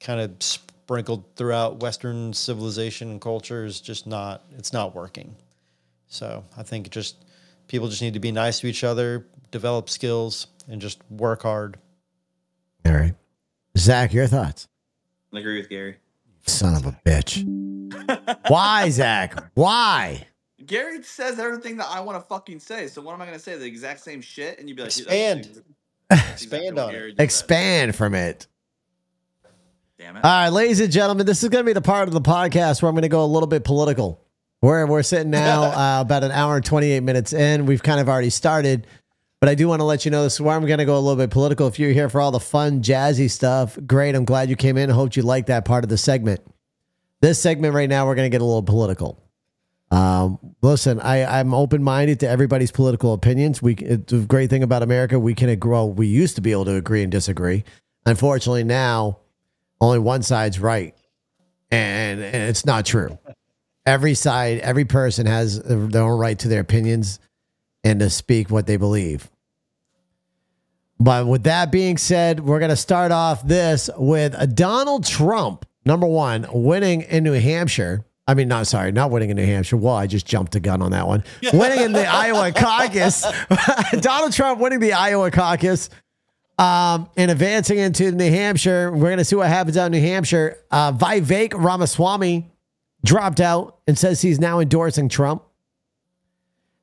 [0.01, 5.37] kind of sprinkled throughout western civilization and culture is just not it's not working.
[6.09, 7.17] So, I think just
[7.69, 11.79] people just need to be nice to each other, develop skills and just work hard.
[12.87, 13.15] All right.
[13.77, 14.69] Zach, your thoughts?
[15.33, 15.97] I agree with Gary.
[16.47, 17.45] Son of a bitch.
[18.49, 19.43] Why, Zach?
[19.55, 20.27] Why?
[20.67, 22.87] Gary says everything that I want to fucking say.
[22.89, 23.57] So what am I going to say?
[23.57, 25.41] The exact same shit, and you'd be like, Expand.
[25.41, 25.61] ex-
[26.11, 26.93] that's exactly Expand on it.
[26.93, 28.47] Gary just said." Expand from it.
[29.99, 30.25] Damn it.
[30.25, 32.83] All right, ladies and gentlemen, this is going to be the part of the podcast
[32.83, 34.21] where I'm going to go a little bit political.
[34.61, 35.63] We're, we're sitting now
[35.99, 37.67] uh, about an hour and 28 minutes in.
[37.67, 38.87] We've kind of already started,
[39.43, 40.97] but I do want to let you know this is where I'm going to go
[40.97, 41.67] a little bit political.
[41.67, 44.15] If you're here for all the fun, jazzy stuff, great.
[44.15, 44.89] I'm glad you came in.
[44.89, 46.43] I hope you liked that part of the segment.
[47.23, 49.21] This segment right now, we're going to get a little political.
[49.91, 53.61] Um, listen, I, I'm open minded to everybody's political opinions.
[53.61, 55.19] We it's the great thing about America.
[55.19, 55.87] We can grow.
[55.87, 57.65] We used to be able to agree and disagree.
[58.07, 59.19] Unfortunately, now
[59.81, 60.95] only one side's right,
[61.69, 63.19] and, and it's not true.
[63.87, 67.19] Every side, every person has their own right to their opinions
[67.85, 69.31] and to speak what they believe.
[70.99, 76.07] But with that being said, we're going to start off this with Donald Trump, number
[76.07, 79.77] one, winning in New Hampshire I mean, not sorry, not winning in New Hampshire.
[79.77, 81.25] Well, I just jumped the gun on that one.
[81.53, 83.27] winning in the Iowa caucus.
[84.01, 85.91] Donald Trump winning the Iowa caucus
[86.57, 88.93] um, and advancing into New Hampshire.
[88.93, 90.59] We're going to see what happens out in New Hampshire.
[90.71, 92.51] Uh, Vivek Ramaswamy
[93.05, 95.43] dropped out and says he's now endorsing Trump.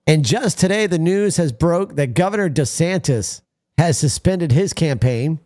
[0.10, 3.41] And just today, the news has broke that Governor DeSantis
[3.77, 5.40] has suspended his campaign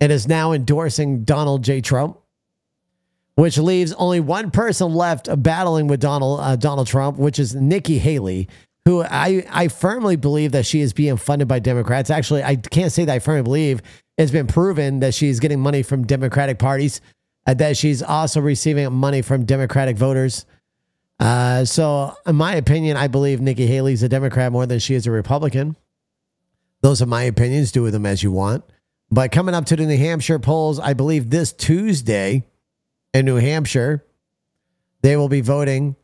[0.00, 1.80] and is now endorsing Donald J.
[1.80, 2.18] Trump,
[3.36, 7.98] which leaves only one person left battling with Donald uh, Donald Trump, which is Nikki
[7.98, 8.48] Haley,
[8.86, 12.10] who I, I firmly believe that she is being funded by Democrats.
[12.10, 13.82] Actually, I can't say that I firmly believe.
[14.18, 17.00] It's been proven that she's getting money from Democratic parties,
[17.46, 20.44] uh, that she's also receiving money from Democratic voters.
[21.18, 25.06] Uh, so, in my opinion, I believe Nikki Haley's a Democrat more than she is
[25.06, 25.76] a Republican.
[26.82, 27.72] Those are my opinions.
[27.72, 28.64] Do with them as you want.
[29.10, 32.44] But coming up to the New Hampshire polls, I believe this Tuesday
[33.14, 34.04] in New Hampshire,
[35.02, 35.96] they will be voting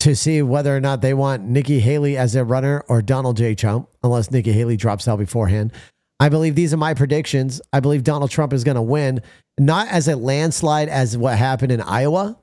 [0.00, 3.54] to see whether or not they want Nikki Haley as their runner or Donald J.
[3.54, 5.72] Trump, unless Nikki Haley drops out beforehand.
[6.20, 7.60] I believe these are my predictions.
[7.72, 9.22] I believe Donald Trump is going to win,
[9.58, 12.38] not as a landslide as what happened in Iowa.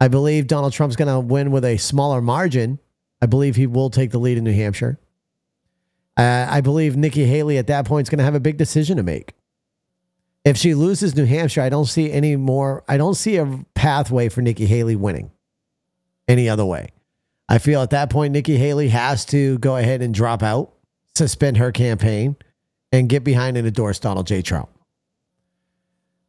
[0.00, 2.78] I believe Donald Trump's going to win with a smaller margin.
[3.20, 4.98] I believe he will take the lead in New Hampshire.
[6.16, 8.96] Uh, I believe Nikki Haley at that point is going to have a big decision
[8.96, 9.34] to make.
[10.44, 12.82] If she loses New Hampshire, I don't see any more.
[12.88, 15.30] I don't see a pathway for Nikki Haley winning
[16.28, 16.88] any other way.
[17.48, 20.72] I feel at that point, Nikki Haley has to go ahead and drop out,
[21.14, 22.36] suspend her campaign,
[22.92, 24.40] and get behind and endorse Donald J.
[24.40, 24.70] Trump.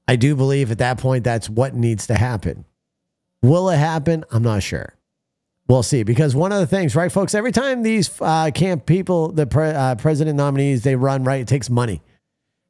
[0.08, 2.66] I do believe at that point that's what needs to happen.
[3.42, 4.24] Will it happen?
[4.32, 4.96] I'm not sure.
[5.68, 6.04] We'll see.
[6.04, 9.70] Because one of the things, right, folks, every time these uh, camp people, the pre-
[9.70, 12.02] uh, president nominees, they run, right, it takes money.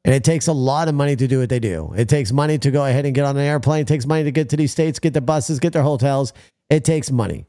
[0.04, 1.92] And it takes a lot of money to do what they do.
[1.96, 3.82] It takes money to go ahead and get on an airplane.
[3.82, 6.32] It takes money to get to these states, get their buses, get their hotels.
[6.70, 7.46] It takes money.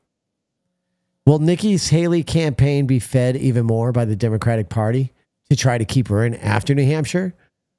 [1.26, 5.14] Will Nikki's Haley campaign be fed even more by the Democratic Party
[5.50, 7.34] to try to keep her in after New Hampshire?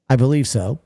[0.08, 0.80] I believe so.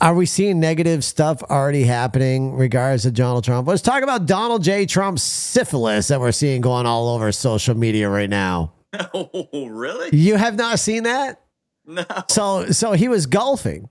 [0.00, 3.68] Are we seeing negative stuff already happening regards to Donald Trump?
[3.68, 4.84] Let's talk about Donald J.
[4.84, 8.72] Trump's syphilis that we're seeing going all over social media right now.
[9.14, 10.08] Oh, really?
[10.16, 11.42] You have not seen that?
[11.84, 12.04] No.
[12.28, 13.90] So so he was golfing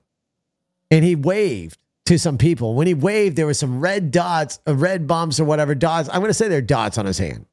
[0.90, 1.78] and he waved
[2.08, 2.74] to some people.
[2.74, 6.10] When he waved, there were some red dots, uh, red bumps or whatever dots.
[6.10, 7.46] I'm going to say they're dots on his hand.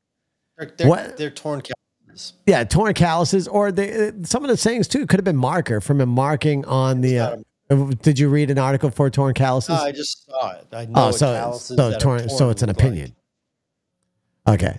[0.56, 1.16] They're, they're, What?
[1.18, 2.32] they're torn calluses.
[2.46, 5.80] Yeah, torn calluses, or they, uh, some of the sayings too could have been marker
[5.80, 7.18] from him marking on the.
[7.18, 7.36] Uh,
[8.02, 9.70] did you read an article for torn calluses?
[9.70, 10.66] No, I just saw it.
[10.72, 12.86] I know oh, so so are torn, so it's an look like.
[12.86, 13.14] opinion.
[14.46, 14.78] Okay,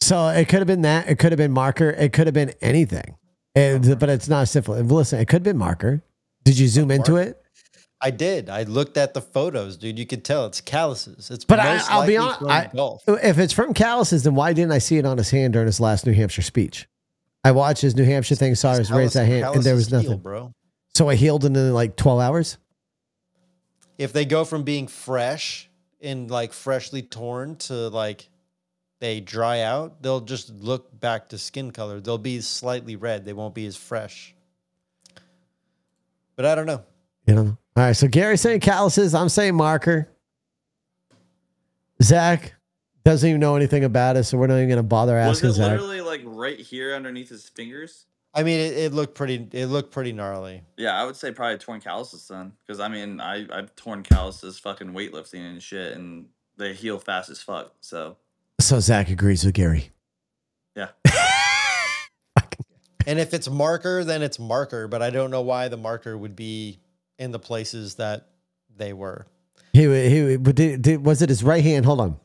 [0.00, 1.08] so it could have been that.
[1.08, 1.90] It could have been marker.
[1.90, 3.16] It could have been anything.
[3.54, 3.94] It- uh-huh.
[3.96, 4.90] but it's not syphilis.
[4.90, 6.02] Listen, it could have been marker.
[6.44, 7.42] Did you zoom into it?
[8.00, 8.48] I did.
[8.48, 9.98] I looked at the photos, dude.
[9.98, 11.30] You could tell it's calluses.
[11.30, 12.42] It's But I, most I'll be honest.
[12.48, 12.70] I,
[13.22, 15.80] if it's from calluses, then why didn't I see it on his hand during his
[15.80, 16.88] last New Hampshire speech?
[17.42, 20.02] I watched his New Hampshire thing, saw his raise that hand, and there was heal,
[20.02, 20.18] nothing.
[20.18, 20.54] bro.
[20.98, 22.58] So I healed in uh, like 12 hours.
[23.98, 25.70] If they go from being fresh
[26.00, 28.28] and like freshly torn to like
[28.98, 32.00] they dry out, they'll just look back to skin color.
[32.00, 33.24] They'll be slightly red.
[33.24, 34.34] They won't be as fresh.
[36.34, 36.82] But I don't know.
[37.28, 37.58] You know.
[37.76, 37.92] All right.
[37.92, 39.14] So Gary's saying calluses.
[39.14, 40.08] I'm saying marker.
[42.02, 42.54] Zach
[43.04, 45.50] doesn't even know anything about it, so we're not even going to bother asking.
[45.50, 45.80] Was asking it Zach.
[45.80, 48.06] literally like right here underneath his fingers?
[48.38, 49.48] I mean, it, it looked pretty.
[49.52, 50.62] It looked pretty gnarly.
[50.76, 54.58] Yeah, I would say probably torn calluses then, because I mean, I I've torn calluses
[54.58, 57.74] fucking weightlifting and shit, and they heal fast as fuck.
[57.80, 58.16] So
[58.60, 59.90] So Zach agrees with Gary.
[60.76, 60.88] yeah,
[63.06, 64.86] And if it's marker, then it's marker.
[64.86, 66.78] But I don't know why the marker would be
[67.18, 68.28] in the places that
[68.76, 69.26] they were.
[69.72, 71.86] He he but did, did, was it his right hand?
[71.86, 72.20] Hold on.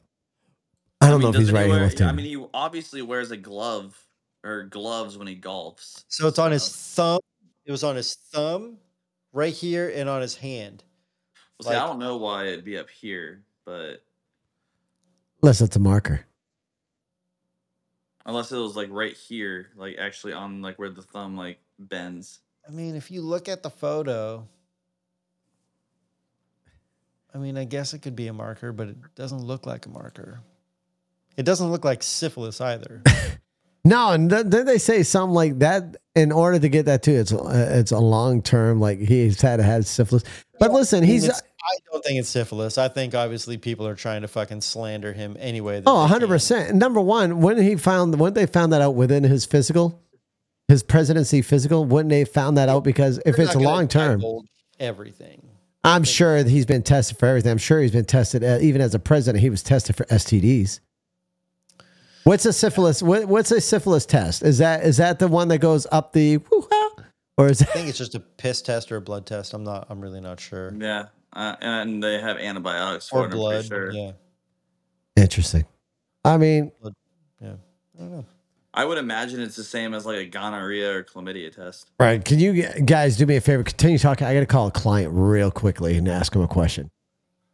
[1.02, 2.18] I don't mean, know if he's he right wear- hand left I hand.
[2.18, 3.98] mean, he obviously wears a glove
[4.44, 6.04] or gloves when he golfs.
[6.08, 7.20] So it's on his um, thumb.
[7.66, 8.78] It was on his thumb,
[9.32, 10.84] right here, and on his hand.
[11.60, 14.04] Well, see, I don't know why it'd be up here, but
[15.42, 16.26] Unless it's a marker.
[18.26, 22.40] unless it was like right here, like actually on like where the thumb like bends.
[22.68, 24.48] I mean, if you look at the photo,
[27.34, 29.90] I mean, I guess it could be a marker, but it doesn't look like a
[29.90, 30.40] marker.
[31.36, 33.02] It doesn't look like syphilis either.
[33.86, 35.98] No, and th- then they say something like that.
[36.16, 38.80] In order to get that too, it's uh, it's a long term.
[38.80, 40.24] Like he's had had syphilis.
[40.60, 42.78] But listen, he's I don't think it's syphilis.
[42.78, 45.82] I think obviously people are trying to fucking slander him anyway.
[45.86, 46.30] oh, they 100 can.
[46.30, 46.76] percent.
[46.76, 50.02] Number one, when he found when they found that out within his physical,
[50.68, 54.24] his presidency physical, wouldn't they found that out because if it's not gonna long term,
[54.80, 55.42] everything.
[55.84, 57.52] I'm sure he's been tested for everything.
[57.52, 60.80] I'm sure he's been tested, uh, even as a president, he was tested for STDs.
[62.24, 63.02] What's a syphilis?
[63.04, 64.44] What, what's a syphilis test?
[64.44, 66.40] Is that is that the one that goes up the
[67.38, 69.54] or is I think it's just a piss test or a blood test.
[69.54, 69.88] I'm not.
[69.90, 70.74] I'm really not sure.
[70.78, 73.32] Yeah, uh, and they have antibiotics for Or it.
[73.32, 73.66] I'm blood.
[73.66, 73.92] Sure.
[73.92, 74.12] Yeah.
[75.18, 75.66] interesting?
[76.24, 76.72] I mean,
[77.42, 77.54] Yeah.
[77.98, 78.26] I don't know.
[78.76, 81.92] I would imagine it's the same as like a gonorrhea or chlamydia test.
[82.00, 82.24] right?
[82.24, 83.62] Can you guys do me a favor?
[83.64, 84.26] Continue talking.
[84.26, 86.90] I got to call a client real quickly and ask him a question.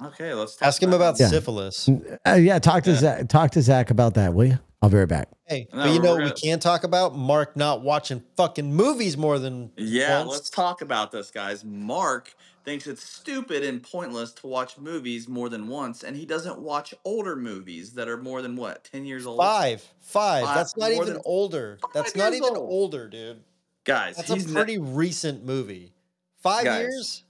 [0.03, 1.27] Okay, let's talk Ask him about Yeah.
[1.27, 1.89] syphilis.
[2.25, 2.97] Uh, yeah, talk to Yeah.
[2.99, 3.27] Zach.
[3.29, 4.59] Talk to Zach about that, will you?
[4.81, 5.27] I'll be right back.
[5.45, 7.17] Hey, No, but you know we're what we gonna- can talk about?
[7.17, 10.31] Mark not watching fucking movies more than Yeah, once.
[10.31, 11.65] let's talk about this, guys.
[11.65, 16.59] Mark thinks it's stupid and pointless to watch movies more than once, and he doesn't
[16.59, 19.37] watch older movies that are more than what, 10 years old?
[19.39, 19.81] Five.
[19.99, 20.45] Five.
[20.45, 21.77] Five, That's not more even older.
[21.93, 22.69] That's not even old.
[22.69, 23.41] older, dude.
[23.83, 25.93] Guys, That's he's a ne- pretty recent movie.
[26.41, 26.81] Five Guys.
[26.83, 27.23] years?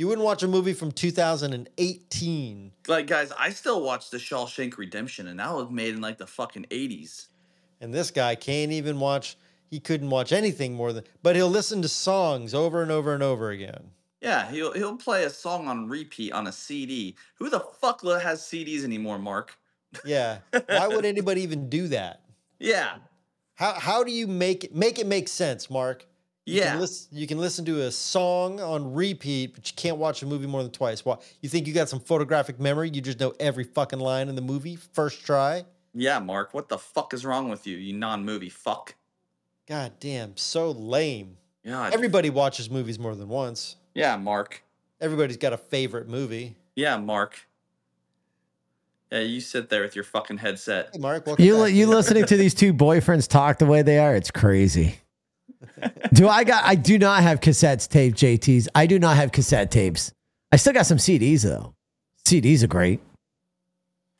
[0.00, 2.72] You wouldn't watch a movie from 2018.
[2.88, 6.26] like, guys, I still watch The Shawshank Redemption, and that was made in like the
[6.26, 7.26] fucking 80s.
[7.82, 9.36] And this guy can't even watch,
[9.70, 13.22] he couldn't watch anything more than, but he'll listen to songs over and over and
[13.22, 13.90] over again.
[14.22, 17.14] Yeah, he'll he'll play a song on repeat on a CD.
[17.34, 19.58] Who the fuck has CDs anymore, Mark?
[20.02, 20.38] Yeah.
[20.66, 22.22] Why would anybody even do that?
[22.58, 22.94] Yeah,
[23.56, 26.06] How, how do you make it, make it make sense, Mark?
[26.46, 26.72] You yeah.
[26.72, 30.26] Can listen, you can listen to a song on repeat, but you can't watch a
[30.26, 31.04] movie more than twice.
[31.04, 31.16] Why?
[31.42, 32.90] You think you got some photographic memory?
[32.90, 35.64] You just know every fucking line in the movie first try?
[35.94, 38.94] Yeah, Mark, what the fuck is wrong with you, you non-movie fuck?
[39.68, 41.36] God damn, so lame.
[41.64, 43.76] Yeah, Everybody watches movies more than once.
[43.94, 44.62] yeah, Mark.
[45.00, 46.56] Everybody's got a favorite movie.
[46.76, 47.46] Yeah, Mark.
[49.12, 50.90] Yeah, you sit there with your fucking headset.
[50.92, 53.82] Hey, Mark, welcome You back, li- you listening to these two boyfriends talk the way
[53.82, 54.14] they are?
[54.14, 54.96] It's crazy.
[56.12, 56.64] Do I got?
[56.64, 58.68] I do not have cassettes taped, JTs.
[58.74, 60.12] I do not have cassette tapes.
[60.52, 61.74] I still got some CDs though.
[62.26, 63.00] CDs are great.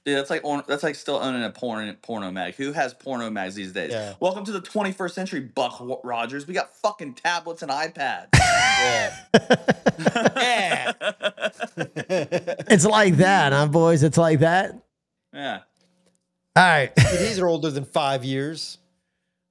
[0.06, 2.54] Dude, that's like on- that's like still owning a porn porno mag.
[2.54, 3.90] Who has porno mags these days?
[3.92, 4.14] Yeah.
[4.18, 6.46] Welcome to the 21st century, Buck Rogers.
[6.46, 8.28] We got fucking tablets and iPads.
[8.80, 9.14] Yeah.
[12.70, 14.02] It's like that, huh, boys?
[14.02, 14.74] It's like that.
[15.34, 15.60] yeah.
[16.56, 16.94] All right.
[16.96, 18.78] CDs are older than five years.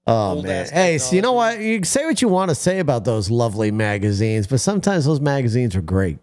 [0.09, 0.67] Oh, oh man.
[0.71, 1.59] Hey, so you know what?
[1.59, 5.75] You say what you want to say about those lovely magazines, but sometimes those magazines
[5.75, 6.17] were great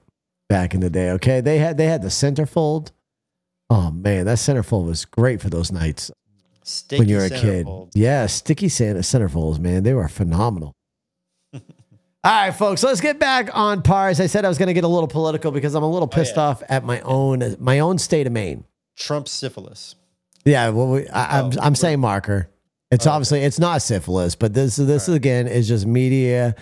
[0.49, 1.11] back in the day.
[1.13, 2.91] Okay, they had they had the centerfold.
[3.71, 6.11] Oh man, that centerfold was great for those nights
[6.65, 7.69] Sticky when you were a kid.
[7.95, 10.73] Yeah, sticky Santa centerfolds, man, they were phenomenal.
[11.55, 11.61] All
[12.25, 14.09] right, folks, let's get back on par.
[14.09, 16.09] As I said I was going to get a little political because I'm a little
[16.13, 16.43] oh, pissed yeah.
[16.43, 18.65] off at my own my own state of Maine.
[18.97, 19.95] Trump syphilis.
[20.45, 22.49] Yeah, well, we, I, I'm Oh, I'm saying marker.
[22.97, 26.55] It's obviously it's not syphilis, but this this again is just media.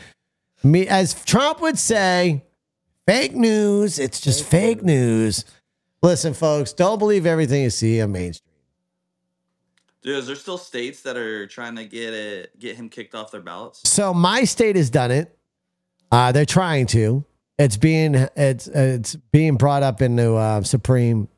[0.65, 2.43] Me as Trump would say,
[3.07, 4.01] fake news.
[4.01, 5.45] It's just fake news.
[6.03, 8.51] Listen, folks, don't believe everything you see on mainstream.
[10.03, 13.31] Dude, is there still states that are trying to get it get him kicked off
[13.31, 13.89] their ballots?
[13.89, 15.39] So my state has done it.
[16.11, 17.25] Uh, they're trying to.
[17.61, 21.29] It's being it's it's being brought up into uh, Supreme.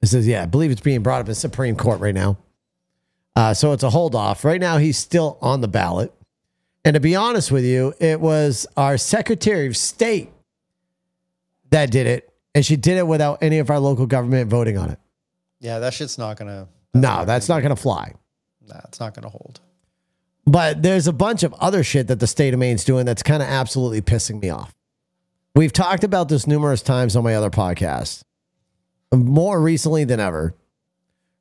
[0.00, 2.38] It says, yeah, I believe it's being brought up in Supreme Court right now.
[3.40, 4.44] Uh, so it's a hold off.
[4.44, 6.12] Right now, he's still on the ballot.
[6.84, 10.30] And to be honest with you, it was our Secretary of State
[11.70, 14.90] that did it, and she did it without any of our local government voting on
[14.90, 14.98] it.
[15.58, 16.68] Yeah, that shit's not gonna.
[16.92, 18.12] No, that's not going to fly.
[18.68, 19.60] Nah, it's not gonna hold.
[20.46, 23.42] But there's a bunch of other shit that the state of Maine's doing that's kind
[23.42, 24.74] of absolutely pissing me off.
[25.54, 28.22] We've talked about this numerous times on my other podcasts,
[29.14, 30.54] more recently than ever.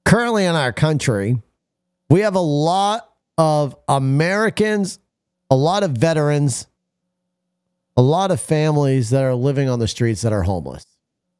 [0.05, 1.41] Currently in our country,
[2.09, 4.99] we have a lot of Americans,
[5.49, 6.67] a lot of veterans,
[7.95, 10.85] a lot of families that are living on the streets that are homeless.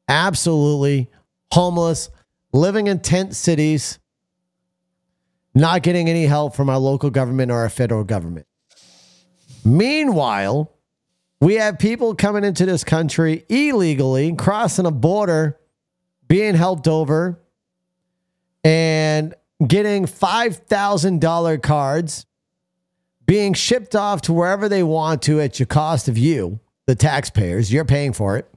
[0.08, 1.10] Absolutely
[1.52, 2.10] homeless,
[2.52, 3.98] living in tent cities
[5.54, 8.46] not getting any help from our local government or our federal government.
[9.64, 10.72] Meanwhile,
[11.40, 15.58] we have people coming into this country illegally, crossing a border,
[16.28, 17.40] being helped over,
[18.62, 19.34] and
[19.66, 22.26] getting $5,000 cards,
[23.26, 27.72] being shipped off to wherever they want to at your cost of you, the taxpayers.
[27.72, 28.50] You're paying for it.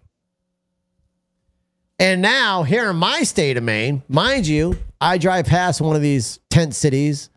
[2.00, 6.02] And now, here in my state of Maine, mind you, I drive past one of
[6.02, 7.30] these tent cities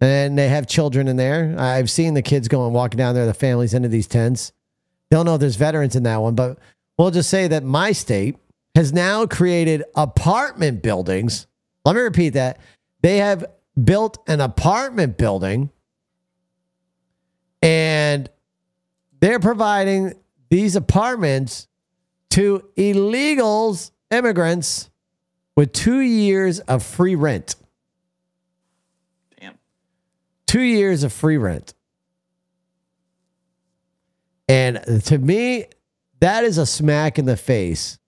[0.00, 1.54] and they have children in there.
[1.58, 4.52] I've seen the kids going walking down there, the families into these tents.
[5.10, 6.58] Don't know if there's veterans in that one, but
[6.98, 8.36] we'll just say that my state
[8.74, 11.46] has now created apartment buildings.
[11.84, 12.58] Let me repeat that.
[13.04, 13.44] They have
[13.84, 15.68] built an apartment building
[17.60, 18.30] and
[19.20, 20.14] they're providing
[20.48, 21.68] these apartments
[22.30, 24.88] to illegals, immigrants
[25.54, 27.56] with two years of free rent.
[29.38, 29.58] Damn.
[30.46, 31.74] Two years of free rent.
[34.48, 35.66] And to me,
[36.20, 37.98] that is a smack in the face.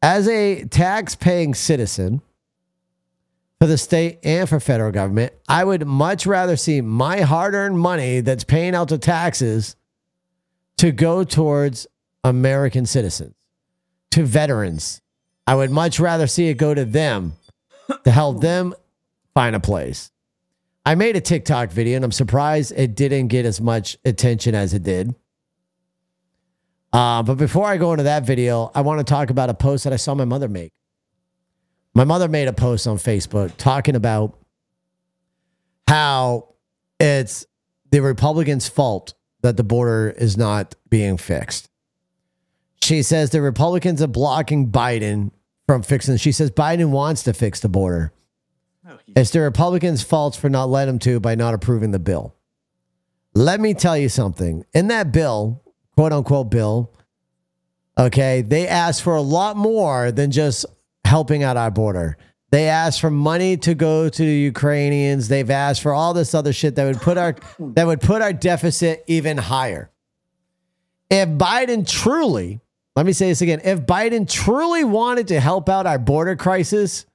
[0.00, 2.22] As a tax paying citizen
[3.60, 7.78] for the state and for federal government, I would much rather see my hard earned
[7.78, 9.76] money that's paying out to taxes
[10.78, 11.86] to go towards
[12.24, 13.34] American citizens,
[14.12, 15.02] to veterans.
[15.46, 17.34] I would much rather see it go to them
[18.04, 18.74] to help them
[19.34, 20.10] find a place.
[20.86, 24.72] I made a TikTok video and I'm surprised it didn't get as much attention as
[24.72, 25.14] it did.
[26.94, 29.84] Uh, but before I go into that video, I want to talk about a post
[29.84, 30.72] that I saw my mother make.
[31.94, 34.38] My mother made a post on Facebook talking about
[35.88, 36.54] how
[37.00, 37.46] it's
[37.90, 41.68] the Republicans' fault that the border is not being fixed.
[42.82, 45.32] She says the Republicans are blocking Biden
[45.66, 46.16] from fixing.
[46.16, 48.12] She says Biden wants to fix the border.
[48.84, 51.98] No, he, It's the Republicans' fault for not letting him to by not approving the
[51.98, 52.34] bill.
[53.34, 54.64] Let me tell you something.
[54.72, 55.62] In that bill,
[55.94, 56.92] quote unquote bill,
[57.98, 60.66] okay, they asked for a lot more than just
[61.10, 62.16] helping out our border.
[62.50, 65.26] They asked for money to go to the Ukrainians.
[65.26, 68.32] They've asked for all this other shit that would put our that would put our
[68.32, 69.90] deficit even higher.
[71.10, 72.60] If Biden truly,
[72.94, 77.06] let me say this again, if Biden truly wanted to help out our border crisis,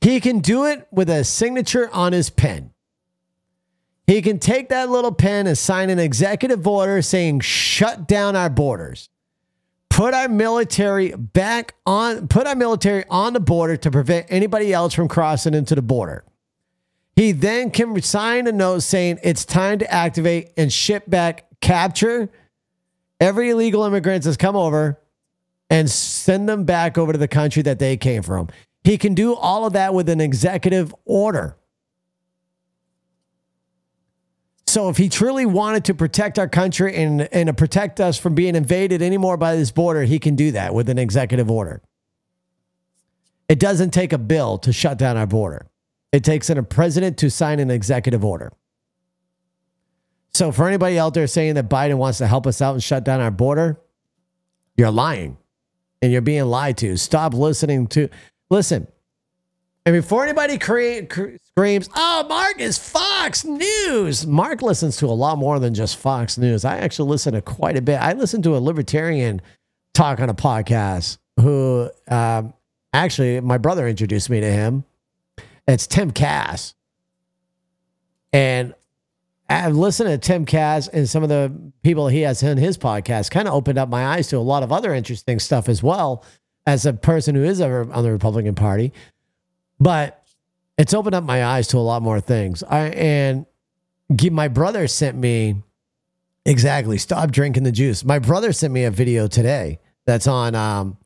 [0.00, 2.72] he can do it with a signature on his pen.
[4.08, 8.50] He can take that little pen and sign an executive order saying, shut down our
[8.50, 9.08] borders.
[9.96, 14.92] Put our military back on, put our military on the border to prevent anybody else
[14.92, 16.22] from crossing into the border.
[17.14, 22.28] He then can sign a note saying it's time to activate and ship back, capture
[23.22, 25.00] every illegal immigrant that's come over
[25.70, 28.48] and send them back over to the country that they came from.
[28.84, 31.56] He can do all of that with an executive order.
[34.66, 38.56] So if he truly wanted to protect our country and, and protect us from being
[38.56, 41.82] invaded anymore by this border, he can do that with an executive order.
[43.48, 45.66] It doesn't take a bill to shut down our border.
[46.12, 48.52] It takes a president to sign an executive order.
[50.34, 53.04] So for anybody out there saying that Biden wants to help us out and shut
[53.04, 53.80] down our border,
[54.76, 55.38] you're lying
[56.02, 56.96] and you're being lied to.
[56.96, 58.08] Stop listening to
[58.50, 58.86] listen.
[59.86, 65.14] And before anybody create, cr- screams, "Oh, Mark is Fox News," Mark listens to a
[65.14, 66.64] lot more than just Fox News.
[66.64, 68.02] I actually listen to quite a bit.
[68.02, 69.40] I listen to a libertarian
[69.94, 71.18] talk on a podcast.
[71.38, 72.52] Who um,
[72.92, 74.82] actually, my brother introduced me to him.
[75.68, 76.74] It's Tim Cass,
[78.32, 78.74] and
[79.48, 81.52] I've listened to Tim Cass and some of the
[81.84, 83.30] people he has in his podcast.
[83.30, 86.24] Kind of opened up my eyes to a lot of other interesting stuff as well.
[86.66, 88.92] As a person who is on the Republican Party,
[89.78, 90.22] but
[90.78, 92.62] it's opened up my eyes to a lot more things.
[92.62, 93.46] I and
[94.30, 95.62] my brother sent me
[96.44, 98.04] exactly stop drinking the juice.
[98.04, 100.96] My brother sent me a video today that's on um,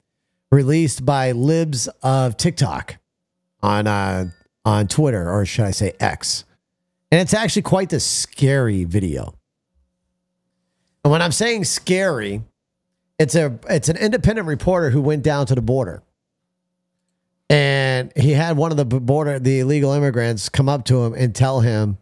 [0.51, 2.97] released by libs of TikTok
[3.63, 4.31] on uh,
[4.65, 6.45] on Twitter or should I say X,
[7.11, 9.35] and it's actually quite the scary video.
[11.03, 12.43] And when I'm saying scary,
[13.19, 16.03] it's a it's an independent reporter who went down to the border
[17.51, 21.35] and he had one of the border the illegal immigrants come up to him and
[21.35, 21.99] tell him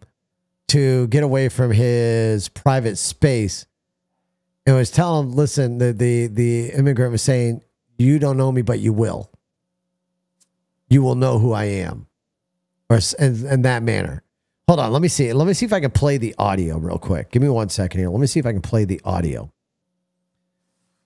[0.68, 3.64] to get away from his private space.
[4.66, 7.62] And was telling him listen the the the immigrant was saying
[7.96, 9.30] you don't know me but you will.
[10.90, 12.06] You will know who i am.
[12.90, 14.22] Or in, in that manner.
[14.68, 15.32] Hold on let me see.
[15.32, 17.30] Let me see if i can play the audio real quick.
[17.30, 18.10] Give me one second here.
[18.10, 19.50] Let me see if i can play the audio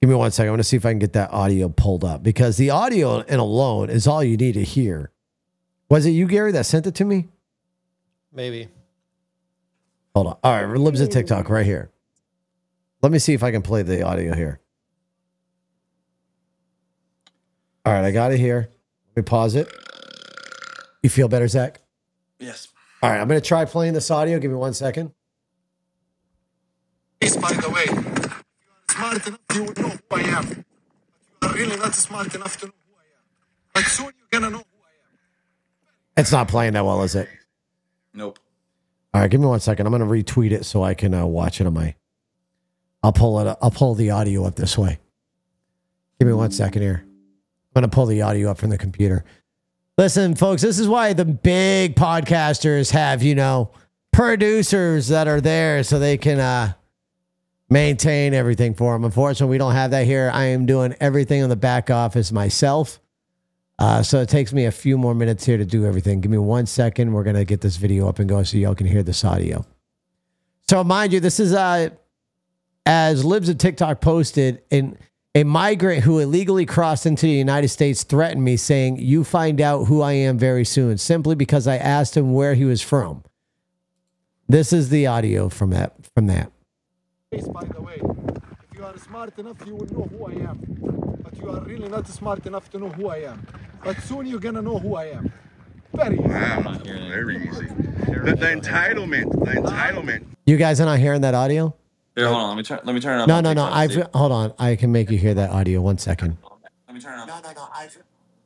[0.02, 0.48] Give me one second.
[0.48, 3.20] I want to see if I can get that audio pulled up because the audio
[3.20, 5.12] and alone is all you need to hear.
[5.88, 7.28] Was it you, Gary, that sent it to me?
[8.32, 8.68] Maybe.
[10.16, 10.36] Hold on.
[10.42, 11.92] All right, Libs of TikTok right here.
[13.00, 14.58] Let me see if I can play the audio here.
[17.86, 18.70] All right, I got it here.
[19.14, 19.72] Let me pause it.
[21.04, 21.80] You feel better, Zach?
[22.40, 22.66] yes.
[23.04, 24.40] All right, I'm going to try playing this audio.
[24.40, 25.12] Give me one second.
[27.20, 28.01] Please, by the way, if you are
[29.02, 30.64] smart enough, you will know who I am.
[31.40, 33.24] But you are really not smart enough to know who I am.
[33.74, 35.18] But soon you're gonna know who I am.
[36.16, 37.28] It's not playing that well, is it?
[38.14, 38.38] Nope.
[39.14, 39.86] All right, give me one second.
[39.86, 41.94] I'm going to retweet it so I can uh, watch it on my.
[43.02, 43.46] I'll pull it.
[43.46, 43.58] Up.
[43.60, 44.98] I'll pull the audio up this way.
[46.18, 47.04] Give me one second here.
[47.04, 49.22] I'm going to pull the audio up from the computer.
[49.98, 53.70] Listen, folks, this is why the big podcasters have, you know,
[54.12, 56.72] producers that are there so they can uh,
[57.72, 59.04] maintain everything for them.
[59.04, 60.30] Unfortunately, we don't have that here.
[60.32, 63.00] I am doing everything on the back office myself.
[63.78, 66.20] Uh, so it takes me a few more minutes here to do everything.
[66.20, 67.12] Give me one second.
[67.12, 69.64] We're gonna get this video up and go so y'all can hear this audio.
[70.68, 71.90] So mind you, this is uh
[72.84, 74.98] as Libs of TikTok posted, and
[75.34, 79.86] a migrant who illegally crossed into the United States threatened me, saying, "You find out
[79.86, 83.24] who I am very soon," simply because I asked him where he was from.
[84.48, 85.94] This is the audio from that.
[86.14, 86.51] From that.
[87.32, 90.58] Please, by the way, if you are smart enough, you will know who I am.
[91.22, 93.46] But you are really not smart enough to know who I am.
[93.82, 95.32] But soon you're gonna know who I am.
[95.94, 96.28] Very easy.
[96.28, 97.68] Wow, very easy.
[97.68, 100.26] The, the entitlement, the entitlement.
[100.44, 101.74] You guys are not hearing that audio?
[102.16, 102.48] Here, hold on.
[102.48, 102.80] Let me turn.
[102.84, 103.28] Let me turn it up.
[103.28, 103.64] No, no, no.
[103.64, 104.02] I've see.
[104.12, 104.52] hold on.
[104.58, 105.80] I can make you hear that audio.
[105.80, 106.36] One second.
[106.86, 107.90] Let me turn it up.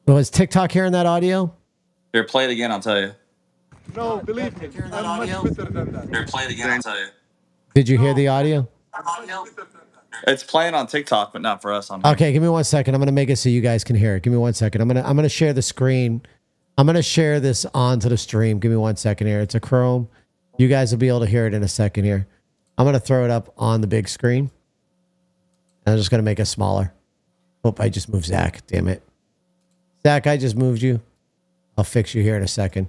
[0.07, 1.53] Was TikTok hearing that audio?
[2.13, 2.71] Here, play it again.
[2.71, 3.15] I'll tell you.
[3.97, 6.09] No, believe me, I'm much better than that.
[6.09, 6.71] Here, play it again.
[6.71, 7.09] I'll tell you.
[7.75, 8.69] Did you hear the audio?
[10.27, 12.05] It's playing on TikTok, but not for us on.
[12.05, 12.95] Okay, give me one second.
[12.95, 14.23] I'm gonna make it so you guys can hear it.
[14.23, 14.81] Give me one second.
[14.81, 16.23] I'm gonna I'm gonna share the screen.
[16.79, 18.59] I'm gonna share this onto the stream.
[18.59, 19.41] Give me one second here.
[19.41, 20.09] It's a Chrome.
[20.59, 22.27] You guys will be able to hear it in a second here.
[22.79, 24.51] I'm gonna throw it up on the big screen.
[25.85, 26.93] And I'm just gonna make it smaller.
[27.65, 28.67] Hope I just moved Zach.
[28.67, 29.03] Damn it.
[30.03, 31.01] Zach, I just moved you.
[31.77, 32.89] I'll fix you here in a second.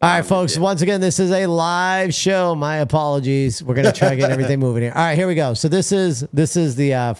[0.00, 0.56] All right, folks.
[0.56, 2.54] Once again, this is a live show.
[2.54, 3.62] My apologies.
[3.64, 4.92] We're gonna try to get everything moving here.
[4.94, 5.54] All right, here we go.
[5.54, 7.14] So this is this is the uh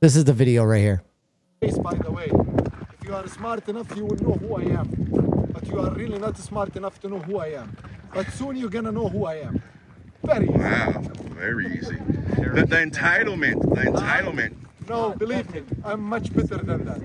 [0.00, 1.02] this is the video right here.
[1.60, 2.28] Please, by the way,
[3.00, 4.88] if you are smart enough, you will know who I am.
[5.52, 7.76] But you are really not smart enough to know who I am.
[8.12, 9.62] But soon you're gonna know who I am.
[10.24, 10.58] Very easy.
[10.58, 11.02] Wow,
[11.38, 11.96] very easy.
[12.54, 14.54] The, the entitlement, the entitlement,
[14.88, 17.00] No, believe me, I'm much better than that.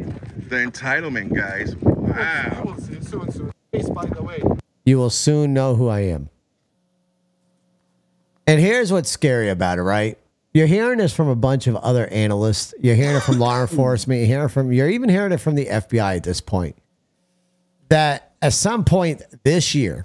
[0.49, 1.73] the entitlement, guys.
[1.73, 2.63] You Wow.
[2.65, 3.51] will see soon, soon.
[3.93, 4.41] By the way,
[4.85, 6.29] You will soon know who I am.
[8.45, 10.17] And here's what's scary about it, right?
[10.53, 12.73] You're hearing this from a bunch of other analysts.
[12.79, 14.19] You're hearing it from law enforcement.
[14.19, 16.75] You're hearing from you're even hearing it from the FBI at this point.
[17.89, 20.03] That at some point this year,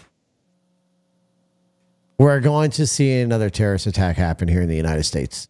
[2.18, 5.48] we're going to see another terrorist attack happen here in the United States.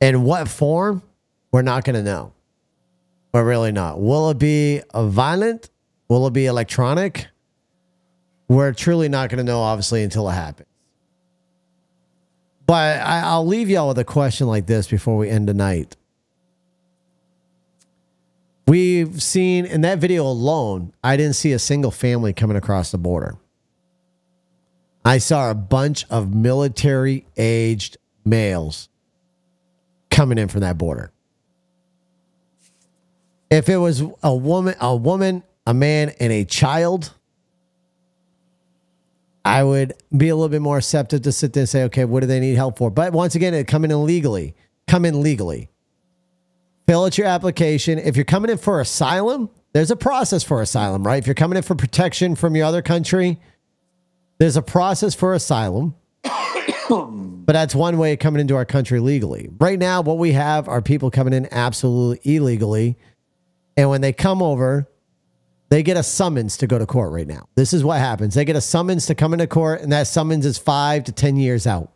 [0.00, 1.02] In what form?
[1.50, 2.32] We're not going to know.
[3.32, 4.00] We're really not.
[4.00, 5.70] Will it be a violent?
[6.08, 7.28] Will it be electronic?
[8.48, 10.68] We're truly not going to know, obviously, until it happens.
[12.66, 15.96] But I, I'll leave y'all with a question like this before we end tonight.
[18.66, 22.98] We've seen in that video alone, I didn't see a single family coming across the
[22.98, 23.36] border.
[25.04, 28.88] I saw a bunch of military aged males
[30.10, 31.12] coming in from that border.
[33.50, 37.12] If it was a woman, a woman, a man, and a child,
[39.44, 42.20] I would be a little bit more receptive to sit there and say, okay, what
[42.20, 42.90] do they need help for?
[42.90, 44.54] But once again, it come in illegally.
[44.86, 45.70] Come in legally.
[46.86, 47.98] Fill out your application.
[47.98, 51.16] If you're coming in for asylum, there's a process for asylum, right?
[51.16, 53.40] If you're coming in for protection from your other country,
[54.38, 55.94] there's a process for asylum.
[56.88, 59.50] but that's one way of coming into our country legally.
[59.58, 62.96] Right now, what we have are people coming in absolutely illegally.
[63.76, 64.88] And when they come over,
[65.70, 67.48] they get a summons to go to court right now.
[67.54, 68.34] This is what happens.
[68.34, 71.36] They get a summons to come into court, and that summons is five to 10
[71.36, 71.90] years out.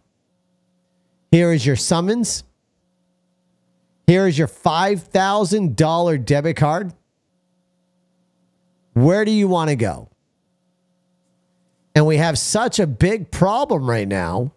[1.31, 2.45] Here is your summons.
[4.07, 6.95] Here is your $5,000 debit card.
[8.95, 10.09] Where do you want to go?
[11.95, 14.53] And we have such a big problem right now.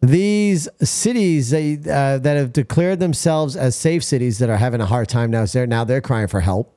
[0.00, 4.86] These cities they, uh, that have declared themselves as safe cities that are having a
[4.86, 6.76] hard time now, they're, now they're crying for help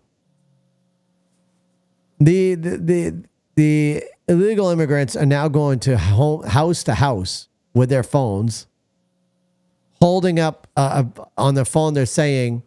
[2.26, 3.24] the the
[3.56, 8.68] the, illegal immigrants are now going to home, house to house with their phones,
[10.02, 11.04] holding up uh,
[11.38, 11.94] on their phone.
[11.94, 12.64] They're saying,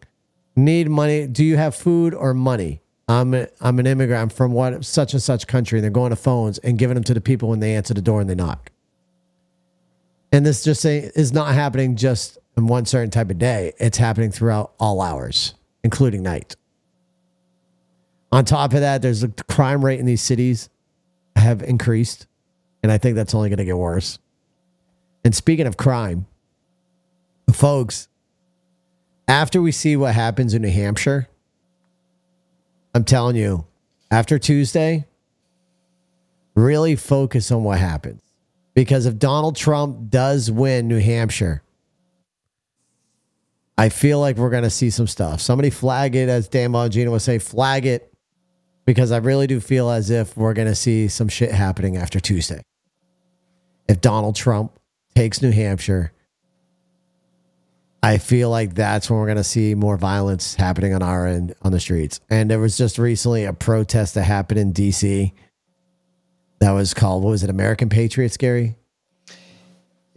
[0.57, 1.27] "Need money?
[1.27, 4.21] Do you have food or money?" I'm a, I'm an immigrant.
[4.23, 5.79] I'm from what such and such country.
[5.79, 8.03] And they're going to phones and giving them to the people when they answer the
[8.03, 8.71] door and they knock.
[10.31, 13.73] And this just is not happening just in one certain type of day.
[13.79, 16.55] It's happening throughout all hours, including night.
[18.31, 20.69] On top of that, there's a crime rate in these cities
[21.37, 22.27] have increased,
[22.83, 24.19] and I think that's only going to get worse.
[25.25, 26.27] And speaking of crime,
[27.53, 28.09] folks,
[29.27, 31.29] after we see what happens in New Hampshire,
[32.95, 33.67] I'm telling you,
[34.11, 35.07] after Tuesday,
[36.55, 38.23] really focus on what happens.
[38.75, 41.63] Because if Donald Trump does win New Hampshire,
[43.77, 45.41] I feel like we're going to see some stuff.
[45.41, 48.08] Somebody flag it, as Dan Bongino would say, flag it
[48.89, 52.19] because I really do feel as if we're going to see some shit happening after
[52.21, 52.63] Tuesday.
[53.87, 54.81] If Donald Trump
[55.15, 56.11] takes New Hampshire,
[58.03, 61.55] I feel like that's when we're going to see more violence happening on our end
[61.61, 62.21] on the streets.
[62.31, 65.33] And there was just recently a protest that happened in DC
[66.61, 68.75] that was called, what was it, American Patriots, Gary?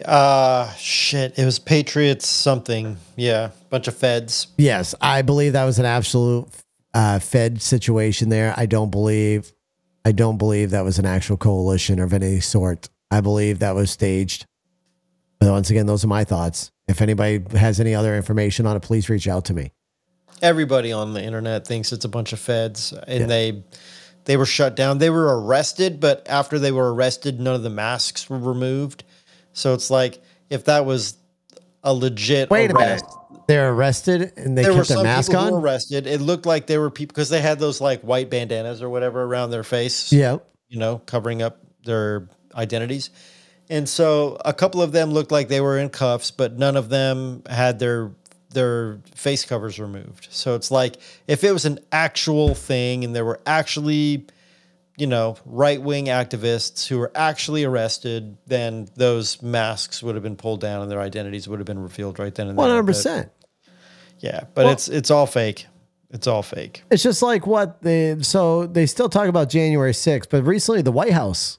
[0.06, 1.38] Uh shit.
[1.38, 2.96] It was Patriots something.
[3.18, 3.50] Yeah.
[3.70, 4.48] Bunch of feds.
[4.58, 6.48] Yes, I believe that was an absolute
[6.94, 8.54] uh, Fed situation there.
[8.58, 9.54] I don't believe,
[10.06, 12.90] I don't believe that was an actual coalition of any sort.
[13.10, 14.46] I believe that was staged.
[15.40, 16.72] But once again, those are my thoughts.
[16.88, 19.72] If anybody has any other information on it, please reach out to me.
[20.42, 23.64] Everybody on the internet thinks it's a bunch of feds and they
[24.26, 25.00] they were shut down.
[25.00, 29.04] They were arrested, but after they were arrested, none of the masks were removed.
[29.54, 31.18] So it's like if that was
[31.84, 33.04] a legit Wait a minute.
[33.52, 35.64] They're arrested and they there were kept their mask people who were on.
[35.64, 36.08] arrested.
[36.08, 39.24] It looked like they were people because they had those like white bandanas or whatever
[39.24, 40.12] around their face.
[40.14, 40.38] Yeah.
[40.70, 43.10] you know, covering up their identities.
[43.70, 46.90] And so a couple of them looked like they were in cuffs, but none of
[46.90, 48.12] them had their
[48.52, 50.28] their face covers removed.
[50.30, 50.98] So it's like
[51.28, 54.26] if it was an actual thing and there were actually,
[54.98, 60.36] you know, right wing activists who were actually arrested, then those masks would have been
[60.36, 62.62] pulled down and their identities would have been revealed right then and there.
[62.64, 63.32] One hundred But- percent.
[64.22, 65.68] Yeah, but Well- it's it's all fake.
[66.14, 66.84] It's all fake.
[66.92, 70.92] It's just like what they so they still talk about January 6th, but recently the
[70.92, 71.58] White House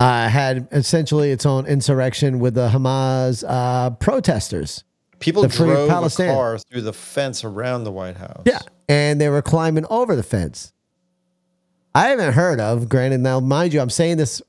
[0.00, 4.84] uh, had essentially its own insurrection with the Hamas uh, protesters.
[5.18, 6.28] People The drove Palestine.
[6.30, 8.42] a car through the fence around the White House.
[8.46, 8.60] Yeah.
[8.88, 10.72] And they were climbing over the fence.
[11.94, 14.40] I haven't heard of, granted, now, mind you, I'm saying this,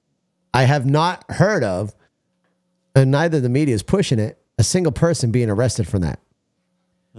[0.54, 1.96] I have not heard of,
[2.96, 6.20] and neither the media is pushing it, a single person being arrested from that.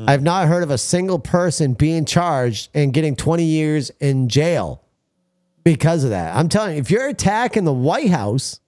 [0.00, 0.08] Mm.
[0.08, 4.82] I've not heard of a single person being charged and getting 20 years in jail
[5.62, 6.34] because of that.
[6.34, 8.60] I'm telling you, if you're attacking the White House,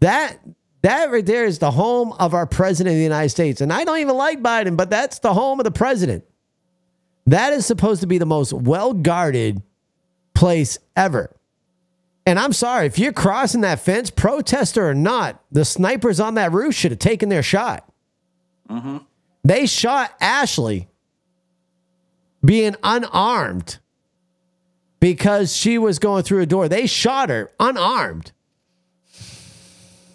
[0.00, 0.38] that
[0.82, 3.60] that right there is the home of our president of the United States.
[3.60, 6.24] And I don't even like Biden, but that's the home of the president.
[7.26, 9.62] That is supposed to be the most well guarded
[10.34, 11.34] place ever.
[12.26, 16.52] And I'm sorry, if you're crossing that fence, protester or not, the snipers on that
[16.52, 17.91] roof should have taken their shot.
[19.44, 20.88] They shot Ashley
[22.44, 23.78] being unarmed
[25.00, 26.68] because she was going through a door.
[26.68, 28.32] They shot her unarmed.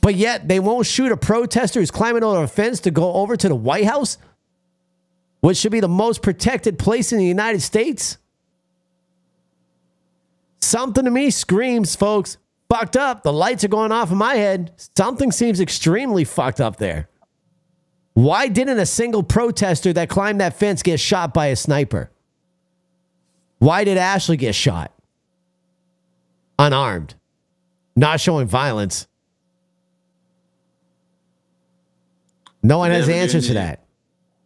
[0.01, 3.35] But yet they won't shoot a protester who's climbing over a fence to go over
[3.35, 4.17] to the White House,
[5.41, 8.17] which should be the most protected place in the United States.
[10.61, 12.37] Something to me screams, folks,
[12.69, 13.23] fucked up.
[13.23, 14.71] The lights are going off in my head.
[14.95, 17.09] Something seems extremely fucked up there.
[18.17, 22.09] Why didn't a single protester that climbed that fence get shot by a sniper?
[23.59, 24.91] Why did Ashley get shot?
[26.57, 27.13] Unarmed,
[27.95, 29.07] not showing violence.
[32.63, 33.85] No one Did has ever do answers to that.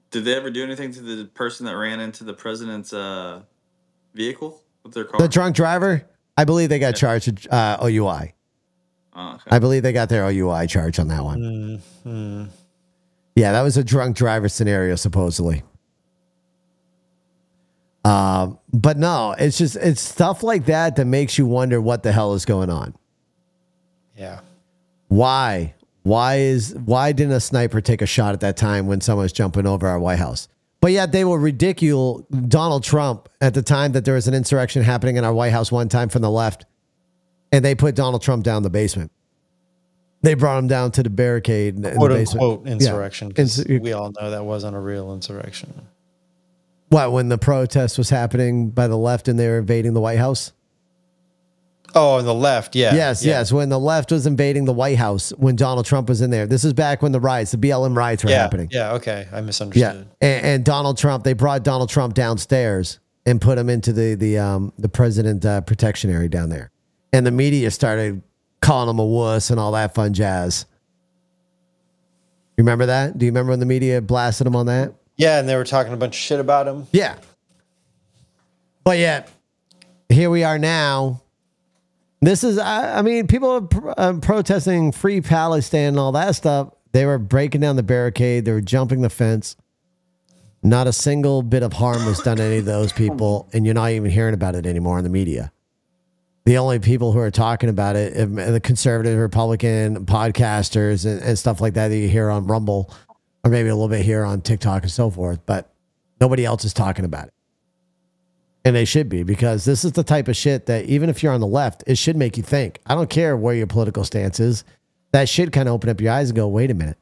[0.10, 3.43] Did they ever do anything to the person that ran into the president's uh,
[4.14, 5.18] vehicle with their car?
[5.22, 8.34] The drunk driver, I believe they got charged with uh, OUI.
[9.15, 9.43] Oh, okay.
[9.49, 12.52] I believe they got their OUI charge on that one.
[13.36, 15.64] Yeah, that was a drunk driver scenario, supposedly.
[18.03, 22.12] Um, but no, it's just it's stuff like that that makes you wonder what the
[22.12, 22.95] hell is going on.
[24.18, 24.41] Yeah.
[25.08, 25.76] Why?
[26.03, 29.34] Why is why didn't a sniper take a shot at that time when someone was
[29.34, 30.48] jumping over our White House?
[30.80, 34.82] But yet they will ridicule Donald Trump at the time that there was an insurrection
[34.82, 36.66] happening in our White House one time from the left,
[37.52, 39.12] and they put Donald Trump down the basement.
[40.23, 42.43] They brought him down to the barricade in the Quote basement.
[42.43, 42.72] unquote Yeah.
[42.73, 43.34] insurrection.
[43.34, 45.73] Insu- we all know that wasn't a real insurrection.
[46.89, 50.19] What when the protest was happening by the left and they were invading the White
[50.19, 50.52] House?
[51.93, 52.93] Oh, on the left, yeah.
[52.95, 53.39] yes, yeah.
[53.39, 53.52] yes.
[53.52, 56.45] When the left was invading the White House when Donald Trump was in there.
[56.48, 58.69] This is back when the riots, the BLM riots were Yeah, happening.
[58.72, 59.27] yeah, okay.
[59.31, 60.07] I Yeah, misunderstood.
[60.22, 64.38] and, and Donald Trump, they brought Donald Trump downstairs and put him into the the
[64.38, 66.72] um the president uh, protection area down there,
[67.11, 68.22] and the media started
[68.62, 70.66] calling him a wuss and all that fun jazz.
[72.58, 73.18] You remember that?
[73.18, 74.94] Do you remember when the media blasted him on that?
[75.18, 76.88] Yeah, and they were talking a bunch of shit about him.
[76.92, 77.18] Yeah.
[78.84, 79.30] But yet,
[80.10, 81.22] here we are now.
[82.22, 86.36] This is, I, I mean, people are pr- uh, protesting free Palestine and all that
[86.36, 86.72] stuff.
[86.92, 89.56] They were breaking down the barricade, they were jumping the fence.
[90.64, 93.74] Not a single bit of harm was done to any of those people, and you're
[93.74, 95.52] not even hearing about it anymore in the media.
[96.45, 101.61] The only people who are talking about it, the conservative, Republican podcasters and, and stuff
[101.61, 102.91] like that that you hear on Rumble,
[103.43, 105.72] or maybe a little bit here on TikTok and so forth, but
[106.19, 107.34] nobody else is talking about it.
[108.63, 111.34] And they should be because this is the type of shit that even if you're
[111.34, 112.80] on the left, it should make you think.
[112.85, 114.63] I don't care where your political stance is.
[115.11, 116.97] That should kind of open up your eyes and go, wait a minute.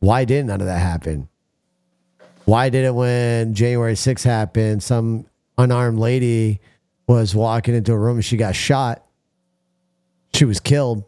[0.00, 1.28] Why did none of that happen?
[2.44, 4.82] Why did it when January 6th happened?
[4.82, 5.26] Some
[5.58, 6.60] unarmed lady
[7.06, 9.04] was walking into a room and she got shot.
[10.34, 11.04] She was killed.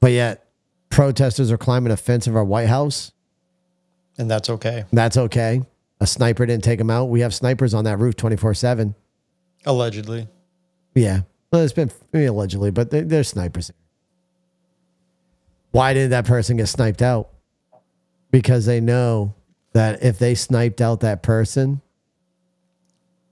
[0.00, 0.46] But yet,
[0.88, 3.12] protesters are climbing a fence of our White House.
[4.18, 4.84] And that's okay.
[4.92, 5.62] That's okay.
[6.00, 7.06] A sniper didn't take them out.
[7.06, 8.94] We have snipers on that roof 24 7.
[9.66, 10.28] Allegedly.
[10.94, 11.20] Yeah.
[11.52, 13.70] Well, it's been allegedly, but they, they're snipers.
[15.72, 17.30] Why did that person get sniped out?
[18.30, 19.34] Because they know
[19.72, 21.82] that if they sniped out that person,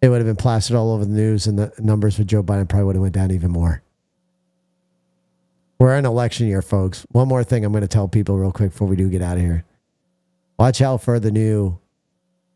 [0.00, 2.68] it would have been plastered all over the news, and the numbers for Joe Biden
[2.68, 3.82] probably would have went down even more.
[5.78, 7.06] We're in election year, folks.
[7.10, 9.36] One more thing I'm going to tell people real quick before we do get out
[9.36, 9.64] of here.
[10.58, 11.78] Watch out for the new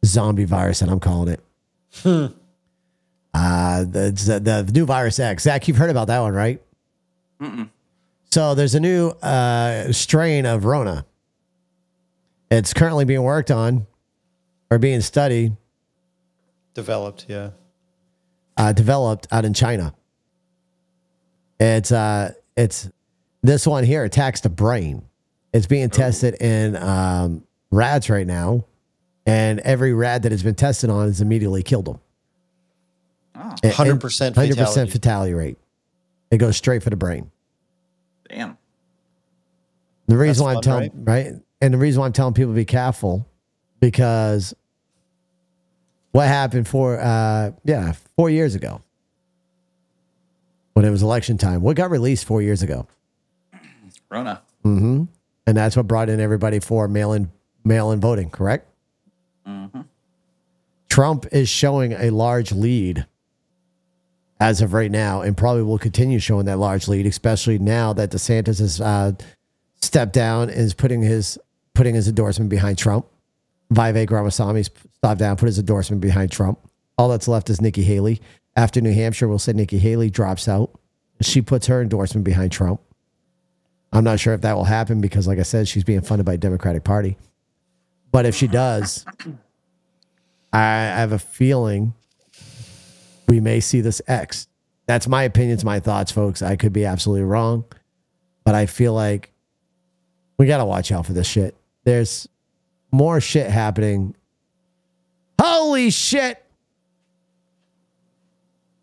[0.05, 1.41] zombie virus that I'm calling it.
[3.35, 5.45] Uh, the, the, the new virus X.
[5.45, 6.61] Zach, you've heard about that one, right?
[8.31, 11.07] So there's a new uh, strain of Rona.
[12.51, 13.87] It's currently being worked on
[14.71, 15.57] or being studied,
[16.75, 17.51] Developed, yeah.
[18.57, 19.95] uh, developed out in China.
[21.61, 22.89] It's uh, it's
[23.43, 25.03] this one here attacks the brain.
[25.53, 28.65] It's being tested in um, rats right now,
[29.27, 32.01] and every rat that has been tested on has immediately killed them.
[33.35, 35.35] Oh, 100% hundred percent fatality.
[35.35, 35.59] rate.
[36.31, 37.31] It goes straight for the brain.
[38.29, 38.57] damn.
[40.07, 41.33] The reason That's why I'm telling right?
[41.61, 43.29] and the reason why I'm telling people to be careful
[43.81, 44.55] because
[46.13, 48.81] what happened for uh yeah four years ago
[50.75, 51.61] when it was election time?
[51.63, 52.87] What got released four years ago?
[54.11, 54.43] Rona.
[54.65, 55.05] Mm-hmm.
[55.47, 57.31] And that's what brought in everybody for mail-in
[57.65, 58.31] mail-in voting.
[58.31, 58.69] Correct?
[60.89, 63.07] Trump is showing a large lead
[64.39, 68.11] as of right now, and probably will continue showing that large lead, especially now that
[68.11, 69.13] DeSantis has uh,
[69.81, 71.39] stepped down and is putting his
[71.75, 73.07] putting his endorsement behind Trump.
[73.75, 76.59] Vivek Ramaswamy stopped down, put his endorsement behind Trump.
[76.99, 78.21] All that's left is Nikki Haley.
[78.55, 80.79] After New Hampshire, we'll say Nikki Haley drops out.
[81.21, 82.81] She puts her endorsement behind Trump.
[83.93, 86.37] I'm not sure if that will happen because, like I said, she's being funded by
[86.37, 87.17] Democratic Party.
[88.11, 89.05] But if she does,
[90.53, 91.95] I have a feeling
[93.29, 94.49] we may see this X.
[94.87, 96.43] That's my opinions, my thoughts, folks.
[96.43, 97.65] I could be absolutely wrong,
[98.45, 99.33] but I feel like
[100.39, 101.57] we got to watch out for this shit.
[101.85, 102.29] There's
[102.93, 104.15] more shit happening.
[105.41, 106.45] Holy shit.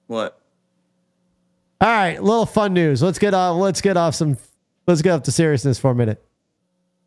[0.08, 0.42] What?
[1.80, 3.02] All right, little fun news.
[3.02, 4.38] Let's get off let's get off some
[4.88, 6.22] let's get off to seriousness for a minute.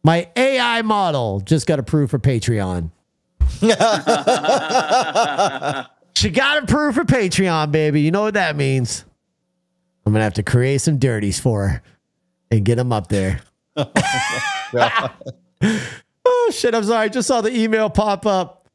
[0.05, 2.91] My AI model just got approved for Patreon.
[6.15, 8.01] she got approved for Patreon, baby.
[8.01, 9.05] You know what that means.
[10.07, 11.83] I'm gonna have to create some dirties for her
[12.51, 13.43] and get them up there.
[16.25, 16.75] oh shit!
[16.75, 17.05] I'm sorry.
[17.05, 18.69] I just saw the email pop up.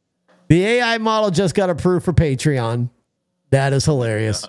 [0.47, 2.89] The AI model just got approved for Patreon.
[3.49, 4.47] That is hilarious.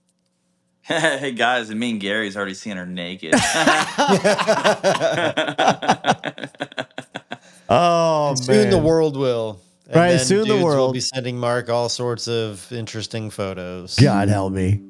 [0.82, 3.34] hey guys, and me and Gary's already seen her naked.
[7.68, 8.36] Oh man.
[8.36, 9.60] Soon the world will.
[9.86, 13.96] And Right, then soon the dudes will be sending Mark all sorts of interesting photos.
[13.96, 14.80] God help me.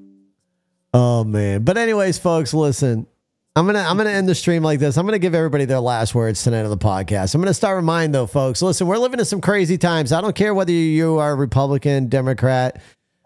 [0.93, 1.63] Oh man.
[1.65, 3.07] But anyways, folks, listen.
[3.57, 4.99] I'm gonna I'm gonna end the stream like this.
[4.99, 7.35] I'm gonna give everybody their last words tonight on the podcast.
[7.35, 8.61] I'm gonna start with mine though, folks.
[8.61, 10.13] Listen, we're living in some crazy times.
[10.13, 12.83] I don't care whether you are Republican, Democrat.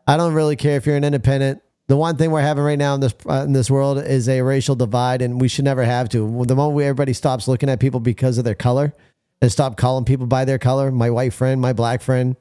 [0.07, 1.62] I don't really care if you're an independent.
[1.89, 4.40] The one thing we're having right now in this uh, in this world is a
[4.43, 6.44] racial divide, and we should never have to.
[6.44, 8.94] The moment we, everybody stops looking at people because of their color
[9.43, 12.36] and stop calling people by their color, my white friend, my black friend,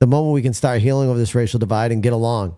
[0.00, 2.56] the moment we can start healing over this racial divide and get along.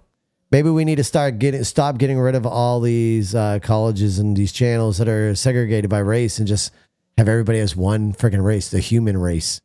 [0.50, 4.36] Maybe we need to start getting stop getting rid of all these uh, colleges and
[4.36, 6.72] these channels that are segregated by race and just
[7.18, 9.60] have everybody as one freaking race, the human race.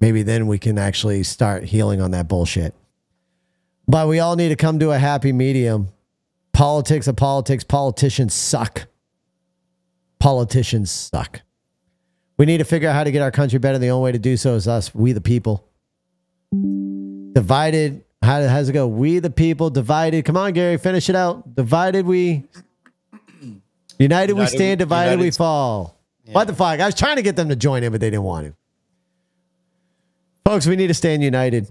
[0.00, 2.74] Maybe then we can actually start healing on that bullshit.
[3.86, 5.88] But we all need to come to a happy medium.
[6.52, 7.64] Politics of politics.
[7.64, 8.86] Politicians suck.
[10.18, 11.42] Politicians suck.
[12.38, 13.78] We need to figure out how to get our country better.
[13.78, 15.68] The only way to do so is us, we the people.
[17.34, 18.03] Divided.
[18.24, 18.88] How how's it go?
[18.88, 20.24] We the people divided.
[20.24, 21.54] Come on, Gary, finish it out.
[21.54, 22.44] Divided we.
[23.98, 24.78] United, we stand.
[24.78, 26.00] Divided we united- fall.
[26.32, 26.80] What the fuck?
[26.80, 28.54] I was trying to get them to join in, but they didn't want to.
[30.46, 31.68] Folks, we need to stand united.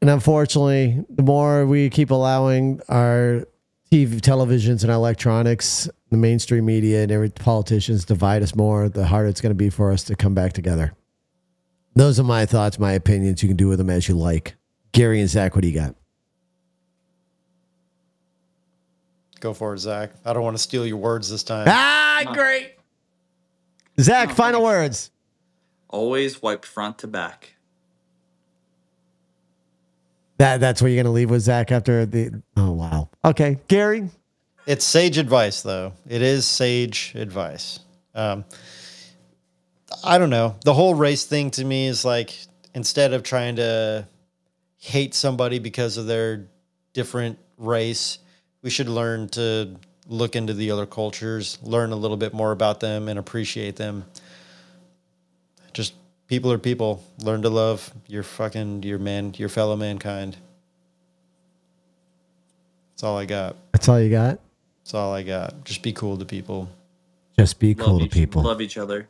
[0.00, 3.46] And unfortunately, the more we keep allowing our
[3.90, 9.28] TV, televisions, and electronics, the mainstream media, and every politicians divide us more, the harder
[9.28, 10.92] it's going to be for us to come back together.
[11.94, 13.42] Those are my thoughts, my opinions.
[13.42, 14.57] You can do with them as you like.
[14.98, 15.94] Gary and Zach, what do you got?
[19.38, 20.10] Go for it, Zach.
[20.24, 21.68] I don't want to steal your words this time.
[21.70, 22.72] Ah, great.
[24.00, 25.12] Zach, final words.
[25.88, 27.54] Always wipe front to back.
[30.38, 33.08] That that's what you're gonna leave with Zach after the oh wow.
[33.24, 33.58] Okay.
[33.68, 34.10] Gary.
[34.66, 35.92] It's sage advice though.
[36.08, 37.78] It is sage advice.
[38.16, 38.44] Um,
[40.02, 40.56] I don't know.
[40.64, 42.36] The whole race thing to me is like
[42.74, 44.08] instead of trying to
[44.78, 46.46] hate somebody because of their
[46.92, 48.18] different race,
[48.62, 49.76] we should learn to
[50.06, 54.04] look into the other cultures, learn a little bit more about them, and appreciate them.
[55.72, 55.94] Just
[56.26, 57.04] people are people.
[57.18, 60.36] Learn to love your fucking your man, your fellow mankind.
[62.92, 63.56] That's all I got.
[63.72, 64.40] That's all you got.
[64.82, 65.64] That's all I got.
[65.64, 66.68] Just be cool to people.
[67.38, 68.42] Just be cool love to each, people.
[68.42, 69.08] Love each other.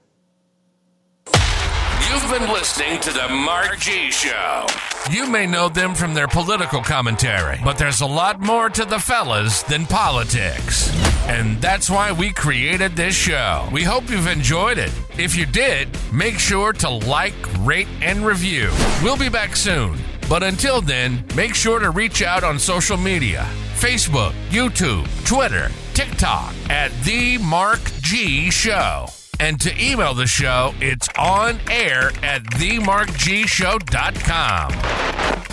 [1.26, 4.66] You've been listening to the Mark G Show.
[5.10, 8.98] You may know them from their political commentary, but there's a lot more to the
[8.98, 10.94] fellas than politics.
[11.26, 13.66] And that's why we created this show.
[13.72, 14.92] We hope you've enjoyed it.
[15.16, 18.70] If you did, make sure to like, rate, and review.
[19.02, 19.98] We'll be back soon.
[20.28, 26.52] But until then, make sure to reach out on social media Facebook, YouTube, Twitter, TikTok
[26.68, 29.06] at The Mark G Show.
[29.40, 34.70] And to email the show, it's on air at themarkgshow.com.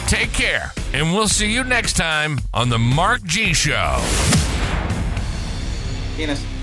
[0.08, 4.00] Take care, and we'll see you next time on The Mark G Show.
[6.16, 6.55] Penis.